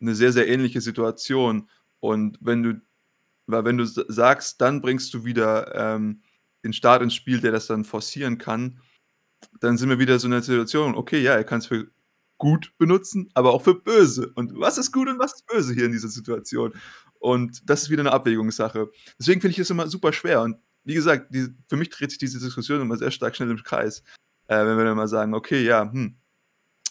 eine 0.00 0.14
sehr, 0.14 0.32
sehr 0.32 0.48
ähnliche 0.48 0.80
Situation. 0.80 1.68
Und 1.98 2.38
wenn 2.40 2.62
du, 2.62 2.80
weil 3.46 3.64
wenn 3.64 3.78
du 3.78 3.86
sagst, 3.86 4.60
dann 4.60 4.80
bringst 4.80 5.12
du 5.14 5.24
wieder 5.24 5.74
ähm, 5.74 6.22
den 6.64 6.72
Staat 6.72 7.02
ins 7.02 7.14
Spiel, 7.14 7.40
der 7.40 7.52
das 7.52 7.66
dann 7.66 7.84
forcieren 7.84 8.38
kann, 8.38 8.80
dann 9.60 9.78
sind 9.78 9.88
wir 9.88 9.98
wieder 9.98 10.18
so 10.18 10.26
in 10.26 10.32
der 10.32 10.42
Situation, 10.42 10.94
okay, 10.94 11.20
ja, 11.20 11.34
er 11.34 11.44
kann 11.44 11.60
es 11.60 11.66
für 11.66 11.90
gut 12.38 12.72
benutzen, 12.78 13.30
aber 13.34 13.52
auch 13.52 13.62
für 13.62 13.74
böse. 13.74 14.32
Und 14.34 14.58
was 14.58 14.78
ist 14.78 14.92
gut 14.92 15.08
und 15.08 15.18
was 15.18 15.34
ist 15.34 15.46
böse 15.46 15.74
hier 15.74 15.84
in 15.84 15.92
dieser 15.92 16.08
Situation? 16.08 16.72
Und 17.18 17.68
das 17.68 17.82
ist 17.82 17.90
wieder 17.90 18.00
eine 18.00 18.12
Abwägungssache. 18.12 18.90
Deswegen 19.18 19.40
finde 19.40 19.52
ich 19.52 19.58
es 19.58 19.70
immer 19.70 19.86
super 19.86 20.12
schwer. 20.12 20.42
Und 20.42 20.56
wie 20.84 20.94
gesagt, 20.94 21.34
die, 21.34 21.48
für 21.68 21.76
mich 21.76 21.90
dreht 21.90 22.10
sich 22.10 22.18
diese 22.18 22.38
Diskussion 22.38 22.80
immer 22.80 22.96
sehr 22.96 23.10
stark 23.10 23.36
schnell 23.36 23.50
im 23.50 23.62
Kreis. 23.62 24.02
Äh, 24.46 24.64
wenn 24.64 24.76
wir 24.76 24.84
dann 24.84 24.96
mal 24.96 25.08
sagen, 25.08 25.34
okay, 25.34 25.62
ja, 25.64 25.90
hm, 25.90 26.16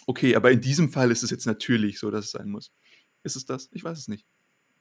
okay, 0.08 0.36
aber 0.36 0.52
in 0.52 0.62
diesem 0.62 0.90
Fall 0.90 1.12
ist 1.12 1.24
es 1.24 1.30
jetzt 1.30 1.46
natürlich 1.46 2.00
so, 2.00 2.12
dass 2.12 2.26
es 2.26 2.32
sein 2.32 2.50
muss. 2.50 2.72
Ist 3.24 3.36
es 3.36 3.46
das? 3.46 3.70
Ich 3.74 3.84
weiß 3.84 3.98
es 3.98 4.08
nicht. 4.08 4.26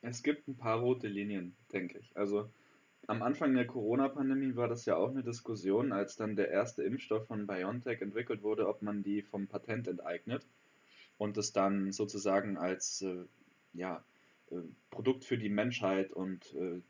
Es 0.01 0.23
gibt 0.23 0.47
ein 0.47 0.57
paar 0.57 0.79
rote 0.79 1.09
Linien, 1.09 1.57
denke 1.73 1.99
ich. 1.99 2.17
Also 2.17 2.51
am 3.09 3.23
Anfang 3.23 3.55
der 3.55 3.67
Corona-Pandemie 3.67 4.55
war 4.55 4.69
das 4.69 4.85
ja 4.85 4.97
auch 4.97 5.11
eine 5.11 5.23
Diskussion, 5.23 5.93
als 5.93 6.17
dann 6.17 6.37
der 6.37 6.51
erste 6.51 6.83
Impfstoff 6.83 7.27
von 7.27 7.47
BioNTech 7.47 8.01
entwickelt 8.01 8.43
wurde, 8.43 8.69
ob 8.69 8.83
man 8.83 9.03
die 9.03 9.23
vom 9.23 9.49
Patent 9.49 9.89
enteignet 9.89 10.47
und 11.17 11.37
es 11.37 11.53
dann 11.53 11.91
sozusagen 11.91 12.57
als 12.57 13.03
äh, 13.03 13.25
ja, 13.73 14.05
äh, 14.51 14.57
Produkt 14.91 15.25
für 15.25 15.39
die 15.39 15.49
Menschheit 15.49 16.13
und 16.13 16.55
äh, 16.55 16.81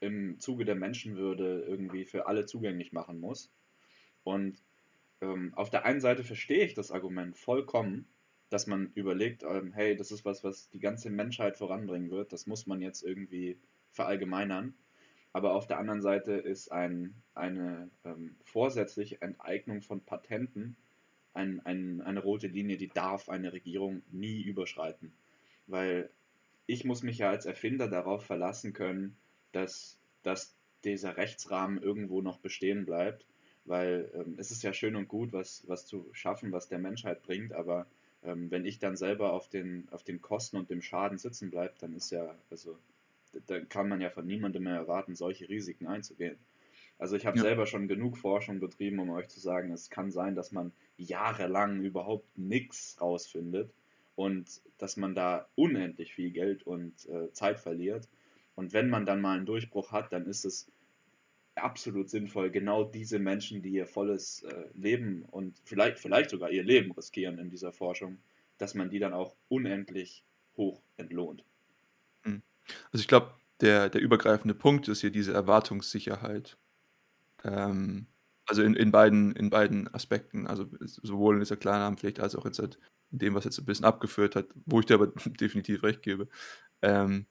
im 0.00 0.38
Zuge 0.38 0.64
der 0.64 0.74
Menschenwürde 0.74 1.64
irgendwie 1.66 2.04
für 2.04 2.26
alle 2.26 2.46
zugänglich 2.46 2.92
machen 2.92 3.20
muss. 3.20 3.50
Und 4.24 4.62
ähm, 5.20 5.52
auf 5.54 5.70
der 5.70 5.84
einen 5.84 6.00
Seite 6.00 6.24
verstehe 6.24 6.64
ich 6.64 6.74
das 6.74 6.90
Argument 6.90 7.36
vollkommen, 7.36 8.06
dass 8.50 8.66
man 8.66 8.92
überlegt, 8.94 9.42
ähm, 9.42 9.72
hey, 9.72 9.96
das 9.96 10.10
ist 10.10 10.24
was, 10.24 10.44
was 10.44 10.70
die 10.70 10.80
ganze 10.80 11.10
Menschheit 11.10 11.56
voranbringen 11.56 12.10
wird, 12.10 12.32
das 12.32 12.46
muss 12.46 12.66
man 12.66 12.80
jetzt 12.80 13.02
irgendwie 13.02 13.58
verallgemeinern. 13.92 14.74
Aber 15.32 15.54
auf 15.54 15.66
der 15.66 15.78
anderen 15.78 16.00
Seite 16.00 16.32
ist 16.32 16.72
ein, 16.72 17.14
eine 17.34 17.90
ähm, 18.04 18.36
vorsätzliche 18.42 19.20
Enteignung 19.20 19.82
von 19.82 20.00
Patenten 20.00 20.76
ein, 21.34 21.60
ein, 21.64 22.00
eine 22.00 22.20
rote 22.20 22.48
Linie, 22.48 22.76
die 22.76 22.88
darf 22.88 23.28
eine 23.28 23.52
Regierung 23.52 24.02
nie 24.10 24.42
überschreiten. 24.42 25.12
Weil 25.66 26.10
ich 26.66 26.84
muss 26.84 27.02
mich 27.02 27.18
ja 27.18 27.30
als 27.30 27.46
Erfinder 27.46 27.88
darauf 27.88 28.24
verlassen 28.24 28.72
können, 28.72 29.16
dass, 29.52 29.98
dass 30.22 30.54
dieser 30.84 31.16
Rechtsrahmen 31.16 31.82
irgendwo 31.82 32.20
noch 32.22 32.38
bestehen 32.38 32.84
bleibt. 32.86 33.26
Weil 33.64 34.10
ähm, 34.14 34.34
es 34.38 34.50
ist 34.50 34.62
ja 34.62 34.72
schön 34.72 34.96
und 34.96 35.08
gut, 35.08 35.32
was, 35.32 35.64
was 35.66 35.86
zu 35.86 36.08
schaffen, 36.12 36.52
was 36.52 36.68
der 36.68 36.78
Menschheit 36.78 37.22
bringt, 37.22 37.52
aber 37.52 37.86
ähm, 38.22 38.50
wenn 38.50 38.64
ich 38.64 38.78
dann 38.78 38.96
selber 38.96 39.32
auf 39.32 39.48
den, 39.48 39.88
auf 39.90 40.02
den 40.04 40.22
Kosten 40.22 40.56
und 40.56 40.70
dem 40.70 40.80
Schaden 40.82 41.18
sitzen 41.18 41.50
bleibe, 41.50 41.74
dann 41.78 41.92
ist 41.94 42.10
ja, 42.10 42.34
also 42.50 42.78
dann 43.46 43.68
kann 43.68 43.88
man 43.88 44.00
ja 44.00 44.10
von 44.10 44.26
niemandem 44.26 44.64
mehr 44.64 44.74
erwarten, 44.76 45.14
solche 45.14 45.48
Risiken 45.48 45.86
einzugehen. 45.86 46.38
Also 46.98 47.16
ich 47.16 47.26
habe 47.26 47.38
Ja. 47.38 47.42
selber 47.42 47.66
schon 47.66 47.88
genug 47.88 48.16
Forschung 48.18 48.60
betrieben, 48.60 48.98
um 48.98 49.10
euch 49.10 49.28
zu 49.28 49.40
sagen, 49.40 49.72
es 49.72 49.90
kann 49.90 50.10
sein, 50.10 50.34
dass 50.34 50.50
man 50.52 50.72
jahrelang 50.96 51.80
überhaupt 51.82 52.36
nichts 52.36 53.00
rausfindet 53.00 53.72
und 54.16 54.62
dass 54.78 54.96
man 54.96 55.14
da 55.14 55.48
unendlich 55.54 56.14
viel 56.14 56.30
Geld 56.30 56.64
und 56.66 57.06
äh, 57.08 57.32
Zeit 57.32 57.60
verliert. 57.60 58.08
Und 58.58 58.72
wenn 58.72 58.90
man 58.90 59.06
dann 59.06 59.20
mal 59.20 59.36
einen 59.36 59.46
Durchbruch 59.46 59.92
hat, 59.92 60.12
dann 60.12 60.26
ist 60.26 60.44
es 60.44 60.68
absolut 61.54 62.10
sinnvoll, 62.10 62.50
genau 62.50 62.82
diese 62.82 63.20
Menschen, 63.20 63.62
die 63.62 63.68
ihr 63.68 63.86
volles 63.86 64.42
äh, 64.42 64.64
Leben 64.74 65.22
und 65.30 65.60
vielleicht, 65.64 66.00
vielleicht 66.00 66.30
sogar 66.30 66.50
ihr 66.50 66.64
Leben 66.64 66.90
riskieren 66.90 67.38
in 67.38 67.50
dieser 67.50 67.72
Forschung, 67.72 68.18
dass 68.58 68.74
man 68.74 68.90
die 68.90 68.98
dann 68.98 69.12
auch 69.12 69.36
unendlich 69.46 70.24
hoch 70.56 70.82
entlohnt. 70.96 71.44
Mhm. 72.24 72.42
Also 72.90 73.00
ich 73.00 73.06
glaube, 73.06 73.32
der, 73.60 73.90
der 73.90 74.00
übergreifende 74.00 74.54
Punkt 74.54 74.88
ist 74.88 75.02
hier 75.02 75.12
diese 75.12 75.32
Erwartungssicherheit. 75.32 76.58
Ähm, 77.44 78.08
also 78.44 78.64
in, 78.64 78.74
in, 78.74 78.90
beiden, 78.90 79.36
in 79.36 79.50
beiden 79.50 79.86
Aspekten, 79.94 80.48
also 80.48 80.66
sowohl 80.80 81.36
in 81.36 81.40
dieser 81.42 81.58
Klarnamenpflicht 81.58 82.18
als 82.18 82.34
auch 82.34 82.44
jetzt 82.44 82.58
halt 82.58 82.80
in 83.12 83.18
dem, 83.18 83.36
was 83.36 83.44
jetzt 83.44 83.60
ein 83.60 83.66
bisschen 83.66 83.84
abgeführt 83.84 84.34
hat, 84.34 84.46
wo 84.66 84.80
ich 84.80 84.86
dir 84.86 84.94
aber 84.94 85.06
definitiv 85.40 85.84
recht 85.84 86.02
gebe. 86.02 86.26
Ähm, 86.82 87.28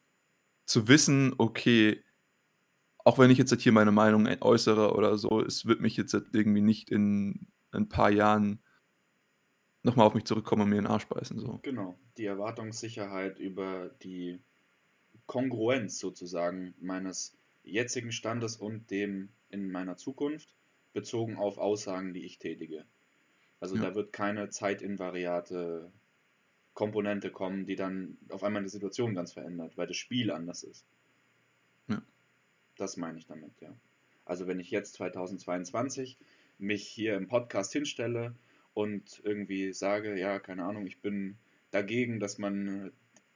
zu 0.68 0.88
wissen, 0.88 1.34
okay, 1.40 2.04
auch 3.00 3.18
wenn 3.18 3.32
ich 3.32 3.38
jetzt 3.38 3.52
halt 3.52 3.62
hier 3.62 3.72
meine 3.72 3.92
Meinung 3.94 4.28
äußere 4.42 4.94
oder 4.94 5.18
so, 5.18 5.42
es 5.42 5.66
wird 5.66 5.80
mich 5.80 5.98
jetzt 5.98 6.14
halt 6.14 6.28
irgendwie 6.34 6.62
nicht 6.62 6.92
in 6.92 7.48
ein 7.72 7.90
paar 7.90 8.12
Jahren 8.12 8.60
nochmal 9.82 10.06
auf 10.06 10.14
mich 10.14 10.26
zurückkommen 10.26 10.64
und 10.64 10.70
mir 10.70 10.78
in 10.78 10.84
den 10.84 10.92
Arsch 10.92 11.08
beißen. 11.08 11.40
So. 11.40 11.60
Genau, 11.64 11.98
die 12.18 12.26
Erwartungssicherheit 12.26 13.40
über 13.40 13.90
die 14.04 14.40
Kongruenz 15.26 16.00
sozusagen 16.00 16.74
meines 16.80 17.38
jetzigen 17.64 18.12
Standes 18.12 18.58
und 18.58 18.92
dem 18.92 19.30
in 19.50 19.72
meiner 19.72 19.96
Zukunft, 19.96 20.54
bezogen 20.92 21.38
auf 21.38 21.58
Aussagen, 21.58 22.14
die 22.14 22.26
ich 22.26 22.40
tätige. 22.40 22.86
Also 23.62 23.76
Ja. 23.76 23.84
da 23.84 23.96
wird 23.96 24.12
keine 24.12 24.50
zeitinvariate 24.50 25.92
Komponente 26.78 27.32
kommen, 27.32 27.66
die 27.66 27.76
dann 27.76 28.20
auf 28.30 28.44
einmal 28.44 28.62
die 28.62 28.70
Situation 28.70 29.16
ganz 29.16 29.34
verändert, 29.34 29.76
weil 29.78 29.88
das 29.88 29.98
Spiel 29.98 30.30
anders 30.30 30.62
ist. 30.62 30.86
Ja. 31.88 32.04
Das 32.76 32.98
meine 32.98 33.18
ich 33.18 33.26
damit, 33.26 33.60
ja. 33.62 33.76
Also 34.26 34.46
wenn 34.46 34.60
ich 34.60 34.70
jetzt 34.70 34.94
2022 34.94 36.20
mich 36.60 36.88
hier 36.88 37.16
im 37.16 37.28
Podcast 37.28 37.74
hinstelle 37.74 38.36
und 38.76 39.22
irgendwie 39.24 39.74
sage, 39.74 40.20
ja, 40.20 40.38
keine 40.38 40.66
Ahnung, 40.66 40.86
ich 40.86 41.02
bin 41.02 41.40
dagegen, 41.72 42.20
dass 42.20 42.38
man 42.38 42.92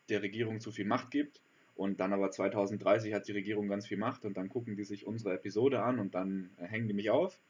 der 0.09 0.21
Regierung 0.21 0.59
zu 0.59 0.71
viel 0.71 0.85
Macht 0.85 1.09
gibt 1.09 1.41
und 1.73 1.99
dann 1.99 2.13
aber 2.13 2.29
2030 2.29 3.11
hat 3.15 3.27
die 3.27 3.31
Regierung 3.31 3.67
ganz 3.67 3.87
viel 3.87 3.97
Macht 3.97 4.23
und 4.23 4.37
dann 4.37 4.49
gucken 4.49 4.75
die 4.75 4.83
sich 4.83 5.07
unsere 5.07 5.33
Episode 5.33 5.81
an 5.81 5.97
und 5.97 6.13
dann 6.13 6.51
hängen 6.57 6.87
die 6.87 6.93
mich 6.93 7.09
auf, 7.09 7.41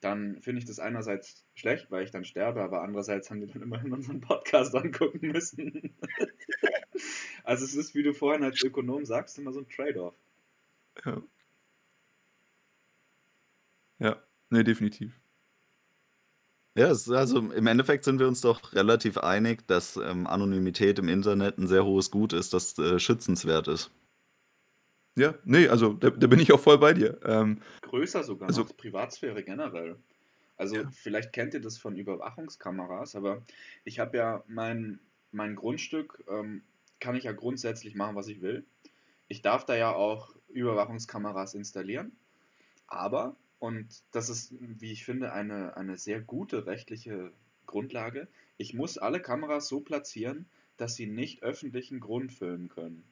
dann 0.00 0.40
finde 0.42 0.58
ich 0.58 0.66
das 0.66 0.78
einerseits 0.78 1.46
schlecht, 1.54 1.90
weil 1.90 2.04
ich 2.04 2.10
dann 2.10 2.24
sterbe, 2.24 2.62
aber 2.62 2.82
andererseits 2.82 3.30
haben 3.30 3.40
die 3.40 3.46
dann 3.46 3.62
immerhin 3.62 3.92
unseren 3.92 4.20
Podcast 4.20 4.74
angucken 4.74 5.28
müssen. 5.28 5.94
also 7.44 7.64
es 7.64 7.74
ist, 7.74 7.94
wie 7.94 8.02
du 8.02 8.12
vorhin 8.12 8.44
als 8.44 8.62
Ökonom 8.62 9.04
sagst, 9.04 9.38
immer 9.38 9.52
so 9.52 9.60
ein 9.60 9.68
Trade-off. 9.68 10.14
Ja. 11.04 11.22
Ja, 13.98 14.22
nee, 14.50 14.64
definitiv. 14.64 15.18
Ja, 16.76 16.90
es, 16.90 17.08
also 17.08 17.38
im 17.38 17.66
Endeffekt 17.68 18.04
sind 18.04 18.18
wir 18.18 18.26
uns 18.26 18.40
doch 18.40 18.72
relativ 18.72 19.16
einig, 19.18 19.66
dass 19.68 19.96
ähm, 19.96 20.26
Anonymität 20.26 20.98
im 20.98 21.08
Internet 21.08 21.56
ein 21.56 21.68
sehr 21.68 21.84
hohes 21.84 22.10
Gut 22.10 22.32
ist, 22.32 22.52
das 22.52 22.76
äh, 22.78 22.98
schützenswert 22.98 23.68
ist. 23.68 23.92
Ja, 25.16 25.34
nee, 25.44 25.68
also 25.68 25.92
da, 25.92 26.10
da 26.10 26.26
bin 26.26 26.40
ich 26.40 26.52
auch 26.52 26.60
voll 26.60 26.78
bei 26.78 26.92
dir. 26.92 27.20
Ähm, 27.24 27.60
Größer 27.82 28.24
sogar 28.24 28.48
Also- 28.48 28.62
noch, 28.62 28.76
Privatsphäre 28.76 29.42
generell. 29.44 29.96
Also 30.56 30.76
Ja. 30.76 30.90
vielleicht 30.90 31.32
kennt 31.32 31.54
ihr 31.54 31.60
das 31.60 31.78
von 31.78 31.96
Überwachungskameras, 31.96 33.14
aber 33.16 33.42
ich 33.84 33.98
habe 33.98 34.16
ja 34.16 34.44
mein, 34.46 34.98
mein 35.32 35.54
Grundstück, 35.56 36.22
ähm, 36.28 36.62
kann 37.00 37.16
ich 37.16 37.24
ja 37.24 37.32
grundsätzlich 37.32 37.94
machen, 37.94 38.16
was 38.16 38.28
ich 38.28 38.40
will. 38.40 38.64
Ich 39.28 39.42
darf 39.42 39.64
da 39.66 39.74
ja 39.76 39.92
auch 39.92 40.34
Überwachungskameras 40.52 41.54
installieren, 41.54 42.12
aber, 42.86 43.34
und 43.58 43.86
das 44.12 44.28
ist, 44.28 44.52
wie 44.60 44.92
ich 44.92 45.04
finde, 45.04 45.32
eine, 45.32 45.76
eine 45.76 45.96
sehr 45.96 46.20
gute 46.20 46.66
rechtliche 46.66 47.32
Grundlage, 47.66 48.28
ich 48.58 48.74
muss 48.74 48.98
alle 48.98 49.20
Kameras 49.20 49.66
so 49.68 49.80
platzieren, 49.80 50.46
dass 50.76 50.94
sie 50.94 51.06
nicht 51.06 51.42
öffentlichen 51.42 51.98
Grund 52.00 52.32
filmen 52.32 52.68
können. 52.68 53.02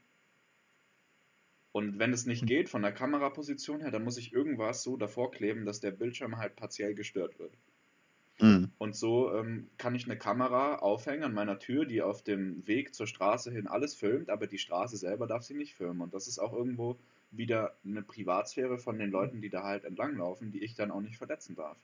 Und 1.72 1.98
wenn 1.98 2.12
es 2.12 2.26
nicht 2.26 2.46
geht 2.46 2.68
von 2.68 2.82
der 2.82 2.92
Kameraposition 2.92 3.80
her, 3.80 3.90
dann 3.90 4.04
muss 4.04 4.18
ich 4.18 4.32
irgendwas 4.32 4.82
so 4.82 4.96
davor 4.96 5.30
kleben, 5.30 5.64
dass 5.64 5.80
der 5.80 5.90
Bildschirm 5.90 6.36
halt 6.36 6.54
partiell 6.54 6.94
gestört 6.94 7.38
wird. 7.38 7.56
Mhm. 8.40 8.70
Und 8.78 8.94
so 8.94 9.34
ähm, 9.34 9.68
kann 9.78 9.94
ich 9.94 10.04
eine 10.04 10.18
Kamera 10.18 10.76
aufhängen 10.76 11.24
an 11.24 11.32
meiner 11.32 11.58
Tür, 11.58 11.86
die 11.86 12.02
auf 12.02 12.22
dem 12.22 12.66
Weg 12.66 12.94
zur 12.94 13.06
Straße 13.06 13.50
hin 13.50 13.66
alles 13.66 13.94
filmt, 13.94 14.28
aber 14.28 14.46
die 14.46 14.58
Straße 14.58 14.96
selber 14.96 15.26
darf 15.26 15.44
sie 15.44 15.54
nicht 15.54 15.74
filmen. 15.74 16.02
Und 16.02 16.12
das 16.12 16.28
ist 16.28 16.38
auch 16.38 16.52
irgendwo 16.52 16.98
wieder 17.30 17.74
eine 17.84 18.02
Privatsphäre 18.02 18.78
von 18.78 18.98
den 18.98 19.10
Leuten, 19.10 19.40
die 19.40 19.48
da 19.48 19.62
halt 19.62 19.84
entlanglaufen, 19.84 20.50
die 20.52 20.62
ich 20.62 20.74
dann 20.74 20.90
auch 20.90 21.00
nicht 21.00 21.16
verletzen 21.16 21.56
darf. 21.56 21.78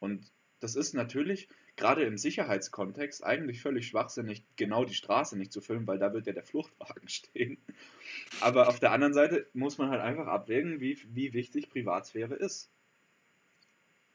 Und 0.00 0.30
das 0.60 0.74
ist 0.74 0.94
natürlich 0.94 1.48
gerade 1.76 2.02
im 2.02 2.18
Sicherheitskontext 2.18 3.24
eigentlich 3.24 3.62
völlig 3.62 3.86
schwachsinnig, 3.86 4.44
genau 4.56 4.84
die 4.84 4.94
Straße 4.94 5.38
nicht 5.38 5.52
zu 5.52 5.60
filmen, 5.60 5.86
weil 5.86 5.98
da 5.98 6.12
wird 6.12 6.26
ja 6.26 6.32
der 6.32 6.42
Fluchtwagen 6.42 7.08
stehen. 7.08 7.58
Aber 8.40 8.68
auf 8.68 8.80
der 8.80 8.92
anderen 8.92 9.14
Seite 9.14 9.46
muss 9.52 9.78
man 9.78 9.90
halt 9.90 10.00
einfach 10.00 10.26
abwägen, 10.26 10.80
wie, 10.80 10.98
wie 11.14 11.32
wichtig 11.32 11.70
Privatsphäre 11.70 12.34
ist. 12.34 12.70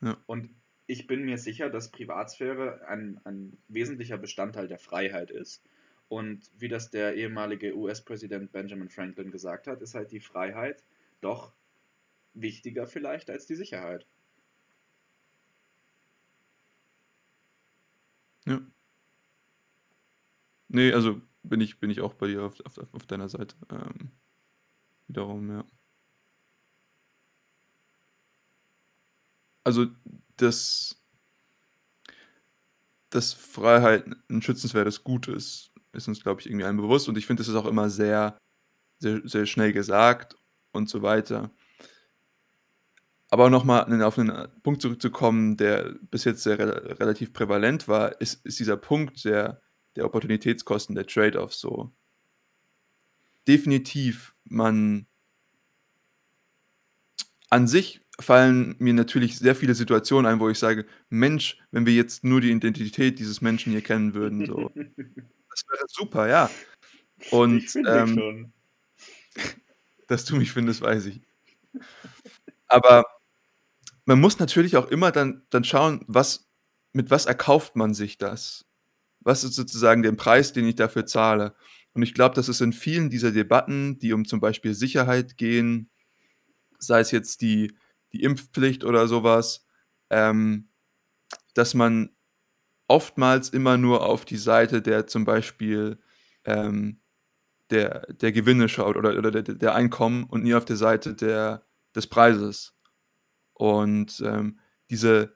Ja. 0.01 0.17
Und 0.25 0.49
ich 0.85 1.07
bin 1.07 1.23
mir 1.23 1.37
sicher, 1.37 1.69
dass 1.69 1.91
Privatsphäre 1.91 2.85
ein, 2.87 3.21
ein 3.23 3.57
wesentlicher 3.69 4.17
Bestandteil 4.17 4.67
der 4.67 4.79
Freiheit 4.79 5.31
ist. 5.31 5.63
Und 6.09 6.51
wie 6.57 6.67
das 6.67 6.91
der 6.91 7.15
ehemalige 7.15 7.75
US-Präsident 7.75 8.51
Benjamin 8.51 8.89
Franklin 8.89 9.31
gesagt 9.31 9.67
hat, 9.67 9.81
ist 9.81 9.95
halt 9.95 10.11
die 10.11 10.19
Freiheit 10.19 10.83
doch 11.21 11.53
wichtiger 12.33 12.85
vielleicht 12.85 13.29
als 13.29 13.45
die 13.45 13.55
Sicherheit. 13.55 14.05
ja. 18.45 18.61
Nee, 20.73 20.91
also 20.91 21.21
bin 21.43 21.61
ich, 21.61 21.79
bin 21.79 21.91
ich 21.91 22.01
auch 22.01 22.15
bei 22.15 22.27
dir 22.27 22.43
auf, 22.43 22.59
auf, 22.65 22.77
auf 22.93 23.05
deiner 23.05 23.29
Seite. 23.29 23.55
Ähm, 23.71 24.11
wiederum, 25.07 25.49
ja. 25.51 25.65
Also, 29.63 29.87
dass, 30.37 30.95
dass 33.11 33.33
Freiheit 33.33 34.05
ein 34.29 34.41
schützenswertes 34.41 35.03
Gut 35.03 35.27
ist, 35.27 35.71
ist 35.93 36.07
uns, 36.07 36.23
glaube 36.23 36.41
ich, 36.41 36.47
irgendwie 36.47 36.65
allen 36.65 36.77
bewusst. 36.77 37.07
Und 37.07 37.17
ich 37.17 37.27
finde, 37.27 37.41
das 37.41 37.47
ist 37.49 37.55
auch 37.55 37.67
immer 37.67 37.89
sehr, 37.89 38.37
sehr, 38.99 39.21
sehr 39.25 39.45
schnell 39.45 39.73
gesagt 39.73 40.35
und 40.73 40.89
so 40.89 41.03
weiter. 41.03 41.51
Aber 43.29 43.49
nochmal 43.49 44.03
auf 44.03 44.19
einen 44.19 44.47
Punkt 44.63 44.81
zurückzukommen, 44.81 45.57
der 45.57 45.95
bis 46.11 46.23
jetzt 46.23 46.43
sehr 46.43 46.59
re 46.59 46.99
relativ 46.99 47.33
prävalent 47.33 47.87
war, 47.87 48.21
ist, 48.21 48.45
ist 48.45 48.59
dieser 48.59 48.77
Punkt 48.77 49.25
der, 49.25 49.61
der 49.95 50.05
Opportunitätskosten, 50.05 50.95
der 50.95 51.07
Trade-offs 51.07 51.59
so. 51.59 51.91
Definitiv, 53.47 54.35
man 54.45 55.05
an 57.49 57.67
sich 57.67 58.01
fallen 58.19 58.75
mir 58.79 58.93
natürlich 58.93 59.37
sehr 59.37 59.55
viele 59.55 59.75
Situationen 59.75 60.31
ein, 60.31 60.39
wo 60.39 60.49
ich 60.49 60.59
sage, 60.59 60.85
Mensch, 61.09 61.57
wenn 61.71 61.85
wir 61.85 61.93
jetzt 61.93 62.23
nur 62.23 62.41
die 62.41 62.51
Identität 62.51 63.19
dieses 63.19 63.41
Menschen 63.41 63.71
hier 63.71 63.81
kennen 63.81 64.13
würden, 64.13 64.45
so, 64.45 64.71
das 64.75 65.63
wäre 65.69 65.85
super, 65.87 66.27
ja. 66.27 66.49
Und 67.31 67.63
ähm, 67.87 68.51
dass 70.07 70.25
du 70.25 70.35
mich 70.35 70.51
findest, 70.51 70.81
weiß 70.81 71.05
ich. 71.05 71.21
Aber 72.67 73.05
man 74.05 74.19
muss 74.19 74.39
natürlich 74.39 74.77
auch 74.77 74.87
immer 74.87 75.11
dann, 75.11 75.43
dann 75.49 75.63
schauen, 75.63 76.03
was, 76.07 76.47
mit 76.91 77.09
was 77.09 77.25
erkauft 77.25 77.75
man 77.75 77.93
sich 77.93 78.17
das? 78.17 78.65
Was 79.23 79.43
ist 79.43 79.55
sozusagen 79.55 80.03
der 80.03 80.11
Preis, 80.13 80.53
den 80.53 80.67
ich 80.67 80.75
dafür 80.75 81.05
zahle? 81.05 81.55
Und 81.93 82.03
ich 82.03 82.13
glaube, 82.13 82.35
dass 82.35 82.47
es 82.47 82.61
in 82.61 82.73
vielen 82.73 83.09
dieser 83.09 83.31
Debatten, 83.31 83.99
die 83.99 84.13
um 84.13 84.25
zum 84.25 84.39
Beispiel 84.39 84.73
Sicherheit 84.73 85.37
gehen, 85.37 85.89
sei 86.79 86.99
es 87.01 87.11
jetzt 87.11 87.41
die, 87.41 87.73
die 88.13 88.23
Impfpflicht 88.23 88.83
oder 88.83 89.07
sowas, 89.07 89.65
ähm, 90.09 90.69
dass 91.53 91.73
man 91.73 92.09
oftmals 92.87 93.49
immer 93.49 93.77
nur 93.77 94.05
auf 94.05 94.25
die 94.25 94.37
Seite 94.37 94.81
der 94.81 95.07
zum 95.07 95.25
Beispiel, 95.25 95.99
ähm, 96.45 96.99
der 97.71 98.01
der 98.13 98.31
Gewinne 98.31 98.69
schaut 98.69 98.97
oder 98.97 99.17
oder 99.17 99.31
der 99.31 99.43
der 99.43 99.75
Einkommen 99.75 100.25
und 100.25 100.43
nie 100.43 100.55
auf 100.55 100.65
der 100.65 100.77
Seite 100.77 101.15
der 101.15 101.65
des 101.95 102.07
Preises. 102.07 102.75
Und, 103.53 104.21
ähm, 104.25 104.59
diese 104.89 105.35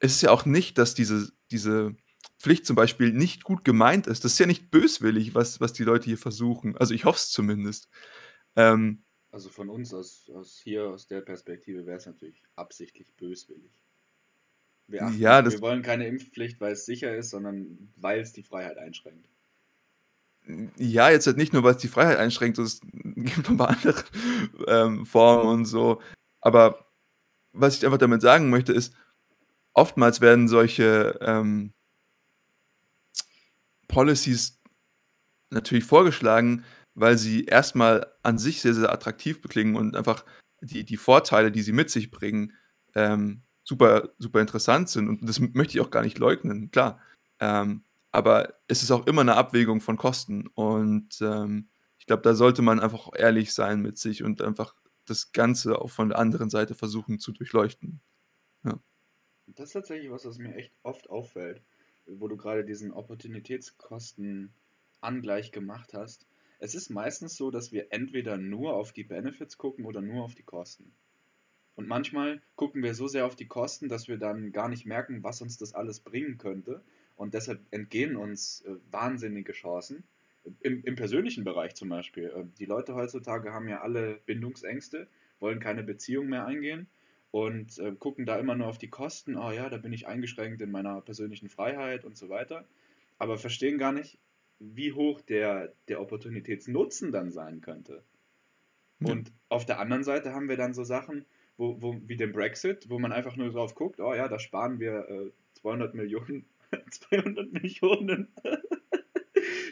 es 0.00 0.12
ist 0.14 0.22
ja 0.22 0.30
auch 0.30 0.46
nicht, 0.46 0.78
dass 0.78 0.94
diese 0.94 1.30
diese 1.50 1.96
Pflicht 2.38 2.66
zum 2.66 2.76
Beispiel 2.76 3.12
nicht 3.12 3.44
gut 3.44 3.64
gemeint 3.64 4.06
ist. 4.06 4.24
Das 4.24 4.32
ist 4.32 4.38
ja 4.38 4.46
nicht 4.46 4.70
böswillig, 4.70 5.34
was 5.34 5.60
was 5.60 5.72
die 5.72 5.84
Leute 5.84 6.06
hier 6.06 6.18
versuchen. 6.18 6.76
Also, 6.76 6.94
ich 6.94 7.04
hoffe 7.04 7.18
es 7.18 7.30
zumindest. 7.30 7.88
Ähm 8.56 9.04
Also, 9.30 9.50
von 9.50 9.68
uns 9.68 9.92
aus 9.94 10.30
aus 10.34 10.58
hier 10.62 10.84
aus 10.88 11.06
der 11.06 11.20
Perspektive 11.20 11.86
wäre 11.86 11.98
es 11.98 12.06
natürlich 12.06 12.42
absichtlich 12.56 13.14
böswillig. 13.16 13.72
Wir 14.86 15.00
ja, 15.10 15.38
achten 15.38 15.44
das 15.44 15.54
wir 15.54 15.60
wollen 15.60 15.82
keine 15.82 16.06
Impfpflicht, 16.06 16.60
weil 16.60 16.72
es 16.72 16.86
sicher 16.86 17.14
ist, 17.14 17.30
sondern 17.30 17.92
weil 17.96 18.20
es 18.20 18.32
die 18.32 18.42
Freiheit 18.42 18.78
einschränkt. 18.78 19.28
ja, 20.76 21.10
jetzt 21.10 21.26
halt 21.26 21.36
nicht 21.36 21.52
nur, 21.52 21.62
weil's 21.62 21.82
die 21.82 21.88
Freiheit 21.88 22.18
einschränkt, 22.18 22.58
es 22.58 22.80
gibt 22.82 23.48
noch 23.50 23.56
paar 23.56 23.70
andere, 23.70 24.04
ähm, 24.66 25.06
Formen 25.06 25.50
und 25.50 25.64
so. 25.66 26.00
Aber 26.40 26.86
was 27.52 27.76
ich 27.76 27.84
einfach 27.84 27.98
damit 27.98 28.22
sagen 28.22 28.50
möchte, 28.50 28.72
ist, 28.72 28.94
oftmals 29.74 30.20
werden 30.20 30.48
solche, 30.48 31.18
ähm 31.20 31.74
Policies 33.88 34.60
natürlich 35.50 35.84
vorgeschlagen, 35.84 36.64
weil 36.94 37.18
sie 37.18 37.44
erst 37.46 37.76
mal 37.76 38.06
an 38.22 38.38
sich 38.38 38.60
sehr, 38.62 38.74
sehr 38.74 38.92
attraktiv 38.92 39.40
beklingen 39.42 39.76
und 39.76 39.96
einfach 39.96 40.24
die 40.62 40.84
die 40.84 40.96
Vorteile, 40.98 41.52
die 41.52 41.62
sie 41.62 41.72
mit 41.72 41.90
sich 41.90 42.10
bringen, 42.10 42.54
ähm, 42.94 43.42
super 43.64 44.10
super 44.18 44.40
interessant 44.40 44.88
sind. 44.90 45.08
Und 45.08 45.28
das 45.28 45.40
möchte 45.40 45.78
ich 45.78 45.80
auch 45.82 45.90
gar 45.90 46.02
nicht 46.02 46.18
leugnen, 46.18 46.70
klar. 46.72 47.00
Ähm, 47.40 47.84
aber 48.12 48.54
es 48.68 48.82
ist 48.82 48.90
auch 48.92 49.06
immer 49.06 49.24
'ne 49.24 49.36
Abwägung 49.36 49.80
von 49.80 49.96
Kosten. 49.98 50.46
Und, 50.48 51.20
ähm, 51.22 51.68
ich 51.98 52.06
glaube, 52.06 52.22
da 52.22 52.34
sollte 52.34 52.62
man 52.62 52.80
einfach 52.80 53.10
ehrlich 53.16 53.52
sein 53.54 53.82
mit 53.82 53.98
sich 53.98 54.22
und 54.24 54.42
einfach 54.42 54.74
das 55.06 55.32
Ganze 55.32 55.80
auch 55.80 55.90
von 55.90 56.10
der 56.10 56.18
anderen 56.18 56.50
Seite 56.50 56.74
versuchen 56.74 57.18
zu 57.20 57.32
durchleuchten. 57.32 58.00
Ja. 58.64 58.80
Das 59.56 59.68
ist 59.68 59.72
tatsächlich 59.72 60.10
was, 60.10 60.26
was 60.26 60.38
mir 60.38 60.54
echt 60.54 60.72
oft 60.82 61.08
auffällt, 61.10 61.62
wo 62.08 62.28
du 62.28 62.36
gerade 62.36 62.64
diesen 62.64 62.92
Opportunitätskosten-Angleich 62.92 65.50
gemacht 65.52 65.94
hast. 65.94 66.26
Es 66.58 66.74
ist 66.74 66.90
meistens 66.90 67.36
so, 67.36 67.50
dass 67.50 67.72
wir 67.72 67.92
entweder 67.92 68.36
nur 68.36 68.74
auf 68.74 68.92
die 68.92 69.04
Benefits 69.04 69.56
gucken 69.58 69.84
oder 69.84 70.00
nur 70.00 70.24
auf 70.24 70.34
die 70.34 70.42
Kosten. 70.42 70.92
Und 71.76 71.86
manchmal 71.86 72.42
gucken 72.56 72.82
wir 72.82 72.94
so 72.94 73.06
sehr 73.06 73.26
auf 73.26 73.36
die 73.36 73.46
Kosten, 73.46 73.88
dass 73.88 74.08
wir 74.08 74.16
dann 74.16 74.50
gar 74.50 74.68
nicht 74.68 74.84
merken, 74.84 75.22
was 75.22 75.40
uns 75.40 75.56
das 75.58 75.74
alles 75.74 76.00
bringen 76.00 76.36
könnte. 76.36 76.82
Und 77.14 77.34
deshalb 77.34 77.60
entgehen 77.70 78.16
uns 78.16 78.62
äh, 78.62 78.74
wahnsinnige 78.90 79.52
Chancen. 79.52 80.02
Im, 80.60 80.82
Im 80.82 80.96
persönlichen 80.96 81.44
Bereich 81.44 81.76
zum 81.76 81.90
Beispiel. 81.90 82.32
Äh, 82.34 82.46
die 82.58 82.64
Leute 82.64 82.96
heutzutage 82.96 83.52
haben 83.52 83.68
ja 83.68 83.80
alle 83.80 84.18
Bindungsängste, 84.26 85.06
wollen 85.38 85.60
keine 85.60 85.84
Beziehung 85.84 86.28
mehr 86.28 86.46
eingehen 86.46 86.88
und 87.30 87.78
äh, 87.78 87.92
gucken 87.92 88.26
da 88.26 88.38
immer 88.38 88.54
nur 88.54 88.68
auf 88.68 88.78
die 88.78 88.88
Kosten. 88.88 89.36
Oh 89.36 89.50
ja, 89.50 89.68
da 89.68 89.76
bin 89.76 89.92
ich 89.92 90.06
eingeschränkt 90.06 90.62
in 90.62 90.70
meiner 90.70 91.00
persönlichen 91.00 91.48
Freiheit 91.48 92.04
und 92.04 92.16
so 92.16 92.28
weiter. 92.28 92.66
Aber 93.18 93.36
verstehen 93.36 93.78
gar 93.78 93.92
nicht, 93.92 94.18
wie 94.58 94.92
hoch 94.92 95.20
der, 95.20 95.72
der 95.88 96.00
Opportunitätsnutzen 96.00 97.12
dann 97.12 97.30
sein 97.30 97.60
könnte. 97.60 98.02
Ja. 99.00 99.12
Und 99.12 99.32
auf 99.48 99.66
der 99.66 99.78
anderen 99.78 100.04
Seite 100.04 100.32
haben 100.32 100.48
wir 100.48 100.56
dann 100.56 100.74
so 100.74 100.84
Sachen, 100.84 101.24
wo, 101.56 101.80
wo, 101.80 102.00
wie 102.06 102.16
den 102.16 102.32
Brexit, 102.32 102.88
wo 102.88 102.98
man 102.98 103.12
einfach 103.12 103.36
nur 103.36 103.50
drauf 103.50 103.74
guckt, 103.74 104.00
oh 104.00 104.14
ja, 104.14 104.28
da 104.28 104.38
sparen 104.38 104.80
wir 104.80 105.08
äh, 105.08 105.30
200 105.54 105.94
Millionen, 105.94 106.46
200 106.90 107.52
Millionen 107.52 108.28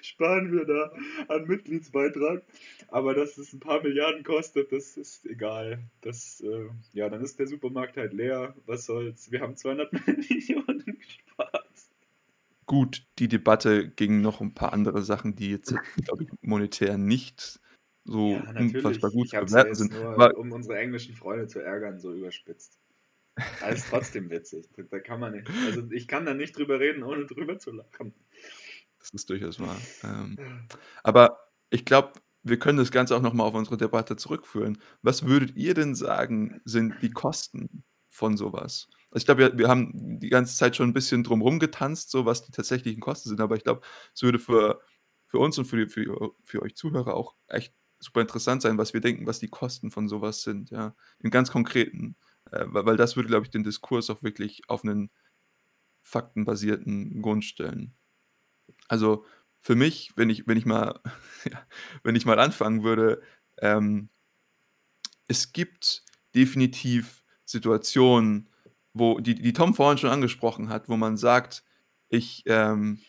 sparen 0.07 0.53
wir 0.53 0.65
da 0.65 0.93
an 1.29 1.47
Mitgliedsbeitrag. 1.47 2.45
Aber 2.89 3.15
dass 3.15 3.39
es 3.39 3.53
ein 3.53 3.61
paar 3.61 3.83
Milliarden 3.83 4.25
kostet, 4.25 4.73
das 4.73 4.97
ist 4.97 5.27
egal. 5.27 5.85
Das, 6.03 6.41
äh, 6.43 6.69
ja, 6.93 7.09
dann 7.09 7.23
ist 7.23 7.39
der 7.39 7.47
Supermarkt 7.49 7.97
halt 7.97 8.13
leer. 8.13 8.55
Was 8.67 8.87
soll's? 8.87 9.31
Wir 9.31 9.41
haben 9.41 9.57
200 9.57 9.93
Millionen 10.07 10.85
gespart. 10.99 11.67
Gut, 12.69 13.07
die 13.21 13.29
Debatte 13.29 13.89
ging 13.91 14.21
noch 14.23 14.41
um 14.41 14.49
'n 14.49 14.55
paar 14.55 14.73
andere 14.73 15.03
Sachen, 15.03 15.37
die 15.37 15.51
jetzt, 15.51 15.69
glaube 16.05 16.25
ich, 16.25 16.31
monetär 16.43 16.99
nicht 16.99 17.61
so 18.05 18.45
Ja, 18.45 18.53
unfassbar 18.57 19.11
gut 19.13 19.29
Ich 19.29 19.31
zu 19.31 19.37
bewerten 19.39 19.75
sind. 19.77 19.93
nur, 19.93 20.15
Aber 20.15 20.33
um 20.37 20.53
unsere 20.53 20.79
englischen 20.79 21.15
Freunde 21.15 21.47
zu 21.47 21.61
ärgern, 21.61 21.99
so 22.01 22.13
überspitzt. 22.15 22.79
Ist 23.61 23.89
trotzdem 23.89 24.31
witzig. 24.31 24.69
Da 24.91 25.01
kann 25.01 25.21
man 25.21 25.33
nicht. 25.35 25.49
Also 25.63 25.91
ich 25.93 26.09
kann 26.09 26.27
da 26.27 26.35
nicht 26.35 26.57
drüber 26.59 26.81
reden, 26.81 27.03
ohne 27.05 27.27
drüber 27.27 27.59
zu 27.59 27.73
lachen. 27.73 28.15
Das 29.15 29.23
ist 29.23 29.31
durchaus 29.31 29.61
wahr. 29.61 29.89
Ähm, 30.03 30.41
aber 31.03 31.39
ich 31.71 31.85
glaube, 31.85 32.15
wir 32.43 32.59
können 32.59 32.79
das 32.79 32.91
Ganze 32.93 33.17
auch 33.17 33.23
noch 33.23 33.35
mal 33.35 33.45
auf 33.45 33.55
unsere 33.55 33.77
Debatte 33.77 34.17
zurückführen. 34.17 34.79
Was 35.03 35.25
würdet 35.27 35.57
ihr 35.57 35.75
denn 35.75 35.95
sagen, 35.95 36.61
sind 36.65 37.03
die 37.03 37.11
Kosten 37.11 37.85
von 38.09 38.37
so 38.37 38.53
was? 38.53 38.89
Also, 39.11 39.23
ich 39.23 39.27
glaube, 39.27 39.41
wir 39.43 39.59
wir 39.59 39.69
haben 39.69 40.21
die 40.21 40.31
ganze 40.31 40.57
Zeit 40.57 40.77
schon 40.77 40.91
'n 40.91 40.95
bisschen 40.95 41.25
drum 41.25 41.43
rum 41.43 41.59
getanzt, 41.61 42.11
so 42.11 42.27
was 42.27 42.43
die 42.45 42.53
tatsächlichen 42.53 43.01
Kosten 43.01 43.29
sind, 43.31 43.41
aber 43.41 43.57
ich 43.57 43.65
glaube, 43.65 43.83
es 44.15 44.23
würde 44.23 44.39
für 44.41 44.81
für 45.27 45.39
uns 45.41 45.59
und 45.59 45.67
für 45.67 45.77
die 45.87 45.89
für 45.91 46.33
für 46.45 46.63
euch 46.63 46.77
Zuhörer 46.77 47.15
auch 47.15 47.37
echt 47.49 47.75
super 48.01 48.21
interessant 48.23 48.63
sein, 48.63 48.79
was 48.79 48.95
wir 48.95 49.01
denken, 49.01 49.27
was 49.27 49.41
die 49.41 49.49
Kosten 49.49 49.91
von 49.91 50.09
so 50.09 50.21
was 50.23 50.43
sind, 50.43 50.71
ja, 50.71 50.95
im 51.21 51.31
ganz 51.31 51.51
Konkreten. 51.53 52.17
Äh, 52.53 52.67
weil 52.69 52.87
weil 52.87 52.97
das 52.97 53.17
würde, 53.17 53.29
glaube 53.29 53.45
ich, 53.47 53.51
den 53.51 53.65
Diskurs 53.65 54.11
auch 54.11 54.23
wirklich 54.23 54.63
auf 54.69 54.85
'nen 54.85 55.11
faktenbasierten 56.03 57.23
Grund 57.23 57.45
stellen. 57.45 57.95
Also, 58.91 59.25
für 59.61 59.75
mich, 59.75 60.13
wenn 60.17 60.31
ich 60.31 60.47
wenn 60.47 60.57
ich 60.59 60.67
mal 60.67 61.01
wenn 62.05 62.17
ich 62.17 62.27
mal 62.27 62.39
anfangen 62.39 62.83
würde, 62.85 63.23
ähm 63.61 64.09
es 65.29 65.53
gibt 65.53 66.05
definitiv 66.35 67.23
Situationen, 67.45 68.49
wo 68.93 69.21
die 69.21 69.35
die 69.35 69.53
Tom 69.53 69.75
vorhin 69.75 69.99
schon 69.99 70.11
angesprochen 70.11 70.69
hat, 70.69 70.89
wo 70.89 70.97
man 70.97 71.17
sagt: 71.17 71.65
„Ich, 72.09 72.43
ähm 72.47 73.01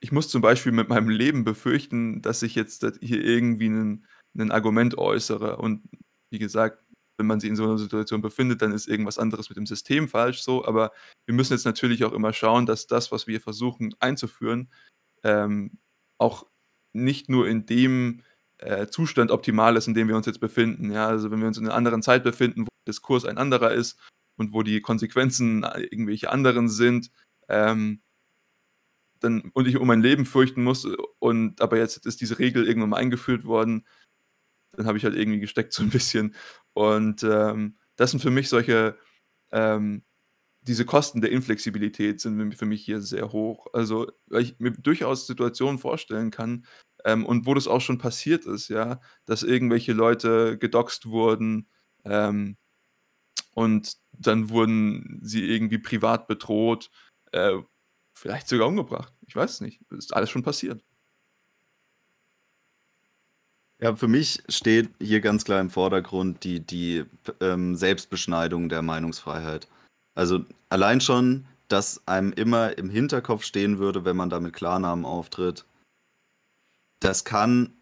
ich 0.00 0.12
muss 0.12 0.28
zum 0.30 0.42
Beispiel 0.42 0.72
mit 0.72 0.88
meinem 0.90 1.08
Leben 1.10 1.44
befürchten, 1.44 2.22
dass 2.22 2.42
ich 2.42 2.54
jetzt 2.56 2.84
hier 3.02 3.24
irgendwie 3.24 3.68
'nen 3.70 4.06
Argument 4.52 4.98
äußere.“ 4.98 5.58
Und 5.58 5.82
wie 6.30 6.38
gesagt, 6.40 6.81
wenn 7.18 7.26
man 7.26 7.40
sich 7.40 7.50
in 7.50 7.56
so 7.56 7.66
'ner 7.66 7.78
Situation 7.78 8.22
befindet, 8.22 8.62
dann 8.62 8.72
ist 8.72 8.88
irgendwas 8.88 9.18
anderes 9.18 9.48
mit 9.50 9.56
dem 9.58 9.66
System 9.66 10.08
falsch 10.08 10.42
so, 10.42 10.64
aber 10.66 10.92
wir 11.26 11.34
müssen 11.34 11.52
jetzt 11.54 11.64
natürlich 11.66 12.04
auch 12.04 12.12
immer 12.12 12.32
schauen, 12.32 12.66
dass 12.66 12.86
das, 12.88 13.12
was 13.12 13.26
wir 13.26 13.40
versuchen 13.40 13.94
einzuführen, 14.00 14.70
ähm, 15.24 15.78
auch 16.18 16.46
nicht 16.94 17.28
nur 17.30 17.48
in 17.48 17.66
dem, 17.66 18.22
äh, 18.58 18.86
Zustand 18.88 19.30
optimal 19.32 19.76
ist, 19.76 19.88
in 19.88 19.94
dem 19.94 20.08
wir 20.08 20.16
uns 20.16 20.26
jetzt 20.26 20.40
befinden, 20.40 20.92
ja? 20.92 21.08
Also, 21.08 21.30
wenn 21.32 21.40
wir 21.40 21.48
uns 21.48 21.58
in 21.58 21.64
'ner 21.66 21.74
anderen 21.74 22.02
Zeit 22.02 22.24
befinden, 22.24 22.64
wo 22.66 22.68
Diskurs 22.88 23.24
ein 23.26 23.38
anderer 23.38 23.72
ist 23.74 23.98
und 24.38 24.52
wo 24.54 24.62
die 24.64 24.80
Konsequenzen 24.82 25.64
a 25.64 25.78
irgendwelche 25.78 26.30
anderen 26.32 26.68
sind, 26.70 27.10
ähm 27.48 28.00
dann 29.22 29.50
und 29.54 29.68
ich 29.68 29.76
um 29.76 29.86
mein 29.86 30.02
Leben 30.02 30.26
fürchten 30.26 30.62
muss 30.64 30.86
und 31.20 31.60
aber 31.60 31.78
jetzt 31.78 32.04
ist 32.06 32.20
diese 32.20 32.38
Regel 32.38 32.66
irgendwann 32.66 32.90
mal 32.90 32.96
eingeführt 32.98 33.44
worden, 33.44 33.86
dann 34.76 34.86
habe 34.86 34.98
ich 34.98 35.04
halt 35.04 35.16
irgendwie 35.16 35.40
gesteckt 35.40 35.72
so 35.72 35.82
'n 35.82 35.90
bisschen. 35.90 36.34
Und, 36.74 37.22
ähm, 37.24 37.76
das 37.96 38.10
sind 38.12 38.20
für 38.20 38.30
mich 38.30 38.48
solche 38.48 38.96
ähm, 39.52 40.04
diese 40.62 40.84
Kosten 40.86 41.20
der 41.22 41.32
Inflexibilität 41.32 42.20
sind 42.20 42.54
für 42.56 42.66
mich 42.66 42.84
hier 42.84 43.00
sehr 43.02 43.32
hoch. 43.32 43.66
Also, 43.74 44.10
weil 44.28 44.42
ich 44.42 44.58
mir 44.60 44.72
durchaus 44.72 45.26
Situationen 45.26 45.78
vorstellen 45.78 46.30
kann, 46.32 46.66
ähm, 47.04 47.26
und 47.26 47.46
wo 47.46 47.54
das 47.54 47.68
auch 47.68 47.80
schon 47.80 47.98
passiert 47.98 48.46
ist, 48.46 48.68
ja, 48.68 49.00
dass 49.26 49.42
irgendwelche 49.44 49.92
Leute 49.94 50.58
gedoxt 50.58 51.06
wurden, 51.06 51.68
ähm, 52.04 52.56
und 53.54 53.96
dann 54.12 54.50
wurden 54.50 55.20
sie 55.22 55.44
irgendwie 55.50 55.78
privat 55.78 56.26
bedroht, 56.28 56.90
äh, 57.32 57.58
vielleicht 58.14 58.48
sogar 58.48 58.68
umgebracht. 58.68 59.12
Ich 59.26 59.36
weiß 59.36 59.52
es 59.54 59.60
nicht. 59.62 59.80
Ist 59.92 60.14
alles 60.14 60.30
schon 60.30 60.42
passiert. 60.44 60.82
Ja, 63.82 63.96
für 63.96 64.08
mich 64.08 64.42
steht 64.48 64.90
hier 65.00 65.20
ganz 65.20 65.44
klar 65.44 65.60
im 65.60 65.70
Vordergrund 65.70 66.44
die 66.44 66.60
die 66.60 67.04
ähm, 67.40 67.74
Selbstbeschneidung 67.74 68.68
der 68.68 68.80
Meinungsfreiheit. 68.82 69.68
Also, 70.14 70.44
allein 70.68 71.00
schon, 71.00 71.46
dass 71.68 72.06
einem 72.06 72.32
immer 72.32 72.78
im 72.78 72.90
Hinterkopf 72.90 73.44
stehen 73.44 73.78
würde, 73.78 74.04
wenn 74.04 74.16
man 74.16 74.30
da 74.30 74.38
mit 74.40 74.52
Klarnamen 74.52 75.04
auftritt 75.04 75.64
das 77.02 77.24
kann 77.24 77.72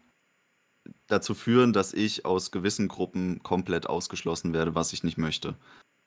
dazu 1.07 1.33
führen, 1.33 1.73
dass 1.73 1.93
ich 1.93 2.25
aus 2.25 2.51
gewissen 2.51 2.87
Gruppen 2.87 3.43
komplett 3.43 3.87
ausgeschlossen 3.87 4.53
werde, 4.53 4.75
was 4.75 4.93
ich 4.93 5.03
nicht 5.03 5.17
möchte. 5.17 5.55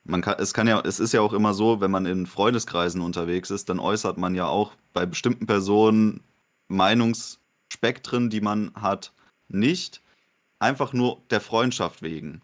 Man 0.05 0.21
kann 0.21 0.37
es 0.39 0.53
kann 0.53 0.67
ja 0.67 0.81
es 0.81 1.01
ist 1.01 1.13
ja 1.13 1.21
auch 1.21 1.33
immer 1.33 1.55
so, 1.55 1.81
wenn 1.81 1.91
man 1.91 2.07
in 2.07 2.27
Freundeskreisen 2.27 3.01
unterwegs 3.01 3.51
ist, 3.51 3.69
dann 3.69 3.79
äußert 3.79 4.19
man 4.19 4.35
ja 4.35 4.47
auch 4.47 4.73
bei 4.93 5.07
bestimmten 5.07 5.47
Personen 5.47 6.23
Meinungsspektren, 6.69 8.31
die 8.31 8.41
man 8.41 8.73
hat, 8.75 9.13
nicht 9.49 10.03
einfach 10.59 10.93
nur 10.93 11.23
der 11.31 11.41
Freundschaft 11.41 12.03
wegen, 12.03 12.43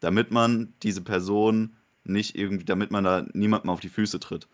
damit 0.00 0.30
man 0.30 0.74
diese 0.82 1.00
Person 1.02 1.76
nicht 2.04 2.36
irgendwie 2.36 2.64
damit 2.64 2.90
man 2.90 3.04
da 3.04 3.26
niemandem 3.32 3.70
auf 3.70 3.80
die 3.80 3.88
Füße 3.88 4.20
tritt. 4.20 4.48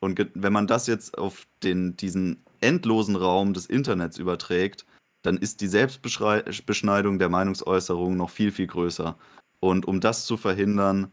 Und 0.00 0.30
wenn 0.34 0.52
man 0.52 0.66
das 0.66 0.86
jetzt 0.86 1.18
auf 1.18 1.46
den, 1.62 1.96
diesen 1.96 2.42
endlosen 2.60 3.16
Raum 3.16 3.54
des 3.54 3.66
Internets 3.66 4.18
überträgt, 4.18 4.84
dann 5.22 5.36
ist 5.36 5.60
die 5.60 5.68
Selbstbeschneidung 5.68 7.18
der 7.18 7.28
Meinungsäußerung 7.28 8.16
noch 8.16 8.30
viel, 8.30 8.50
viel 8.50 8.66
größer. 8.66 9.16
Und 9.60 9.86
um 9.86 10.00
das 10.00 10.26
zu 10.26 10.36
verhindern, 10.36 11.12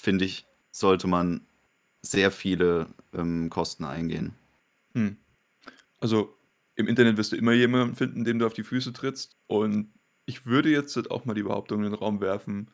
finde 0.00 0.24
ich, 0.24 0.46
sollte 0.70 1.06
man 1.06 1.42
sehr 2.00 2.30
viele 2.30 2.86
ähm, 3.12 3.50
Kosten 3.50 3.84
eingehen. 3.84 4.34
Hm. 4.94 5.16
Also 6.00 6.37
im 6.78 6.86
Internet 6.86 7.16
wirst 7.16 7.32
du 7.32 7.36
immer 7.36 7.52
jemanden 7.52 7.96
finden, 7.96 8.24
dem 8.24 8.38
du 8.38 8.46
auf 8.46 8.54
die 8.54 8.62
Füße 8.62 8.92
trittst. 8.92 9.36
Und 9.48 9.92
ich 10.26 10.46
würde 10.46 10.70
jetzt 10.70 10.94
halt 10.94 11.10
auch 11.10 11.24
mal 11.24 11.34
die 11.34 11.42
Behauptung 11.42 11.78
in 11.78 11.90
den 11.90 11.94
Raum 11.94 12.20
werfen, 12.20 12.70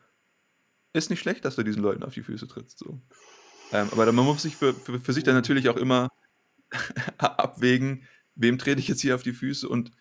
ist 0.93 1.09
nicht 1.09 1.19
schlecht, 1.19 1.43
dass 1.43 1.55
du 1.55 1.63
diesen 1.63 1.81
Leuten 1.81 2.03
auf 2.03 2.13
die 2.13 2.21
Füße 2.21 2.47
trittst. 2.47 2.77
So. 2.77 3.01
Ähm, 3.71 3.89
aber 3.91 4.09
man 4.11 4.25
muss 4.25 4.43
sich 4.43 4.55
für, 4.55 4.75
für, 4.75 4.99
für 4.99 5.11
sich 5.11 5.23
dann 5.23 5.33
natürlich 5.33 5.69
auch 5.69 5.75
immer 5.75 6.09
abwägen, 7.17 8.07
wem 8.35 8.59
trete 8.59 8.79
ich 8.79 8.87
jetzt 8.87 9.01
hier 9.01 9.15
auf 9.15 9.23
die 9.23 9.33
Füße 9.33 9.67
und 9.67 9.91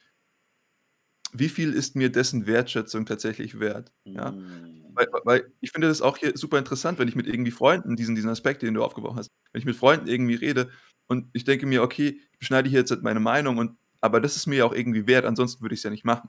wie 1.32 1.48
viel 1.48 1.72
ist 1.72 1.96
mir 1.96 2.12
dessen 2.12 2.46
Wertschätzung 2.46 3.06
tatsächlich 3.06 3.58
wert? 3.58 3.90
Ja? 4.04 4.32
Mm. 4.32 4.84
Weil, 4.92 5.08
weil 5.24 5.52
ich 5.60 5.70
finde 5.72 5.88
das 5.88 6.02
auch 6.02 6.18
hier 6.18 6.36
super 6.36 6.58
interessant, 6.58 6.98
wenn 6.98 7.08
ich 7.08 7.16
mit 7.16 7.26
irgendwie 7.26 7.50
Freunden 7.50 7.96
diesen, 7.96 8.14
diesen 8.14 8.30
Aspekt, 8.30 8.62
den 8.62 8.74
du 8.74 8.84
aufgebaut 8.84 9.16
hast, 9.16 9.30
wenn 9.52 9.60
ich 9.60 9.66
mit 9.66 9.76
Freunden 9.76 10.06
irgendwie 10.06 10.36
rede 10.36 10.70
und 11.06 11.30
ich 11.32 11.44
denke 11.44 11.66
mir, 11.66 11.82
okay, 11.82 12.20
ich 12.32 12.38
beschneide 12.38 12.68
hier 12.68 12.80
jetzt 12.80 12.90
halt 12.90 13.02
meine 13.02 13.20
Meinung, 13.20 13.56
und, 13.56 13.78
aber 14.04 14.20
das 14.20 14.36
ist 14.36 14.46
mir 14.46 14.56
ja 14.56 14.64
auch 14.66 14.74
irgendwie 14.74 15.06
wert, 15.06 15.24
ansonsten 15.24 15.62
würde 15.62 15.72
ich 15.74 15.80
es 15.80 15.84
ja 15.84 15.88
nicht 15.88 16.04
machen. 16.04 16.28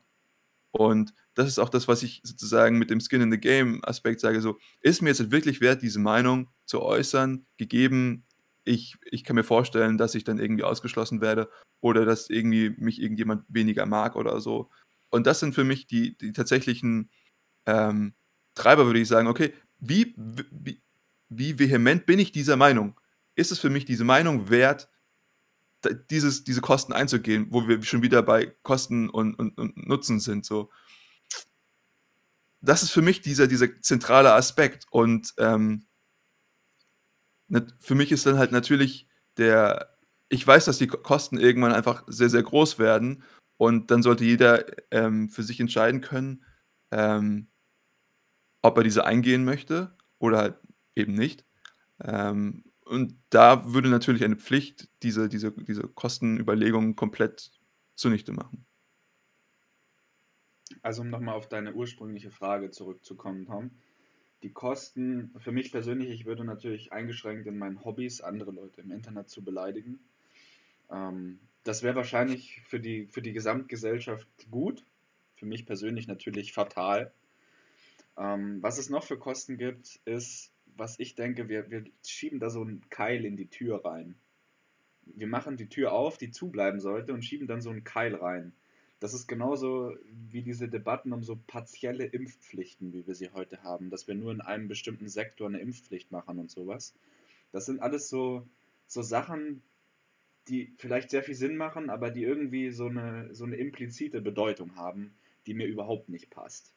Und 0.71 1.13
das 1.34 1.49
ist 1.49 1.59
auch 1.59 1.67
das, 1.67 1.89
was 1.89 2.03
ich 2.03 2.21
sozusagen 2.23 2.78
mit 2.78 2.89
dem 2.89 3.01
Skin 3.01 3.19
in 3.19 3.32
the 3.32 3.38
Game 3.38 3.84
Aspekt 3.84 4.21
sage, 4.21 4.39
so, 4.39 4.57
ist 4.80 5.01
mir 5.01 5.09
jetzt 5.09 5.19
halt 5.19 5.32
wirklich 5.32 5.59
wert, 5.59 5.82
diese 5.82 5.99
Meinung 5.99 6.49
zu 6.63 6.82
äußern, 6.82 7.45
gegeben, 7.57 8.23
ich, 8.63 8.95
ich 9.11 9.26
kann 9.26 9.36
mir 9.36 9.43
vorstellen, 9.43 9.97
dass 9.97 10.15
ich 10.15 10.23
dann 10.23 10.39
irgendwie 10.39 10.63
ausgeschlossen 10.63 11.19
werde 11.19 11.49
oder 11.82 12.05
dass 12.05 12.30
irgendwie 12.30 12.69
mich 12.78 13.01
irgendjemand 13.01 13.43
weniger 13.49 13.86
mag 13.86 14.15
oder 14.15 14.39
so. 14.39 14.69
Und 15.09 15.28
das 15.28 15.41
sind 15.41 15.53
für 15.53 15.65
mich 15.65 15.86
die, 15.86 16.17
die 16.17 16.32
tatsächlichen 16.32 17.09
ähm, 17.65 18.13
Treiber, 18.53 18.86
würde 18.86 19.01
ich 19.01 19.09
sagen, 19.09 19.28
okay, 19.28 19.53
wie, 19.80 20.15
wie, 20.15 20.82
wie 21.28 21.59
vehement 21.59 22.05
bin 22.05 22.19
ich 22.19 22.32
dieser 22.32 22.55
Meinung? 22.55 22.97
Ist 23.36 23.51
es 23.51 23.59
für 23.59 23.69
mich 23.69 23.84
diese 23.84 24.05
Meinung 24.05 24.49
wert, 24.49 24.88
dieses, 25.93 26.43
diese 26.43 26.61
Kosten 26.61 26.93
einzugehen, 26.93 27.47
wo 27.49 27.67
wir 27.67 27.81
schon 27.83 28.01
wieder 28.01 28.21
bei 28.21 28.47
Kosten 28.63 29.09
und, 29.09 29.36
und, 29.36 29.57
und 29.57 29.88
Nutzen 29.88 30.19
sind? 30.19 30.45
So. 30.45 30.71
Das 32.61 32.83
ist 32.83 32.91
für 32.91 33.01
mich 33.01 33.21
dieser, 33.21 33.47
dieser 33.47 33.81
zentrale 33.81 34.33
Aspekt. 34.33 34.86
Und 34.89 35.33
ähm, 35.38 35.86
für 37.79 37.95
mich 37.95 38.11
ist 38.11 38.25
dann 38.25 38.38
halt 38.38 38.51
natürlich 38.51 39.07
der, 39.38 39.97
ich 40.29 40.45
weiß, 40.45 40.65
dass 40.65 40.77
die 40.77 40.88
Kosten 40.88 41.38
irgendwann 41.38 41.73
einfach 41.73 42.03
sehr, 42.07 42.29
sehr 42.29 42.43
groß 42.43 42.79
werden 42.79 43.23
und 43.57 43.91
dann 43.91 44.03
sollte 44.03 44.25
jeder 44.25 44.65
ähm, 44.91 45.29
für 45.29 45.43
sich 45.43 45.59
entscheiden 45.59 46.01
können, 46.01 46.43
ähm, 46.91 47.47
ob 48.61 48.77
er 48.77 48.83
diese 48.83 49.05
eingehen 49.05 49.45
möchte 49.45 49.95
oder 50.19 50.38
halt 50.39 50.55
eben 50.95 51.13
nicht. 51.13 51.45
Ähm, 52.01 52.63
und 52.86 53.15
da 53.29 53.73
würde 53.73 53.89
natürlich 53.89 54.23
eine 54.23 54.36
Pflicht 54.36 54.89
diese, 55.03 55.27
diese, 55.27 55.51
diese 55.51 55.83
Kostenüberlegungen 55.83 56.95
komplett 56.95 57.51
zunichte 57.95 58.31
machen. 58.31 58.65
Also 60.81 61.01
um 61.01 61.09
nochmal 61.09 61.36
auf 61.36 61.49
deine 61.49 61.73
ursprüngliche 61.73 62.31
Frage 62.31 62.71
zurückzukommen, 62.71 63.45
Tom. 63.45 63.71
Die 64.43 64.51
Kosten, 64.51 65.33
für 65.39 65.51
mich 65.51 65.71
persönlich, 65.71 66.09
ich 66.09 66.25
würde 66.25 66.43
natürlich 66.43 66.93
eingeschränkt 66.93 67.47
in 67.47 67.57
meinen 67.57 67.83
Hobbys 67.83 68.21
andere 68.21 68.51
Leute 68.51 68.81
im 68.81 68.91
Internet 68.91 69.29
zu 69.29 69.43
beleidigen. 69.43 69.99
Ähm, 70.91 71.39
das 71.63 71.81
wäre 71.81 71.95
wahrscheinlich 71.95 72.61
für 72.67 72.79
die, 72.79 73.07
für 73.07 73.23
die 73.23 73.33
Gesamtgesellschaft 73.33 74.27
gut. 74.51 74.86
Für 75.36 75.47
mich 75.47 75.65
persönlich 75.65 76.07
natürlich 76.07 76.53
fatal. 76.53 77.11
Ähm, 78.17 78.61
was 78.61 78.77
es 78.77 78.89
noch 78.89 79.03
für 79.03 79.17
Kosten 79.17 79.57
gibt, 79.57 79.99
ist, 80.05 80.51
was 80.76 80.99
ich 80.99 81.15
denke, 81.15 81.49
wir, 81.49 81.69
wir 81.69 81.84
schieben 82.05 82.39
da 82.39 82.49
so 82.49 82.61
einen 82.61 82.88
Keil 82.89 83.26
in 83.26 83.38
die 83.38 83.49
Tür 83.49 83.84
rein. 83.86 84.15
Wir 85.05 85.28
machen 85.28 85.57
die 85.57 85.69
Tür 85.69 85.93
auf, 85.93 86.17
die 86.17 86.32
zubleiben 86.32 86.80
sollte, 86.80 87.13
und 87.13 87.23
schieben 87.23 87.47
dann 87.47 87.61
so 87.61 87.69
einen 87.69 87.84
Keil 87.84 88.15
rein. 88.15 88.53
Das 88.99 89.13
ist 89.13 89.28
genauso 89.28 89.95
wie 90.09 90.41
diese 90.41 90.67
Debatten 90.67 91.13
um 91.13 91.23
so 91.23 91.38
partielle 91.47 92.05
Impfpflichten, 92.05 92.93
wie 92.93 93.05
wir 93.05 93.13
sie 93.13 93.30
heute 93.32 93.61
haben, 93.63 93.89
dass 93.89 94.07
wir 94.07 94.15
nur 94.15 94.32
in 94.32 94.41
einem 94.41 94.67
bestimmten 94.67 95.09
Sektor 95.09 95.47
eine 95.47 95.59
Impfpflicht 95.59 96.11
machen 96.11 96.39
und 96.39 96.49
sowas. 96.49 96.93
Das 97.51 97.65
sind 97.65 97.82
alles 97.82 98.09
so, 98.09 98.47
so 98.88 99.01
Sachen, 99.01 99.61
die 100.47 100.73
vielleicht 100.78 101.09
sehr 101.09 101.23
viel 101.23 101.36
Sinn 101.36 101.57
machen, 101.57 101.89
aber 101.89 102.11
die 102.11 102.23
irgendwie 102.23 102.71
so 102.71 102.88
eine, 102.88 103.34
so 103.34 103.45
eine 103.45 103.57
implizite 103.57 104.21
Bedeutung 104.21 104.76
haben, 104.76 105.15
die 105.45 105.53
mir 105.53 105.67
überhaupt 105.67 106.09
nicht 106.09 106.30
passt. 106.30 106.74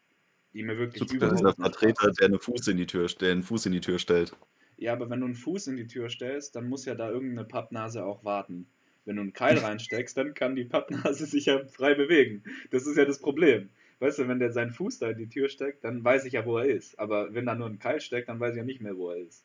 Die 0.54 0.62
mir 0.62 0.78
wirklich 0.78 1.12
überhaupt 1.12 1.38
dieser 1.38 1.48
nicht 1.48 1.60
Vertreter, 1.60 2.10
der, 2.12 2.26
eine 2.26 2.38
Fuß 2.38 2.68
in 2.68 2.76
die 2.76 2.86
Tür, 2.86 3.06
der 3.06 3.32
einen 3.32 3.42
Fuß 3.42 3.66
in 3.66 3.72
die 3.72 3.80
Tür 3.80 3.98
stellt. 3.98 4.36
Ja, 4.76 4.92
aber 4.92 5.10
wenn 5.10 5.20
du 5.20 5.26
einen 5.26 5.34
Fuß 5.34 5.66
in 5.66 5.76
die 5.76 5.86
Tür 5.86 6.08
stellst, 6.08 6.56
dann 6.56 6.68
muss 6.68 6.84
ja 6.84 6.94
da 6.94 7.10
irgendeine 7.10 7.46
Pappnase 7.46 8.04
auch 8.04 8.24
warten. 8.24 8.66
Wenn 9.04 9.16
du 9.16 9.22
einen 9.22 9.32
Keil 9.32 9.58
reinsteckst, 9.58 10.16
dann 10.16 10.34
kann 10.34 10.56
die 10.56 10.64
Pappnase 10.64 11.26
sich 11.26 11.46
ja 11.46 11.64
frei 11.66 11.94
bewegen. 11.94 12.44
Das 12.70 12.86
ist 12.86 12.96
ja 12.96 13.04
das 13.04 13.18
Problem. 13.18 13.70
Weißt 14.00 14.20
du, 14.20 14.28
wenn 14.28 14.38
der 14.38 14.52
seinen 14.52 14.70
Fuß 14.70 15.00
da 15.00 15.10
in 15.10 15.18
die 15.18 15.28
Tür 15.28 15.48
steckt, 15.48 15.82
dann 15.82 16.04
weiß 16.04 16.24
ich 16.24 16.34
ja, 16.34 16.46
wo 16.46 16.58
er 16.58 16.66
ist. 16.66 16.98
Aber 16.98 17.34
wenn 17.34 17.46
da 17.46 17.56
nur 17.56 17.66
ein 17.66 17.80
Keil 17.80 18.00
steckt, 18.00 18.28
dann 18.28 18.38
weiß 18.38 18.52
ich 18.52 18.58
ja 18.58 18.64
nicht 18.64 18.80
mehr, 18.80 18.96
wo 18.96 19.10
er 19.10 19.18
ist. 19.18 19.44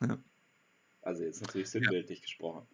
Ja. 0.00 0.18
Also 1.00 1.24
jetzt 1.24 1.40
natürlich 1.40 1.70
sinnbildlich 1.70 2.20
gesprochen. 2.20 2.66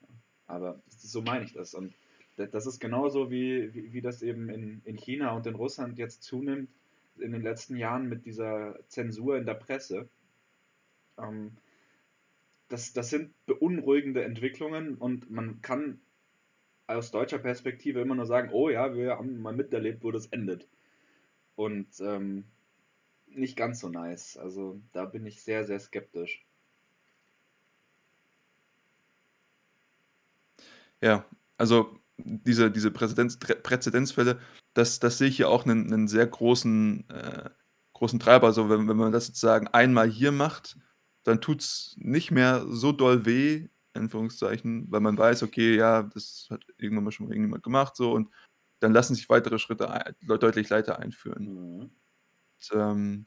Aber 0.47 0.83
so 0.89 1.23
meine 1.23 1.45
ich 1.45 1.53
das. 1.53 1.75
Und 1.75 1.95
das 2.37 2.67
ist 2.67 2.81
genauso 2.81 3.31
wie, 3.31 3.73
wie, 3.73 3.93
wie 3.93 4.01
das 4.01 4.23
eben 4.23 4.49
in, 4.49 4.83
in 4.85 4.97
China 4.97 5.33
und 5.33 5.47
in 5.47 5.55
Russland 5.55 5.99
jetzt 5.99 6.23
zunimmt 6.25 6.69
in 7.21 7.33
den 7.33 7.43
letzten 7.43 7.77
Jahren 7.77 8.09
mit 8.09 8.27
dieser 8.27 8.79
Zensur 8.89 9.37
in 9.37 9.47
der 9.47 9.55
Presse. 9.55 10.09
Ähm, 11.19 11.53
das, 12.69 12.93
das 12.93 13.11
sind 13.11 13.33
beunruhigende 13.47 14.25
Entwicklungen 14.25 14.97
und 14.97 15.31
man 15.31 15.63
kann 15.63 16.01
aus 16.87 17.11
deutscher 17.11 17.39
Perspektive 17.39 18.01
immer 18.01 18.15
nur 18.15 18.27
sagen, 18.27 18.51
oh 18.53 18.71
ja, 18.71 18.95
wir 18.95 19.19
haben 19.19 19.41
mal 19.41 19.55
miterlebt, 19.55 20.03
wo 20.03 20.11
das 20.11 20.27
endet. 20.27 20.67
Und 21.55 21.89
ähm, 22.01 22.45
nicht 23.27 23.57
ganz 23.57 23.81
so 23.81 23.89
nice. 23.89 24.37
Also 24.37 24.81
da 24.93 25.05
bin 25.05 25.27
ich 25.27 25.43
sehr, 25.43 25.65
sehr 25.65 25.79
skeptisch. 25.81 26.45
Ja, 31.01 31.25
also 31.57 31.99
diese, 32.17 32.71
diese 32.71 32.91
Präzedenz, 32.91 33.39
Präzedenzfälle, 33.39 34.41
das, 34.79 35.01
das 35.01 35.19
sehe 35.19 35.29
ich 35.29 35.37
hier 35.37 35.49
auch 35.49 35.65
einen, 35.65 35.93
einen 35.93 36.09
sehr 36.09 36.27
großen, 36.27 37.09
äh, 37.11 37.51
großen 37.95 38.21
Treiber. 38.21 38.47
Also 38.47 38.71
wenn, 38.71 38.89
wenn 38.89 38.97
man 38.97 39.13
das 39.13 39.27
sozusagen 39.27 39.67
einmal 39.69 40.09
hier 40.09 40.31
macht, 40.31 40.79
dann 41.25 41.41
tut 41.41 41.61
es 41.61 41.97
nicht 41.99 42.31
mehr 42.31 42.65
so 42.69 42.93
doll 42.93 43.27
weh, 43.27 43.69
Anführungszeichen, 43.95 44.87
weil 44.91 45.01
man 45.01 45.19
weiß, 45.19 45.43
okay, 45.43 45.75
ja, 45.75 46.05
das 46.05 46.47
hat 46.51 46.65
irgendwann 46.77 47.05
mal 47.05 47.11
schon 47.11 47.27
irgendjemand 47.27 47.65
gemacht, 47.65 47.97
so 47.97 48.13
und 48.13 48.31
dann 48.79 48.93
lassen 48.93 49.17
sich 49.17 49.29
weitere 49.29 49.59
Schritte 49.59 49.91
ein, 49.91 50.15
deutlich 50.21 50.69
leichter 50.69 51.01
einführen. 51.01 51.45
Mhm. 51.45 51.81
Und, 51.81 51.91
ähm, 52.73 53.27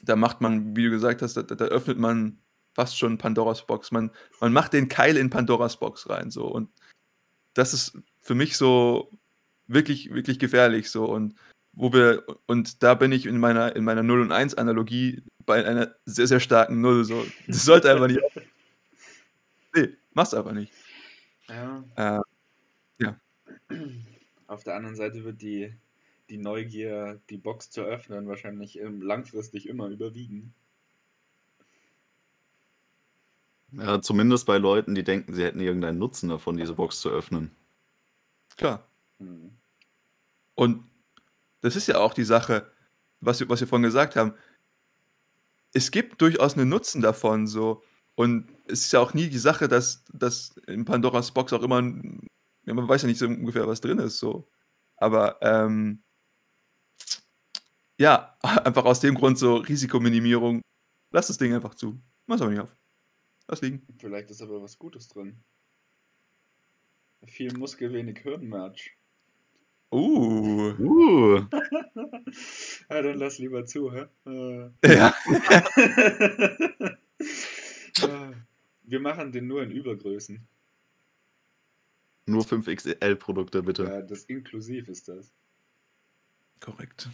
da 0.00 0.16
macht 0.16 0.40
man, 0.40 0.74
wie 0.74 0.84
du 0.84 0.90
gesagt 0.90 1.20
hast, 1.20 1.34
da, 1.34 1.42
da 1.42 1.64
öffnet 1.66 1.98
man 1.98 2.38
fast 2.72 2.96
schon 2.96 3.18
Pandoras 3.18 3.66
Box. 3.66 3.90
Man, 3.90 4.10
man 4.40 4.54
macht 4.54 4.72
den 4.72 4.88
Keil 4.88 5.18
in 5.18 5.28
Pandoras 5.28 5.78
Box 5.78 6.08
rein, 6.08 6.30
so 6.30 6.46
und 6.46 6.70
das 7.52 7.74
ist 7.74 7.98
für 8.22 8.34
mich 8.34 8.56
so 8.56 9.10
wirklich, 9.72 10.12
wirklich 10.12 10.38
gefährlich, 10.38 10.90
so 10.90 11.04
und 11.04 11.34
wo 11.72 11.92
wir, 11.92 12.24
und 12.46 12.82
da 12.82 12.94
bin 12.94 13.12
ich 13.12 13.26
in 13.26 13.38
meiner, 13.38 13.74
in 13.76 13.84
meiner 13.84 14.02
0 14.02 14.20
und 14.20 14.32
1 14.32 14.54
Analogie 14.56 15.22
bei 15.46 15.64
einer 15.64 15.94
sehr, 16.04 16.26
sehr 16.26 16.40
starken 16.40 16.80
Null, 16.80 17.04
so. 17.04 17.24
Das 17.46 17.64
sollte 17.64 17.90
einfach 17.90 18.08
nicht. 18.08 18.20
Nee, 19.72 19.90
mach's 20.14 20.34
einfach 20.34 20.50
nicht. 20.50 20.72
Ja. 21.48 21.84
Äh, 21.94 22.20
ja. 22.98 23.20
Auf 24.48 24.64
der 24.64 24.74
anderen 24.74 24.96
Seite 24.96 25.22
wird 25.22 25.40
die, 25.42 25.72
die 26.28 26.38
Neugier, 26.38 27.20
die 27.30 27.36
Box 27.36 27.70
zu 27.70 27.82
öffnen, 27.82 28.26
wahrscheinlich 28.26 28.80
ähm, 28.80 29.00
langfristig 29.00 29.68
immer 29.68 29.86
überwiegen. 29.86 30.52
Ja, 33.70 34.02
zumindest 34.02 34.44
bei 34.46 34.58
Leuten, 34.58 34.96
die 34.96 35.04
denken, 35.04 35.34
sie 35.34 35.44
hätten 35.44 35.60
irgendeinen 35.60 36.00
Nutzen 36.00 36.30
davon, 36.30 36.56
diese 36.56 36.74
Box 36.74 37.00
zu 37.00 37.10
öffnen. 37.10 37.52
Klar. 38.56 38.84
Mhm. 39.20 39.52
Und 40.60 40.84
das 41.62 41.74
ist 41.74 41.86
ja 41.88 41.96
auch 41.96 42.12
die 42.12 42.22
Sache, 42.22 42.70
was 43.20 43.40
wir, 43.40 43.48
was 43.48 43.60
wir 43.60 43.66
vorhin 43.66 43.86
gesagt 43.86 44.14
haben. 44.14 44.34
Es 45.72 45.90
gibt 45.90 46.20
durchaus 46.20 46.52
einen 46.52 46.68
Nutzen 46.68 47.00
davon, 47.00 47.46
so. 47.46 47.82
Und 48.14 48.46
es 48.66 48.84
ist 48.84 48.92
ja 48.92 49.00
auch 49.00 49.14
nie 49.14 49.30
die 49.30 49.38
Sache, 49.38 49.68
dass, 49.68 50.04
dass 50.12 50.54
in 50.66 50.84
Pandoras 50.84 51.32
Box 51.32 51.54
auch 51.54 51.62
immer, 51.62 51.78
ja, 52.66 52.74
man 52.74 52.86
weiß 52.86 53.00
ja 53.00 53.08
nicht 53.08 53.16
so 53.16 53.26
ungefähr, 53.26 53.66
was 53.66 53.80
drin 53.80 54.00
ist, 54.00 54.18
so. 54.18 54.50
Aber 54.96 55.38
ähm, 55.40 56.02
ja, 57.96 58.36
einfach 58.42 58.84
aus 58.84 59.00
dem 59.00 59.14
Grund 59.14 59.38
so 59.38 59.56
Risikominimierung. 59.56 60.60
Lass 61.10 61.28
das 61.28 61.38
Ding 61.38 61.54
einfach 61.54 61.74
zu. 61.74 61.98
Mach's 62.26 62.42
aber 62.42 62.50
nicht 62.50 62.60
auf. 62.60 62.76
lass 63.48 63.62
liegen. 63.62 63.86
Vielleicht 63.98 64.30
ist 64.30 64.42
aber 64.42 64.60
was 64.60 64.78
Gutes 64.78 65.08
drin. 65.08 65.42
Viel 67.24 67.56
Muskel, 67.56 67.94
wenig 67.94 68.18
Hirnmatch. 68.18 68.99
Uh. 69.92 70.72
Uh. 70.78 71.36
ja, 72.90 73.02
dann 73.02 73.18
lass 73.18 73.38
lieber 73.38 73.66
zu, 73.66 73.92
hä? 73.92 74.06
Äh. 74.26 74.70
Ja. 74.84 75.14
Wir 78.82 79.00
machen 79.00 79.32
den 79.32 79.46
nur 79.46 79.62
in 79.62 79.70
Übergrößen. 79.70 80.46
Nur 82.26 82.42
5XL-Produkte, 82.42 83.62
bitte. 83.62 83.84
Ja, 83.84 84.02
das 84.02 84.24
inklusiv 84.24 84.88
ist 84.88 85.08
das. 85.08 85.32
Korrekt. 86.60 87.08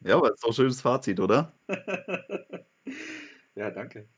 Ja, 0.00 0.16
aber 0.16 0.32
ist 0.32 0.42
doch 0.42 0.48
ein 0.48 0.54
schönes 0.54 0.80
Fazit, 0.80 1.20
oder? 1.20 1.52
ja, 3.54 3.70
danke. 3.70 4.08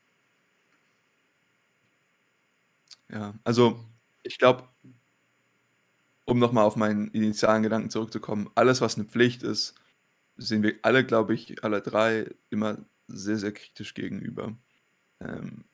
Ja, 3.09 3.35
also 3.43 3.85
ich 4.23 4.39
glaube, 4.39 4.69
um 6.31 6.39
nochmal 6.39 6.65
auf 6.65 6.77
meinen 6.77 7.09
initialen 7.09 7.65
Gedanken 7.65 7.91
zurückzukommen, 7.91 8.51
alles, 8.55 8.81
was 8.81 8.97
eine 8.97 9.05
Pflicht 9.05 9.43
ist, 9.43 9.75
sehen 10.37 10.63
wir 10.63 10.77
alle, 10.83 11.05
glaube 11.05 11.35
ich, 11.35 11.65
alle 11.65 11.83
drei 11.83 12.31
immer 12.51 12.79
sehr, 13.09 13.37
sehr 13.37 13.53
kritisch 13.53 13.95
gegenüber. 13.95 14.57
Ähm, 15.21 15.65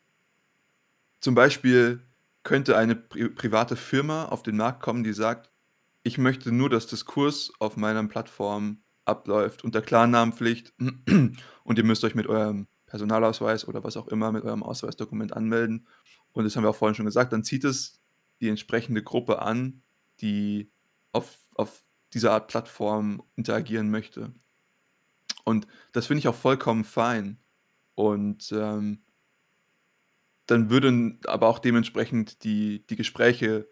zum 1.20 1.34
Beispiel 1.34 2.00
könnte 2.42 2.76
eine 2.76 2.96
pri 2.96 3.28
private 3.28 3.76
Firma 3.76 4.26
auf 4.26 4.42
den 4.42 4.57
Markt 4.57 4.80
kommen, 4.82 5.04
die 5.04 5.12
sagt, 5.12 5.50
ich 6.02 6.16
möchte 6.16 6.52
nur, 6.52 6.70
dass 6.70 6.86
Diskurs 6.86 7.52
auf 7.59 7.76
meiner 7.76 8.02
Plattform 8.07 8.78
abläuft 9.04 9.62
unter 9.62 9.82
Klarnamenpflicht 9.82 10.72
und 10.78 11.78
ihr 11.78 11.84
müsst 11.84 12.04
euch 12.04 12.14
mit 12.14 12.28
eurem 12.28 12.66
Personalausweis 12.86 13.68
oder 13.68 13.84
was 13.84 13.96
auch 13.96 14.09
immer, 14.09 14.32
mit 14.32 14.44
eurem 14.44 14.62
Ausweisdokument 14.62 15.32
anmelden. 15.34 15.86
Und 16.32 16.44
das 16.44 16.57
haben 16.57 16.64
wir 16.64 16.70
auch 16.70 16.76
vorhin 16.76 16.94
schon 16.94 17.07
gesagt, 17.07 17.32
dann 17.32 17.44
zieht 17.44 17.64
es 17.64 18.00
die 18.40 18.48
entsprechende 18.48 19.02
Gruppe 19.02 19.42
an, 19.42 19.82
die 20.21 20.71
auf, 21.12 21.39
auf 21.55 21.83
dieser 22.12 22.33
Art 22.33 22.49
Plattform 22.49 23.23
interagieren 23.37 23.91
möchte. 23.91 24.33
Und 25.45 25.67
das 25.93 26.07
finde 26.07 26.21
ich 26.21 26.29
auch 26.29 26.35
vollkommen 26.35 26.85
fein. 26.85 27.39
Und 27.95 28.53
ähm, 28.53 29.03
dann 30.47 30.71
würden 30.71 31.21
aber 31.27 31.49
auch 31.49 31.59
dementsprechend 31.59 32.45
die, 32.45 32.87
die 32.87 32.97
Gespräche 32.97 33.69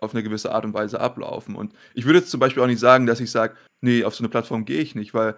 auf 0.00 0.14
eine 0.14 0.22
gewisse 0.22 0.52
Art 0.52 0.64
und 0.64 0.74
Weise 0.74 1.00
ablaufen. 1.00 1.54
Und 1.54 1.74
ich 1.94 2.04
würde 2.04 2.20
jetzt 2.20 2.30
zum 2.30 2.40
Beispiel 2.40 2.62
auch 2.62 2.66
nicht 2.66 2.80
sagen, 2.80 3.06
dass 3.06 3.20
ich 3.20 3.30
sage, 3.30 3.56
nee, 3.80 4.04
auf 4.04 4.14
so 4.14 4.22
eine 4.22 4.28
Plattform 4.28 4.64
gehe 4.64 4.80
ich 4.80 4.94
nicht, 4.94 5.14
weil 5.14 5.36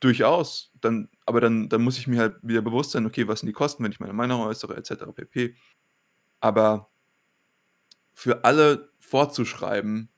durchaus, 0.00 0.70
dann, 0.80 1.08
aber 1.26 1.40
dann, 1.40 1.68
dann 1.68 1.82
muss 1.82 1.98
ich 1.98 2.06
mir 2.06 2.20
halt 2.20 2.36
wieder 2.42 2.62
bewusst 2.62 2.92
sein, 2.92 3.06
okay, 3.06 3.26
was 3.26 3.40
sind 3.40 3.48
die 3.48 3.52
Kosten, 3.52 3.82
wenn 3.82 3.92
ich 3.92 4.00
meine 4.00 4.12
Meinung 4.12 4.42
äußere, 4.42 4.76
etc. 4.76 5.12
pp. 5.14 5.56
Aber 6.40 6.90
für 8.18 8.44
alle 8.44 8.90
vorzuschreiben, 8.98 10.08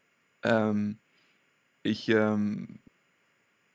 ähm, 0.42 1.00
ich, 1.82 2.08
ähm, 2.10 2.80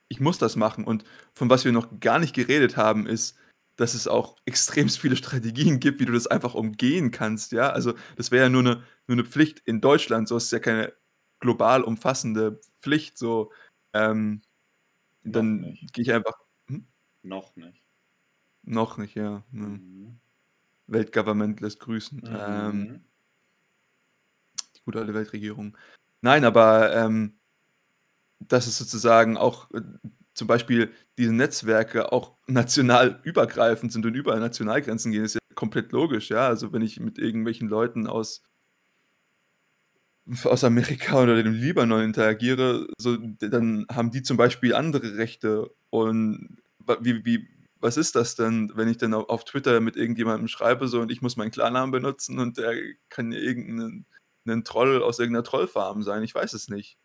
ich 0.08 0.20
muss 0.20 0.38
das 0.38 0.56
machen. 0.56 0.84
Und 0.86 1.04
von 1.34 1.50
was 1.50 1.66
wir 1.66 1.72
noch 1.72 2.00
gar 2.00 2.20
nicht 2.20 2.34
geredet 2.36 2.78
haben, 2.78 3.08
ist, 3.08 3.38
dass 3.76 3.94
es 3.94 4.08
auch 4.08 4.38
extremst 4.46 5.00
viele 5.00 5.16
Strategien 5.16 5.80
gibt, 5.80 6.00
wie 6.00 6.06
du 6.06 6.14
das 6.14 6.28
einfach 6.28 6.56
umgehen 6.56 7.12
kannst, 7.12 7.52
ja. 7.52 7.70
Also 7.70 7.94
das 8.16 8.32
wäre 8.32 8.46
ja 8.46 8.50
nur 8.50 8.62
eine, 8.62 8.76
nur 9.08 9.18
eine 9.18 9.26
Pflicht 9.26 9.60
in 9.66 9.82
Deutschland, 9.82 10.28
so 10.28 10.38
ist 10.38 10.46
es 10.46 10.52
ja 10.52 10.60
keine 10.60 10.94
global 11.40 11.84
umfassende 11.84 12.60
Pflicht, 12.82 13.18
so 13.18 13.52
ähm, 13.94 14.42
dann 15.24 15.64
gehe 15.94 16.04
ich 16.04 16.14
einfach. 16.14 16.34
Hm? 16.70 16.88
Noch 17.24 17.56
nicht. 17.56 17.84
Noch 18.64 18.98
nicht, 18.98 19.16
ja. 19.16 19.44
Ne. 19.52 19.68
Mhm. 19.68 20.20
Weltgovernment 20.88 21.62
lässt 21.62 21.80
grüßen. 21.80 22.24
Ähm, 22.28 22.80
Mhm. 22.82 22.88
die 22.92 23.15
gute 24.86 25.00
alte 25.00 25.14
Weltregierung. 25.14 25.78
Nein, 26.22 26.46
aber 26.46 26.96
ähm, 26.96 27.38
dass 28.40 28.68
es 28.68 28.78
sozusagen 28.78 29.38
auch 29.38 29.70
äh, 29.72 29.82
zum 30.34 30.48
Beispiel 30.48 30.92
diese 31.18 31.34
Netzwerke 31.34 32.12
auch 32.12 32.38
national 32.48 33.20
übergreifend 33.24 33.92
sind 33.92 34.06
und 34.06 34.16
über 34.16 34.38
Nationalgrenzen 34.40 35.12
gehen, 35.12 35.24
ist 35.24 35.36
ja 35.36 35.40
komplett 35.56 35.92
logisch, 35.92 36.30
ja. 36.30 36.48
Also 36.48 36.74
wenn 36.74 36.82
ich 36.82 37.00
mit 37.00 37.18
irgendwelchen 37.18 37.70
Leuten 37.70 38.08
aus, 38.08 38.44
aus 40.44 40.64
Amerika 40.64 41.22
oder 41.22 41.42
dem 41.42 41.54
Libanon 41.54 42.04
interagiere, 42.04 42.88
so, 42.98 43.18
dann 43.18 43.86
haben 43.92 44.12
die 44.12 44.24
zum 44.24 44.38
Beispiel 44.38 44.76
andere 44.76 45.18
Rechte. 45.18 45.72
Und 45.90 46.58
wie, 47.00 47.24
wie, 47.26 47.48
was 47.80 47.96
ist 47.98 48.16
das 48.16 48.36
denn, 48.36 48.72
wenn 48.76 48.90
ich 48.90 48.98
dann 48.98 49.14
auf, 49.14 49.46
Twitter 49.46 49.80
mit 49.80 49.96
irgendjemandem 49.96 50.48
schreibe 50.50 50.88
so 50.88 51.00
und 51.00 51.12
ich 51.12 51.22
muss 51.22 51.38
meinen 51.38 51.52
Klarnamen 51.52 51.92
benutzen 51.92 52.40
und 52.40 52.58
der 52.58 52.74
kann 53.10 53.32
ja 53.32 53.40
irgendein 53.40 54.06
ein 54.46 54.64
Troll 54.64 55.02
aus 55.02 55.20
irgendeiner 55.20 55.44
Trollfarm 55.44 56.04
sein? 56.04 56.24
Ich 56.24 56.36
weiß 56.36 56.54
es 56.54 56.70
nicht. 56.70 56.98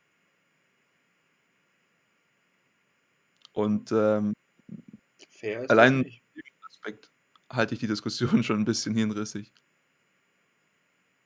Und 3.52 3.92
ähm, 3.92 4.34
Fair 5.28 5.62
ist 5.62 5.70
allein 5.70 6.00
nicht. 6.00 6.22
diesem 6.34 6.64
Aspekt 6.68 7.10
halte 7.50 7.74
ich 7.74 7.80
die 7.80 7.88
Diskussion 7.88 8.42
schon 8.44 8.60
ein 8.60 8.64
bisschen 8.64 8.94
hirnrissig. 8.94 9.52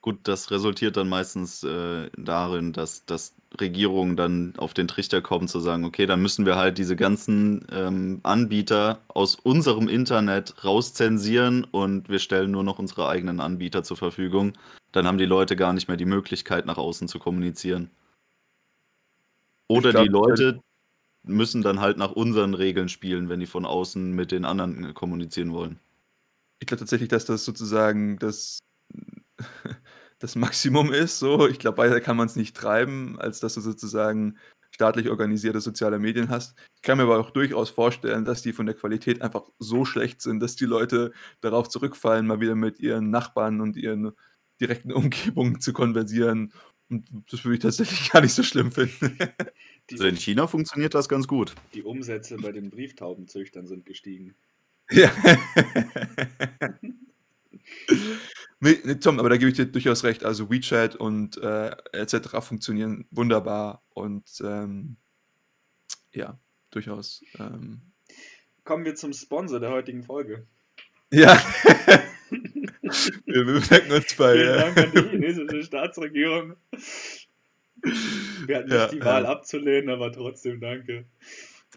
Gut, 0.01 0.19
das 0.27 0.51
resultiert 0.51 0.97
dann 0.97 1.09
meistens 1.09 1.63
äh, 1.63 2.11
darin, 2.15 2.73
dass, 2.73 3.07
dass 3.07 3.33
Regierungen 3.59 4.15
dann 4.15 4.53
auf 4.57 4.75
den 4.75 4.87
Trichter 4.87 5.19
kommen 5.19 5.47
zu 5.47 5.59
sagen, 5.59 5.83
okay, 5.83 6.05
dann 6.05 6.21
müssen 6.21 6.45
wir 6.45 6.57
halt 6.57 6.77
diese 6.77 6.95
ganzen 6.95 7.65
ähm, 7.71 8.19
Anbieter 8.21 9.01
aus 9.07 9.33
unserem 9.33 9.87
Internet 9.87 10.63
rauszensieren 10.63 11.63
und 11.63 12.07
wir 12.07 12.19
stellen 12.19 12.51
nur 12.51 12.63
noch 12.63 12.77
unsere 12.77 13.09
eigenen 13.09 13.39
Anbieter 13.39 13.81
zur 13.81 13.97
Verfügung. 13.97 14.53
Dann 14.95 15.07
haben 15.07 15.17
die 15.17 15.25
Leute 15.25 15.57
gar 15.57 15.73
nicht 15.73 15.89
mehr 15.89 15.97
die 15.97 16.05
Möglichkeit, 16.05 16.65
nach 16.65 16.77
außen 16.77 17.09
zu 17.09 17.19
kommunizieren. 17.19 17.91
Oder 19.67 19.91
glaub, 19.91 20.03
die 20.03 20.09
Leute 20.09 20.61
müssen 21.23 21.61
dann 21.61 21.81
halt 21.81 21.97
nach 21.97 22.13
unseren 22.13 22.53
Regeln 22.53 22.87
spielen, 22.87 23.27
wenn 23.27 23.41
die 23.41 23.45
von 23.45 23.65
außen 23.65 24.13
mit 24.13 24.31
den 24.31 24.45
anderen 24.45 24.91
äh, 24.91 24.93
kommunizieren 24.93 25.51
wollen. 25.51 25.81
Ich 26.59 26.67
glaube 26.67 26.79
tatsächlich, 26.79 27.09
dass 27.09 27.25
das 27.25 27.43
sozusagen 27.43 28.19
das, 28.19 28.59
das 30.19 30.35
Maximum 30.37 30.93
ist. 30.93 31.19
So, 31.19 31.45
ich 31.45 31.59
glaube, 31.59 31.79
weiter 31.79 31.99
kann 31.99 32.15
man 32.15 32.27
es 32.27 32.37
nicht 32.37 32.55
treiben, 32.55 33.19
als 33.19 33.41
dass 33.41 33.55
du 33.55 33.61
sozusagen 33.61 34.37
staatlich 34.71 35.09
organisierte 35.09 35.59
soziale 35.59 35.99
Medien 35.99 36.29
hast. 36.29 36.57
Ich 36.75 36.83
kann 36.83 36.97
mir 36.97 37.03
aber 37.03 37.19
auch 37.19 37.31
durchaus 37.31 37.69
vorstellen, 37.69 38.23
dass 38.23 38.43
die 38.43 38.53
von 38.53 38.65
der 38.65 38.75
Qualität 38.75 39.21
einfach 39.21 39.49
so 39.59 39.83
schlecht 39.83 40.21
sind, 40.21 40.39
dass 40.39 40.55
die 40.55 40.65
Leute 40.65 41.11
darauf 41.41 41.67
zurückfallen, 41.67 42.25
mal 42.25 42.39
wieder 42.39 42.55
mit 42.55 42.79
ihren 42.79 43.09
Nachbarn 43.09 43.59
und 43.59 43.75
ihren 43.75 44.13
direkten 44.61 44.91
Umgebungen 44.93 45.59
zu 45.59 45.73
konversieren. 45.73 46.53
Und 46.89 47.05
das 47.31 47.43
würde 47.43 47.55
ich 47.55 47.61
tatsächlich 47.61 48.11
gar 48.11 48.21
nicht 48.21 48.33
so 48.33 48.43
schlimm 48.43 48.71
finden. 48.71 49.17
Die, 49.89 49.93
Also 49.95 50.05
in 50.05 50.17
China 50.17 50.45
funktioniert 50.47 50.93
das 50.93 51.09
ganz 51.09 51.27
gut. 51.27 51.55
die 51.73 51.81
Umsätze 51.83 52.37
bei 52.37 52.51
den 52.51 52.69
Brieftaubenzüchtern 52.69 53.67
sind 53.67 53.85
gestiegen. 53.85 54.35
Ja. 54.91 55.11
nee, 58.59 58.77
nee, 58.83 58.95
Tom, 58.95 59.19
aber 59.19 59.29
da 59.29 59.37
gebe 59.37 59.49
ich 59.49 59.57
dir 59.57 59.65
durchaus 59.65 60.03
recht. 60.03 60.23
Also 60.23 60.49
WeChat 60.49 60.95
und 60.95 61.37
äh, 61.37 61.71
etc. 61.93 62.29
funktionieren 62.41 63.05
wunderbar 63.11 63.81
und 63.89 64.25
ähm, 64.43 64.97
ja, 66.11 66.37
durchaus. 66.71 67.23
Ähm, 67.39 67.81
Kommen 68.63 68.85
wir 68.85 68.95
zum 68.95 69.13
Sponsor 69.13 69.59
der 69.59 69.71
heutigen 69.71 70.03
Folge. 70.03 70.45
ja. 71.11 71.39
wir 72.31 73.45
bedanken 73.45 73.91
uns 73.91 74.15
bei. 74.15 74.33
Vielen 74.33 74.55
Dank 74.55 74.77
an 74.77 74.91
die 74.91 74.97
Äh, 74.97 75.09
chinesische 75.09 75.63
Staatsregierung. 75.63 76.55
Wir 78.45 78.57
hatten 78.57 78.71
Ja, 78.71 78.83
nicht 78.83 78.91
die 78.93 79.03
Wahl 79.03 79.25
äh. 79.25 79.27
abzulehnen, 79.27 79.89
aber 79.89 80.11
trotzdem 80.11 80.59
danke. 80.59 81.05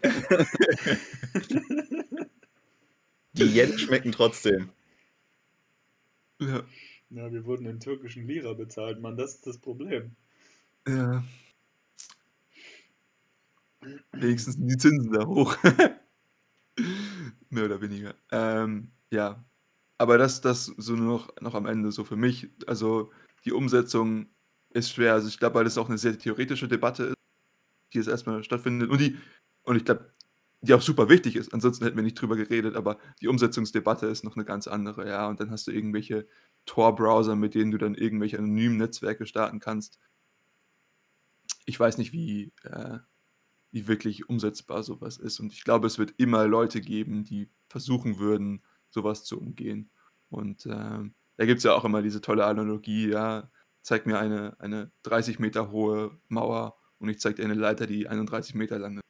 Die 3.33 3.43
Yen 3.43 3.77
schmecken 3.79 4.11
trotzdem. 4.11 4.69
ja, 6.39 6.63
Ja, 7.09 7.31
wir 7.31 7.45
wurden 7.45 7.65
in 7.65 7.79
türkischen 7.79 8.25
Lira 8.27 8.53
bezahlt, 8.53 8.99
Mann, 9.01 9.17
das 9.17 9.35
ist 9.35 9.47
das 9.47 9.57
Problem. 9.59 10.15
ja. 10.87 11.23
Wenigstens 14.11 14.55
sind 14.55 14.67
die 14.67 14.77
Zinsen 14.77 15.11
da 15.13 15.25
hoch. 15.25 15.55
Mehr 17.49 17.65
oder 17.65 17.81
weniger. 17.81 18.13
Ähm, 18.31 18.91
ja. 19.11 19.43
Aber 19.99 20.17
das, 20.17 20.41
das 20.41 20.65
so 20.77 20.95
noch, 20.95 21.29
noch 21.41 21.53
am 21.53 21.65
Ende 21.65 21.91
so 21.91 22.05
für 22.05 22.15
mich. 22.15 22.49
Also 22.65 23.11
die 23.45 23.51
Umsetzung 23.51 24.27
ist 24.69 24.91
schwer. 24.91 25.13
Also 25.13 25.27
ich 25.27 25.37
glaube, 25.37 25.55
weil 25.55 25.65
das 25.65 25.77
auch 25.77 25.89
eine 25.89 25.97
sehr 25.97 26.17
theoretische 26.17 26.69
Debatte 26.69 27.03
ist, 27.03 27.17
die 27.93 27.97
jetzt 27.97 28.07
erstmal 28.07 28.43
stattfindet. 28.43 28.89
Und 28.89 29.01
die, 29.01 29.17
und 29.63 29.75
ich 29.75 29.83
glaube, 29.83 30.13
die 30.61 30.73
auch 30.73 30.81
super 30.81 31.09
wichtig 31.09 31.35
ist. 31.35 31.53
Ansonsten 31.53 31.83
hätten 31.83 31.97
wir 31.97 32.03
nicht 32.03 32.19
drüber 32.19 32.37
geredet, 32.37 32.75
aber 32.75 32.97
die 33.21 33.27
Umsetzungsdebatte 33.27 34.07
ist 34.07 34.23
noch 34.23 34.35
eine 34.35 34.45
ganz 34.45 34.67
andere, 34.67 35.07
ja. 35.07 35.27
Und 35.27 35.41
dann 35.41 35.51
hast 35.51 35.67
du 35.67 35.71
irgendwelche 35.71 36.27
Tor-Browser, 36.65 37.35
mit 37.35 37.53
denen 37.53 37.71
du 37.71 37.77
dann 37.77 37.95
irgendwelche 37.95 38.37
anonymen 38.37 38.77
Netzwerke 38.77 39.25
starten 39.25 39.59
kannst. 39.59 39.99
Ich 41.65 41.79
weiß 41.79 41.97
nicht, 41.97 42.13
wie, 42.13 42.53
äh, 42.63 42.99
wie 43.71 43.87
wirklich 43.87 44.29
umsetzbar 44.29 44.83
sowas 44.83 45.17
ist. 45.17 45.39
Und 45.41 45.51
ich 45.51 45.63
glaube, 45.65 45.87
es 45.87 45.97
wird 45.97 46.13
immer 46.17 46.47
Leute 46.47 46.79
geben, 46.81 47.25
die 47.25 47.49
versuchen 47.67 48.17
würden, 48.17 48.61
sowas 48.89 49.23
zu 49.25 49.39
umgehen. 49.39 49.91
Und, 50.29 50.65
ähm, 50.67 51.15
da 51.37 51.45
gibt's 51.45 51.63
ja 51.63 51.73
auch 51.73 51.85
immer 51.85 52.01
diese 52.01 52.21
tolle 52.21 52.45
Analogie, 52.45 53.09
ja: 53.09 53.51
„Zeig 53.81 54.05
mir 54.05 54.19
eine 54.19 54.57
eine 54.59 54.91
30 55.03 55.39
Meter 55.39 55.71
hohe 55.71 56.19
Mauer 56.27 56.77
und 56.99 57.09
ich 57.09 57.19
zeige 57.19 57.35
dir 57.37 57.45
eine 57.45 57.53
Leiter, 57.55 57.87
die 57.87 58.07
31 58.07 58.55
Meter 58.55 58.79
lang 58.79 58.97
ist.“ 58.97 59.03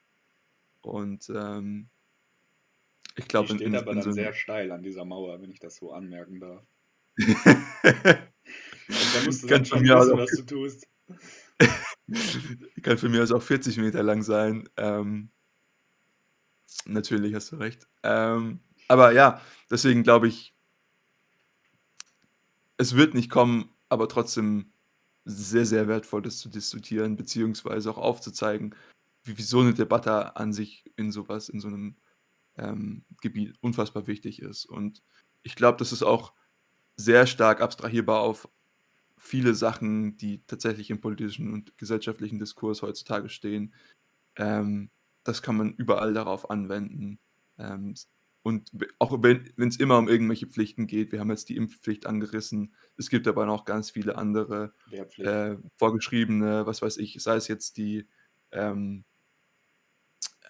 Und, 0.82 1.30
ähm 1.36 1.89
ich 3.15 3.27
Die 3.39 3.47
glaube, 3.47 3.53
in 3.53 3.59
steht 3.59 3.73
in 3.73 3.73
aber 3.73 3.93
in 3.93 4.01
so 4.01 4.09
dann 4.09 4.15
'nem 4.15 4.27
sehr 4.27 4.34
steil 4.34 4.71
an 4.71 4.84
dieser 4.84 5.03
Mauer, 5.03 5.41
wenn 5.41 5.49
ich 5.49 5.57
das 5.59 5.77
so 5.77 5.91
anmerken 5.91 6.39
darf. 6.39 6.67
Und 8.88 9.15
da 9.15 9.21
musst 9.21 9.41
du 9.43 9.47
dann 9.47 9.65
schon 9.65 9.89
wissen, 9.89 10.13
auch 10.13 10.17
was 10.17 10.36
du 10.36 10.43
tust. 10.43 10.88
kann 12.84 12.97
von 12.97 13.11
mir 13.11 13.23
aus 13.23 13.32
auch 13.32 13.41
40 13.43 13.77
Meter 13.77 14.03
lang 14.03 14.23
sein. 14.23 14.67
Ähm 14.77 15.32
natürlich, 16.86 17.34
hast 17.36 17.51
du 17.51 17.57
recht. 17.57 17.88
Ähm, 18.03 18.61
aber 18.89 19.13
ja, 19.13 19.41
deswegen 19.71 20.03
glaube 20.03 20.29
ich 20.29 20.51
es 22.77 22.95
wird 22.95 23.13
nicht 23.13 23.29
kommen, 23.29 23.69
aber 23.89 24.07
trotzdem 24.07 24.71
sehr, 25.25 25.65
sehr 25.65 25.87
wertvoll, 25.89 26.21
das 26.21 26.39
zu 26.39 26.49
diskutieren, 26.49 27.17
beziehungsweise 27.17 27.91
auch 27.91 27.97
aufzuzeigen, 27.97 28.73
wie 29.23 29.37
wie 29.37 29.41
so 29.43 29.61
'ne 29.61 29.73
Debatte 29.73 30.37
an 30.37 30.53
sich 30.53 30.85
in 30.95 31.11
so 31.11 31.27
was 31.27 31.49
in 31.49 31.59
so 31.59 31.69
'nem, 31.69 31.97
ähm, 32.57 33.05
Gebiet 33.21 33.55
unfassbar 33.61 34.07
wichtig 34.07 34.41
ist. 34.41 34.65
Und 34.65 35.03
ich 35.43 35.55
glaube, 35.55 35.77
das 35.79 35.91
ist 35.93 36.03
auch 36.03 36.33
sehr 36.97 37.27
stark 37.27 37.61
abstrahierbar 37.61 38.21
auf 38.21 38.49
viele 39.17 39.55
Sachen, 39.55 40.17
die 40.17 40.43
tatsächlich 40.47 40.89
im 40.91 41.01
politischen 41.01 41.53
und 41.53 41.77
gesellschaftlichen 41.77 42.39
Diskurs 42.39 42.81
heutzutage 42.83 43.29
stehen. 43.29 43.73
Ähm, 44.37 44.91
das 45.25 45.41
kann 45.43 45.57
man 45.57 45.73
überall 45.75 46.13
darauf 46.15 46.49
anwenden. 46.51 47.19
Ähm, 47.59 47.95
und 48.43 48.71
auch 48.99 49.21
wenn 49.21 49.51
wenn's 49.57 49.77
immer 49.77 49.97
um 49.97 50.07
irgendwelche 50.07 50.47
Pflichten 50.47 50.87
geht 50.87 51.11
wir 51.11 51.19
haben 51.19 51.29
jetzt 51.29 51.49
die 51.49 51.57
Impfpflicht 51.57 52.05
angerissen. 52.05 52.73
Es 52.97 53.09
gibt 53.09 53.27
aber 53.27 53.45
noch 53.45 53.65
ganz 53.65 53.91
viele 53.91 54.17
andere, 54.17 54.73
äh, 55.17 55.57
vorgeschriebene, 55.77 56.65
was 56.65 56.81
weiß 56.81 56.97
ich, 56.97 57.21
sei 57.21 57.35
es 57.35 57.47
jetzt 57.47 57.77
die, 57.77 58.07
ähm 58.51 59.03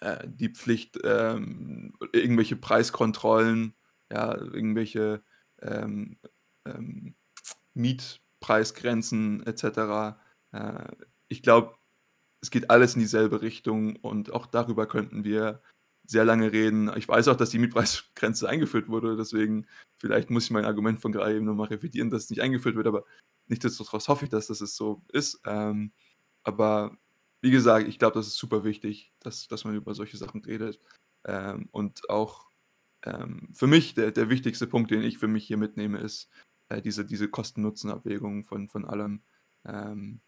äh, 0.00 0.26
die 0.26 0.48
Pflicht, 0.48 0.98
ähm, 1.04 1.94
irgendwelche 2.12 2.56
Preiskontrollen, 2.56 3.74
ja, 4.10 4.34
irgendwelche, 4.36 5.22
ähm, 5.62 6.18
ähm, 6.64 7.14
Mietpreisgrenzen 7.74 9.46
et 9.46 9.58
cetera. 9.58 10.20
Äh, 10.52 10.88
ich 11.28 11.42
glaube, 11.42 11.74
es 12.40 12.50
geht 12.50 12.70
alles 12.70 12.94
in 12.94 13.00
dieselbe 13.00 13.42
Richtung 13.42 13.96
und 13.96 14.32
auch 14.32 14.46
darüber 14.46 14.86
könnten 14.86 15.24
wir 15.24 15.60
sehr 16.10 16.24
lange 16.24 16.52
reden. 16.52 16.90
Ich 16.96 17.06
weiß 17.06 17.28
auch, 17.28 17.36
dass 17.36 17.50
die 17.50 17.58
Mietpreisgrenze 17.58 18.48
eingeführt 18.48 18.88
wurde, 18.88 19.16
deswegen 19.16 19.66
vielleicht 19.96 20.28
muss 20.30 20.44
ich 20.44 20.50
mein 20.50 20.64
Argument 20.64 21.00
von 21.00 21.12
gerade 21.12 21.36
eben 21.36 21.46
noch 21.46 21.54
mal 21.54 21.68
revidieren, 21.68 22.10
dass 22.10 22.24
es 22.24 22.30
nicht 22.30 22.42
eingeführt 22.42 22.74
wird, 22.74 22.88
aber 22.88 23.04
nichtsdestotrotz 23.46 24.08
hoffe 24.08 24.24
ich, 24.24 24.30
dass 24.30 24.48
das 24.48 24.58
so 24.58 25.02
ist. 25.12 25.40
Ähm, 25.46 25.92
aber 26.42 26.96
wie 27.42 27.52
gesagt, 27.52 27.86
ich 27.86 27.98
glaube, 27.98 28.14
das 28.14 28.26
ist 28.26 28.36
super 28.36 28.64
wichtig, 28.64 29.12
dass 29.20 29.46
dass 29.46 29.64
man 29.64 29.76
über 29.76 29.94
solche 29.94 30.16
Sachen 30.16 30.42
redet. 30.44 30.80
Ähm, 31.24 31.68
und 31.70 32.10
auch, 32.10 32.48
ähm, 33.04 33.48
für 33.52 33.68
mich 33.68 33.94
der 33.94 34.10
der 34.10 34.28
wichtigste 34.30 34.66
Punkt, 34.66 34.90
den 34.90 35.02
ich 35.02 35.18
für 35.18 35.28
mich 35.28 35.46
hier 35.46 35.58
mitnehme, 35.58 35.98
ist, 35.98 36.28
äh, 36.70 36.82
diese 36.82 37.04
diese 37.04 37.28
Kosten-Nutzen-Abwägung 37.28 38.44
von 38.44 38.68
von 38.68 38.84
allem. 38.84 39.22
Ähm, 39.64 40.20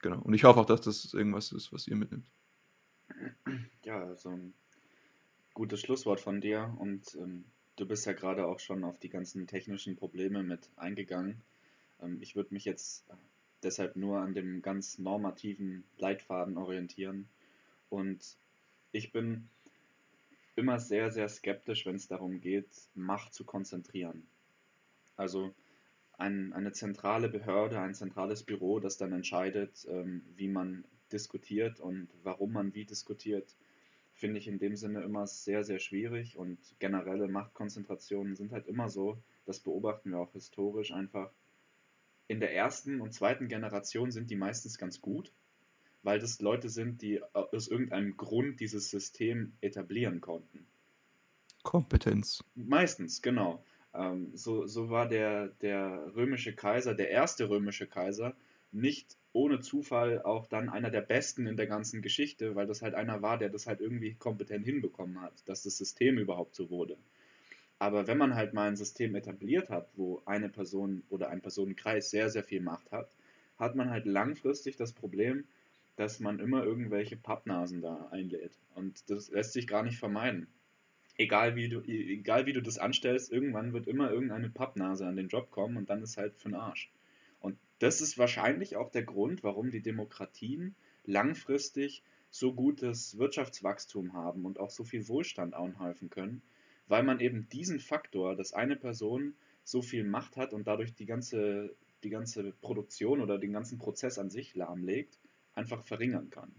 genau. 0.00 0.20
Und 0.20 0.34
ich 0.34 0.44
hoffe 0.44 0.60
auch, 0.60 0.66
dass 0.66 0.82
das 0.82 1.14
irgendwas 1.14 1.52
ist, 1.52 1.72
was 1.72 1.88
ihr 1.88 1.96
mitnimmt. 1.96 2.30
Ja, 3.82 4.02
also 4.02 4.38
gutes 5.56 5.80
Schlusswort 5.80 6.20
von 6.20 6.42
dir 6.42 6.76
und, 6.78 7.14
ähm, 7.14 7.46
du 7.76 7.86
bist 7.86 8.04
ja 8.04 8.12
grade 8.12 8.46
auch 8.46 8.60
schon 8.60 8.84
auf 8.84 8.98
die 8.98 9.08
ganzen 9.08 9.46
technischen 9.46 9.96
Probleme 9.96 10.42
mit 10.42 10.68
eingegangen. 10.76 11.40
Ähm, 12.02 12.18
ich 12.20 12.36
würde 12.36 12.52
mich 12.52 12.66
jetzt, 12.66 13.08
äh, 13.08 13.14
deshalb 13.62 13.96
nur 13.96 14.18
an 14.18 14.34
dem 14.34 14.60
ganz 14.60 14.98
normativen 14.98 15.82
Leitfaden 15.96 16.58
orientieren. 16.58 17.26
Und 17.88 18.36
ich 18.92 19.12
bin 19.12 19.48
immer 20.56 20.78
sehr, 20.78 21.10
sehr 21.10 21.28
skeptisch, 21.30 21.86
wenn's 21.86 22.06
darum 22.06 22.42
geht, 22.42 22.68
Macht 22.94 23.32
zu 23.32 23.44
konzentrieren. 23.44 24.26
Also, 25.16 25.54
ein 26.18 26.52
eine 26.52 26.72
zentrale 26.72 27.30
Behörde, 27.30 27.80
ein 27.80 27.94
zentrales 27.94 28.42
Büro, 28.42 28.78
das 28.78 28.98
dann 28.98 29.12
entscheidet, 29.12 29.86
ähm, 29.88 30.22
wie 30.34 30.48
man 30.48 30.84
diskutiert 31.12 31.80
und 31.80 32.08
warum 32.24 32.52
man 32.52 32.74
wie 32.74 32.84
diskutiert, 32.84 33.56
finde 34.16 34.38
ich 34.38 34.48
in 34.48 34.58
dem 34.58 34.76
Sinne 34.76 35.02
immer 35.02 35.26
sehr, 35.26 35.62
sehr 35.62 35.78
schwierig 35.78 36.36
und 36.36 36.58
generelle 36.78 37.28
Machtkonzentrationen 37.28 38.34
sind 38.34 38.50
halt 38.50 38.66
immer 38.66 38.88
so, 38.88 39.18
das 39.44 39.60
beobachten 39.60 40.10
wir 40.10 40.18
auch 40.18 40.32
historisch 40.32 40.92
einfach 40.92 41.30
in 42.26 42.40
der 42.40 42.64
1. 42.64 42.86
und 43.00 43.12
2. 43.12 43.46
Generation 43.46 44.10
sind 44.10 44.30
die 44.30 44.36
meistens 44.36 44.78
ganz 44.78 45.00
gut, 45.00 45.32
weil 46.02 46.18
das 46.18 46.40
Leute 46.40 46.70
sind, 46.70 47.02
die 47.02 47.22
aus 47.34 47.68
irgendeinem 47.68 48.16
Grund 48.16 48.58
dieses 48.60 48.90
System 48.90 49.52
etablieren 49.60 50.20
konnten. 50.20 50.66
Kompetenz. 51.62 52.42
Meistens, 52.54 53.22
genau. 53.22 53.62
Ähm, 53.92 54.30
so 54.34 54.66
so 54.66 54.88
war 54.88 55.08
der 55.08 55.48
der 55.60 56.14
römische 56.14 56.54
Kaiser, 56.54 56.94
der 56.94 57.20
1. 57.20 57.40
römische 57.40 57.86
Kaiser, 57.86 58.34
nicht 58.72 59.16
ohne 59.32 59.60
Zufall 59.60 60.22
auch 60.22 60.46
dann 60.46 60.68
einer 60.70 60.90
der 60.90 61.02
Besten 61.02 61.46
in 61.46 61.56
der 61.56 61.66
ganzen 61.66 62.02
Geschichte, 62.02 62.54
weil 62.56 62.66
das 62.66 62.82
halt 62.82 62.94
einer 62.94 63.22
war, 63.22 63.38
der 63.38 63.50
das 63.50 63.66
halt 63.66 63.80
irgendwie 63.80 64.14
kompetent 64.14 64.64
hinbekommen 64.64 65.20
hat, 65.20 65.48
dass 65.48 65.62
das 65.62 65.76
System 65.78 66.18
überhaupt 66.18 66.54
so 66.56 66.70
wurde. 66.70 66.98
Aber 67.78 68.06
wenn 68.06 68.18
man 68.18 68.34
halt 68.34 68.54
mal 68.54 68.68
'n 68.68 68.76
System 68.76 69.14
etabliert 69.14 69.70
hat, 69.70 69.90
wo 69.96 70.22
eine 70.26 70.48
Person 70.50 71.04
oder 71.10 71.30
ein 71.30 71.42
Personenkreis 71.42 72.10
sehr, 72.10 72.30
sehr 72.30 72.44
viel 72.44 72.60
Macht 72.60 72.92
hat, 72.92 73.10
hat 73.58 73.76
man 73.76 73.90
halt 73.90 74.06
langfristig 74.06 74.76
das 74.76 74.92
Problem, 74.92 75.46
dass 75.96 76.20
man 76.20 76.38
immer 76.40 76.64
irgendwelche 76.64 77.16
Pappnasen 77.16 77.80
da 77.82 78.08
einlädt. 78.10 78.58
Und 78.74 79.10
das 79.10 79.30
lässt 79.30 79.52
sich 79.54 79.66
gar 79.66 79.82
nicht 79.84 79.98
vermeiden. 79.98 80.48
Egal 81.18 81.56
wie 81.56 81.68
du 81.68 81.82
egal 81.82 82.46
wie 82.46 82.54
du 82.54 82.62
das 82.62 82.78
anstellst, 82.78 83.32
irgendwann 83.32 83.72
wird 83.74 83.86
immer 83.88 84.10
irgendeine 84.10 84.50
Pappnase 84.50 85.06
an 85.06 85.16
den 85.16 85.28
Job 85.28 85.50
kommen 85.50 85.76
und 85.78 85.90
dann 85.90 86.02
ist 86.02 86.16
halt 86.18 86.36
für 86.38 86.48
'n 86.50 86.54
Arsch. 86.54 86.90
Das 87.78 88.00
ist 88.00 88.16
wahrscheinlich 88.18 88.76
auch 88.76 88.90
der 88.90 89.02
Grund, 89.04 89.42
warum 89.42 89.70
die 89.70 89.82
Demokratien 89.82 90.74
langfristig 91.04 92.02
so 92.30 92.54
gutes 92.54 93.18
Wirtschaftswachstum 93.18 94.12
haben 94.14 94.44
und 94.46 94.58
auch 94.58 94.70
so 94.70 94.84
viel 94.84 95.08
Wohlstand 95.08 95.54
anhäufen 95.54 96.08
können, 96.10 96.42
weil 96.86 97.02
man 97.02 97.20
eben 97.20 97.48
diesen 97.50 97.80
Faktor, 97.80 98.34
dass 98.36 98.52
eine 98.54 98.76
Person 98.76 99.34
so 99.64 99.82
viel 99.82 100.04
Macht 100.04 100.36
hat 100.36 100.52
und 100.54 100.66
dadurch 100.66 100.94
die 100.94 101.06
ganze 101.06 101.74
die 102.02 102.10
ganze 102.10 102.52
Produktion 102.52 103.20
oder 103.20 103.38
den 103.38 103.52
ganzen 103.52 103.78
Prozess 103.78 104.18
an 104.18 104.30
sich 104.30 104.54
lahmlegt, 104.54 105.18
einfach 105.54 105.82
verringern 105.82 106.30
kann. 106.30 106.54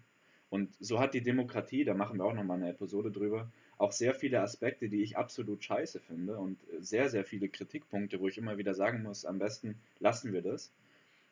Und 0.50 0.76
so 0.80 1.00
hat 1.00 1.14
die 1.14 1.22
Demokratie, 1.24 1.84
da 1.84 1.94
machen 1.94 2.18
wir 2.20 2.26
auch 2.26 2.34
noch 2.34 2.44
mal 2.44 2.58
'ne 2.58 2.70
Episode 2.70 3.12
drüber, 3.12 3.52
auch 3.78 3.92
sehr 3.92 4.14
viele 4.14 4.42
Aspekte, 4.42 4.90
die 4.90 5.02
ich 5.04 5.18
absolut 5.18 5.64
scheiße 5.64 6.00
finde 6.00 6.38
und 6.38 6.60
sehr, 6.80 7.10
sehr 7.10 7.24
viele 7.26 7.50
Kritikpunkte, 7.50 8.20
wo 8.20 8.28
ich 8.28 8.38
immer 8.38 8.58
wieder 8.58 8.74
sagen 8.74 9.04
muss: 9.04 9.26
„Am 9.26 9.40
besten 9.40 9.80
lassen 10.00 10.34
wir 10.34 10.42
das.“ 10.42 10.72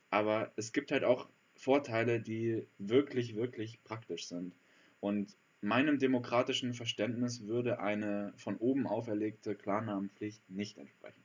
Aber 0.09 0.51
es 0.55 0.71
gibt 0.71 0.91
halt 0.91 1.03
auch 1.03 1.29
Vorteile, 1.55 2.19
die 2.19 2.67
wirklich, 2.77 3.35
wirklich 3.35 3.83
praktisch 3.83 4.27
sind. 4.27 4.55
Und 4.99 5.35
meinem 5.61 5.99
demokratischen 5.99 6.73
Verständnis 6.73 7.47
würde 7.47 7.79
eine 7.79 8.33
von 8.37 8.57
oben 8.57 8.87
auferlegte 8.87 9.55
Klarnamenpflicht 9.55 10.49
nicht 10.49 10.77
entsprechen. 10.77 11.23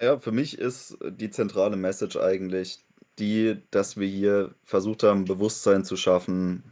Ja, 0.00 0.18
für 0.18 0.32
mich 0.32 0.58
ist 0.58 0.98
die 1.02 1.30
zentrale 1.30 1.76
Message 1.76 2.16
eigentlich 2.16 2.84
die, 3.18 3.62
dass 3.70 3.96
wir 3.96 4.08
hier 4.08 4.54
versucht 4.64 5.04
haben, 5.04 5.24
Bewusstsein 5.24 5.84
zu 5.84 5.96
schaffen, 5.96 6.64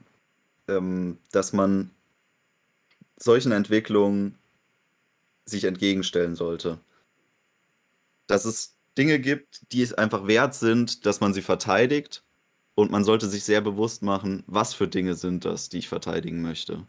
ähm, 0.69 1.19
dass 1.31 1.53
man 1.53 1.91
solchen 3.17 3.53
Entwicklungen 3.53 4.39
sich 5.45 5.65
entgegenstellen 5.65 6.35
sollte. 6.35 6.81
Dass 8.33 8.47
es 8.47 8.79
Dinge 8.97 9.21
gibt, 9.21 9.71
die 9.73 9.83
es 9.83 9.93
einfach 9.93 10.27
wert 10.27 10.55
sind, 10.55 11.05
dass 11.05 11.21
man 11.21 11.35
sie 11.35 11.43
verteidigt 11.43 12.25
und 12.75 12.91
man 12.91 13.05
sollte 13.05 13.29
sich 13.29 13.45
sehr 13.45 13.61
bewusst 13.61 14.01
machen, 14.03 14.43
was 14.47 14.73
für 14.73 14.89
Dinge 14.89 15.17
sind 15.17 15.45
das, 15.45 15.69
die 15.69 15.77
ich 15.77 15.89
verteidigen 15.91 16.41
möchte. 16.41 16.87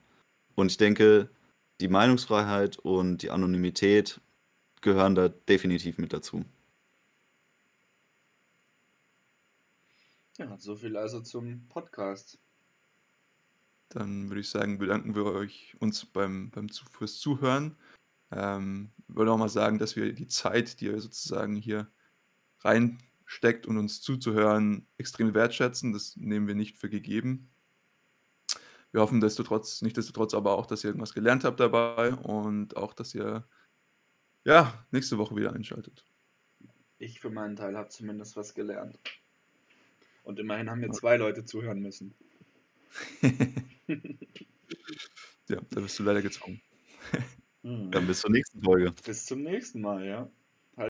Und 0.55 0.71
ich 0.71 0.77
denke, 0.77 1.29
die 1.81 1.89
Meinungsfreiheit 1.89 2.79
und 2.79 3.23
die 3.23 3.29
Anonymität 3.29 4.21
gehören 4.79 5.15
da 5.15 5.27
definitiv 5.27 5.97
mit 5.97 6.13
dazu. 6.13 6.45
Ja, 10.37 10.57
so 10.57 10.77
viel 10.77 10.95
also 10.95 11.19
zum 11.19 11.67
Podcast. 11.67 12.39
Dann 13.89 14.29
würde 14.29 14.39
ich 14.39 14.49
sagen, 14.49 14.77
bedanken 14.77 15.13
wir 15.13 15.25
euch 15.25 15.75
uns 15.81 16.05
beim 16.05 16.51
beim 16.51 16.69
fürs 16.69 17.19
Zuhören. 17.19 17.75
Ähm, 18.35 18.91
würde 19.07 19.31
auch 19.31 19.37
mal 19.37 19.49
sagen, 19.49 19.77
dass 19.79 19.95
wir 19.95 20.13
die 20.13 20.27
Zeit, 20.27 20.79
die 20.79 20.85
ihr 20.85 20.99
sozusagen 20.99 21.55
hier 21.55 21.91
reinsteckt, 22.59 23.67
um 23.67 23.77
uns 23.77 24.01
zuzuhören, 24.01 24.87
extrem 24.97 25.33
wertschätzen. 25.33 25.93
Das 25.93 26.15
nehmen 26.15 26.47
wir 26.47 26.55
nicht 26.55 26.77
für 26.77 26.89
gegeben. 26.89 27.51
wir 28.91 29.01
hoffen 29.01 29.21
destotrotz 29.21 29.81
nichtsdestotrotz 29.81 30.33
aber 30.33 30.57
auch, 30.57 30.65
dass 30.65 30.83
ihr 30.83 30.89
irgendwas 30.89 31.13
gelernt 31.13 31.43
habt 31.43 31.59
dabei 31.59 32.13
und 32.13 32.77
auch, 32.77 32.93
dass 32.93 33.13
ihr, 33.15 33.47
ja, 34.45 34.85
nächste 34.91 35.17
Woche 35.17 35.35
wieder 35.35 35.53
einschaltet. 35.53 36.05
Ich 36.99 37.19
für 37.19 37.29
meinen 37.29 37.55
Teil 37.55 37.77
habe 37.77 37.89
zumindest 37.89 38.35
was 38.37 38.53
gelernt. 38.53 38.99
Und 40.23 40.39
immerhin 40.39 40.69
haben 40.69 40.79
mir 40.79 40.91
zwei 40.91 41.17
Leute 41.17 41.43
zuhören 41.43 41.81
müssen. 41.81 42.13
Ja, 45.49 45.59
da 45.71 45.81
bist 45.81 45.99
du 45.99 46.03
leider 46.03 46.21
gezwungen. 46.21 46.61
Dann 47.63 48.07
bis 48.07 48.19
zur 48.19 48.29
nächsten 48.29 48.61
Folge. 48.61 48.93
Bis 49.05 49.25
zum 49.25 49.41
nächsten 49.43 49.81
Mal, 49.81 50.05
ja. 50.05 50.29